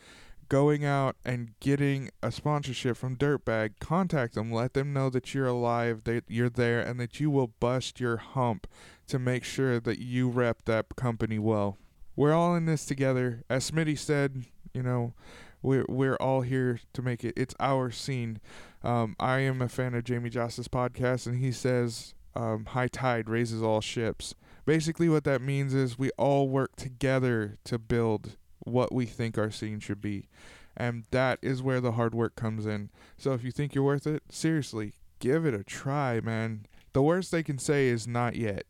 going 0.49 0.85
out 0.85 1.15
and 1.25 1.51
getting 1.59 2.09
a 2.21 2.31
sponsorship 2.31 2.97
from 2.97 3.15
Dirtbag, 3.15 3.79
contact 3.79 4.35
them. 4.35 4.51
Let 4.51 4.73
them 4.73 4.93
know 4.93 5.09
that 5.09 5.33
you're 5.33 5.47
alive, 5.47 6.03
that 6.05 6.23
you're 6.27 6.49
there, 6.49 6.81
and 6.81 6.99
that 6.99 7.19
you 7.19 7.29
will 7.29 7.47
bust 7.59 7.99
your 7.99 8.17
hump 8.17 8.67
to 9.07 9.19
make 9.19 9.43
sure 9.43 9.79
that 9.79 9.99
you 9.99 10.29
rep 10.29 10.65
that 10.65 10.95
company 10.95 11.39
well. 11.39 11.77
We're 12.15 12.33
all 12.33 12.55
in 12.55 12.65
this 12.65 12.85
together. 12.85 13.43
As 13.49 13.69
Smitty 13.69 13.97
said, 13.97 14.45
you 14.73 14.83
know, 14.83 15.13
we're 15.61 15.85
we're 15.87 16.15
all 16.15 16.41
here 16.41 16.79
to 16.93 17.01
make 17.01 17.23
it. 17.23 17.33
It's 17.37 17.55
our 17.59 17.91
scene. 17.91 18.39
Um, 18.83 19.15
I 19.19 19.39
am 19.39 19.61
a 19.61 19.69
fan 19.69 19.93
of 19.93 20.03
Jamie 20.03 20.29
Jasta's 20.29 20.67
podcast, 20.67 21.27
and 21.27 21.37
he 21.37 21.51
says 21.51 22.13
um, 22.35 22.65
high 22.65 22.87
tide 22.87 23.29
raises 23.29 23.61
all 23.61 23.81
ships. 23.81 24.35
Basically, 24.65 25.09
what 25.09 25.23
that 25.23 25.41
means 25.41 25.73
is 25.73 25.97
we 25.97 26.11
all 26.17 26.49
work 26.49 26.75
together 26.75 27.57
to 27.65 27.79
build 27.79 28.37
what 28.67 28.91
we 28.91 29.05
think 29.05 29.37
our 29.37 29.51
scene 29.51 29.79
should 29.79 30.01
be. 30.01 30.27
And 30.75 31.05
that 31.11 31.39
is 31.41 31.63
where 31.63 31.81
the 31.81 31.93
hard 31.93 32.13
work 32.13 32.35
comes 32.35 32.65
in. 32.65 32.89
So 33.17 33.33
if 33.33 33.43
you 33.43 33.51
think 33.51 33.73
you're 33.73 33.83
worth 33.83 34.05
it, 34.05 34.23
seriously, 34.29 34.93
give 35.19 35.45
it 35.45 35.53
a 35.53 35.63
try, 35.63 36.19
man. 36.21 36.67
The 36.93 37.01
worst 37.01 37.31
they 37.31 37.43
can 37.43 37.57
say 37.57 37.87
is 37.87 38.07
not 38.07 38.35
yet. 38.35 38.65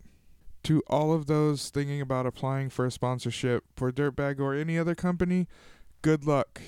To 0.64 0.82
all 0.88 1.14
of 1.14 1.28
those 1.28 1.70
thinking 1.70 2.02
about 2.02 2.26
applying 2.26 2.70
for 2.70 2.86
a 2.86 2.92
sponsorship 2.92 3.64
for 3.76 3.92
Dirtbag 3.92 4.40
or 4.40 4.54
any 4.54 4.78
other 4.78 4.96
company, 4.96 5.48
good 6.02 6.26
luck. 6.26 6.62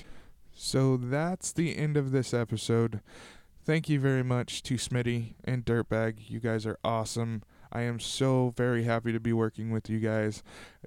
So 0.52 0.96
that's 0.96 1.52
the 1.52 1.76
end 1.76 1.96
of 1.96 2.10
this 2.10 2.34
episode. 2.34 3.00
Thank 3.64 3.88
you 3.88 4.00
very 4.00 4.22
much 4.22 4.62
to 4.64 4.74
Smitty 4.74 5.34
and 5.44 5.64
Dirtbag. 5.64 6.28
You 6.28 6.40
guys 6.40 6.66
are 6.66 6.78
awesome. 6.82 7.42
I 7.72 7.82
am 7.82 8.00
so 8.00 8.52
very 8.56 8.84
happy 8.84 9.12
to 9.12 9.20
be 9.20 9.32
working 9.32 9.70
with 9.70 9.88
you 9.88 9.98
guys. 9.98 10.42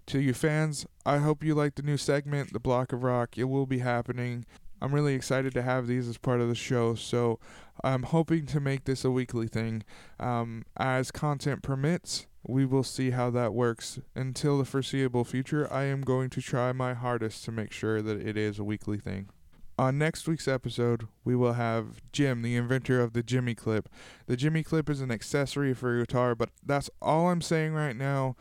To 0.07 0.19
you 0.19 0.33
fans, 0.33 0.85
I 1.05 1.19
hope 1.19 1.43
you 1.43 1.55
like 1.55 1.75
the 1.75 1.81
new 1.81 1.97
segment, 1.97 2.53
The 2.53 2.59
Block 2.59 2.91
of 2.91 3.03
Rock. 3.03 3.37
It 3.37 3.45
will 3.45 3.65
be 3.65 3.79
happening. 3.79 4.45
I'm 4.81 4.93
really 4.93 5.13
excited 5.13 5.53
to 5.53 5.61
have 5.61 5.87
these 5.87 6.09
as 6.09 6.17
part 6.17 6.41
of 6.41 6.49
the 6.49 6.55
show, 6.55 6.93
so 6.95 7.39
I'm 7.83 8.03
hoping 8.03 8.45
to 8.47 8.59
make 8.59 8.83
this 8.83 9.05
a 9.05 9.11
weekly 9.11 9.47
thing. 9.47 9.83
Um, 10.19 10.65
as 10.75 11.09
content 11.09 11.63
permits, 11.63 12.27
we 12.45 12.65
will 12.65 12.83
see 12.83 13.11
how 13.11 13.29
that 13.29 13.53
works. 13.53 13.99
Until 14.13 14.57
the 14.57 14.65
foreseeable 14.65 15.23
future, 15.23 15.71
I 15.71 15.83
am 15.85 16.01
going 16.01 16.29
to 16.31 16.41
try 16.41 16.73
my 16.73 16.93
hardest 16.93 17.45
to 17.45 17.51
make 17.53 17.71
sure 17.71 18.01
that 18.01 18.19
it 18.19 18.35
is 18.35 18.59
a 18.59 18.63
weekly 18.65 18.97
thing. 18.97 19.29
On 19.77 19.97
next 19.97 20.27
week's 20.27 20.47
episode, 20.47 21.07
we 21.23 21.35
will 21.35 21.53
have 21.53 21.99
Jim, 22.11 22.43
the 22.43 22.55
inventor 22.55 23.01
of 23.01 23.13
the 23.13 23.23
Jimmy 23.23 23.55
Clip. 23.55 23.89
The 24.27 24.37
Jimmy 24.37 24.61
Clip 24.61 24.87
is 24.87 25.01
an 25.01 25.09
accessory 25.09 25.73
for 25.73 25.97
a 25.97 26.01
guitar, 26.01 26.35
but 26.35 26.49
that's 26.63 26.91
all 27.01 27.29
I'm 27.29 27.41
saying 27.41 27.73
right 27.73 27.95
now 27.95 28.35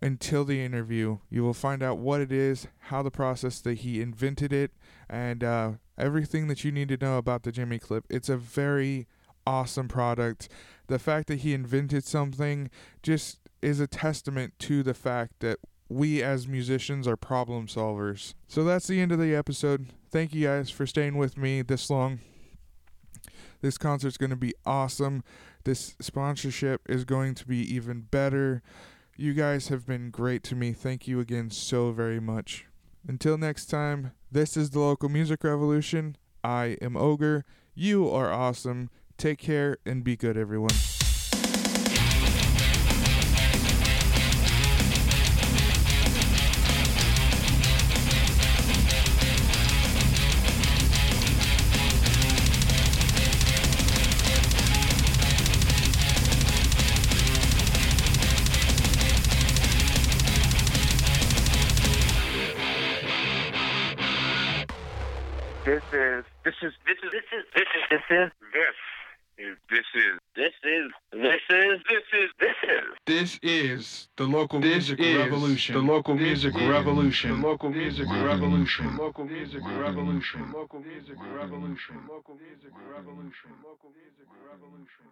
until 0.00 0.44
the 0.44 0.60
interview. 0.60 1.18
You 1.30 1.44
will 1.44 1.54
find 1.54 1.80
out 1.80 1.98
what 1.98 2.20
it 2.20 2.32
is, 2.32 2.66
how 2.80 3.02
the 3.02 3.10
process 3.10 3.60
that 3.60 3.78
he 3.78 4.00
invented 4.00 4.52
it, 4.52 4.72
and 5.08 5.44
uh, 5.44 5.72
everything 5.96 6.48
that 6.48 6.64
you 6.64 6.72
need 6.72 6.88
to 6.88 6.96
know 6.96 7.18
about 7.18 7.44
the 7.44 7.52
Jimmy 7.52 7.78
Clip. 7.78 8.04
It's 8.10 8.28
a 8.28 8.36
very 8.36 9.06
awesome 9.46 9.86
product. 9.86 10.48
The 10.88 10.98
fact 10.98 11.28
that 11.28 11.40
he 11.40 11.54
invented 11.54 12.04
something 12.04 12.68
just 13.00 13.38
is 13.62 13.78
a 13.78 13.86
testament 13.86 14.54
to 14.58 14.82
the 14.82 14.94
fact 14.94 15.34
that 15.38 15.58
we 15.92 16.22
as 16.22 16.48
musicians 16.48 17.06
are 17.06 17.16
problem 17.16 17.66
solvers. 17.66 18.34
So 18.48 18.64
that's 18.64 18.86
the 18.86 19.00
end 19.00 19.12
of 19.12 19.18
the 19.18 19.34
episode. 19.34 19.88
Thank 20.10 20.34
you 20.34 20.46
guys 20.46 20.70
for 20.70 20.86
staying 20.86 21.16
with 21.16 21.36
me 21.36 21.62
this 21.62 21.90
long. 21.90 22.20
This 23.60 23.78
concert's 23.78 24.16
going 24.16 24.30
to 24.30 24.36
be 24.36 24.54
awesome. 24.66 25.22
This 25.64 25.94
sponsorship 26.00 26.82
is 26.88 27.04
going 27.04 27.34
to 27.36 27.46
be 27.46 27.58
even 27.72 28.02
better. 28.02 28.62
You 29.16 29.34
guys 29.34 29.68
have 29.68 29.86
been 29.86 30.10
great 30.10 30.42
to 30.44 30.56
me. 30.56 30.72
Thank 30.72 31.06
you 31.06 31.20
again 31.20 31.50
so 31.50 31.92
very 31.92 32.20
much. 32.20 32.66
Until 33.06 33.38
next 33.38 33.66
time, 33.66 34.12
this 34.30 34.56
is 34.56 34.70
the 34.70 34.80
local 34.80 35.08
music 35.08 35.44
revolution. 35.44 36.16
I 36.42 36.76
am 36.82 36.96
Ogre. 36.96 37.44
You 37.74 38.10
are 38.10 38.32
awesome. 38.32 38.90
Take 39.16 39.38
care 39.38 39.78
and 39.86 40.02
be 40.02 40.16
good, 40.16 40.36
everyone. 40.36 40.91
Is 73.52 74.08
the 74.16 74.24
local 74.24 74.60
This 74.60 74.88
music 74.90 75.00
is 75.00 75.16
revolution. 75.18 75.74
the 75.74 75.82
local 75.92 76.14
music 76.14 76.54
revolution. 76.54 77.40
The 77.40 77.46
local 77.48 77.70
music 77.70 78.08
revolution. 78.08 78.96
Local 78.98 79.24
music 79.24 79.64
revolution. 79.64 80.42
Local 80.52 80.80
music 80.84 81.16
revolution. 81.16 81.16
Local 81.16 81.16
music 81.16 81.16
revolution. 81.38 81.96
Local 82.08 82.34
music 82.44 82.72
revolution. 82.94 83.50
Local 83.64 83.90
music 83.98 84.28
revolution. 84.48 85.06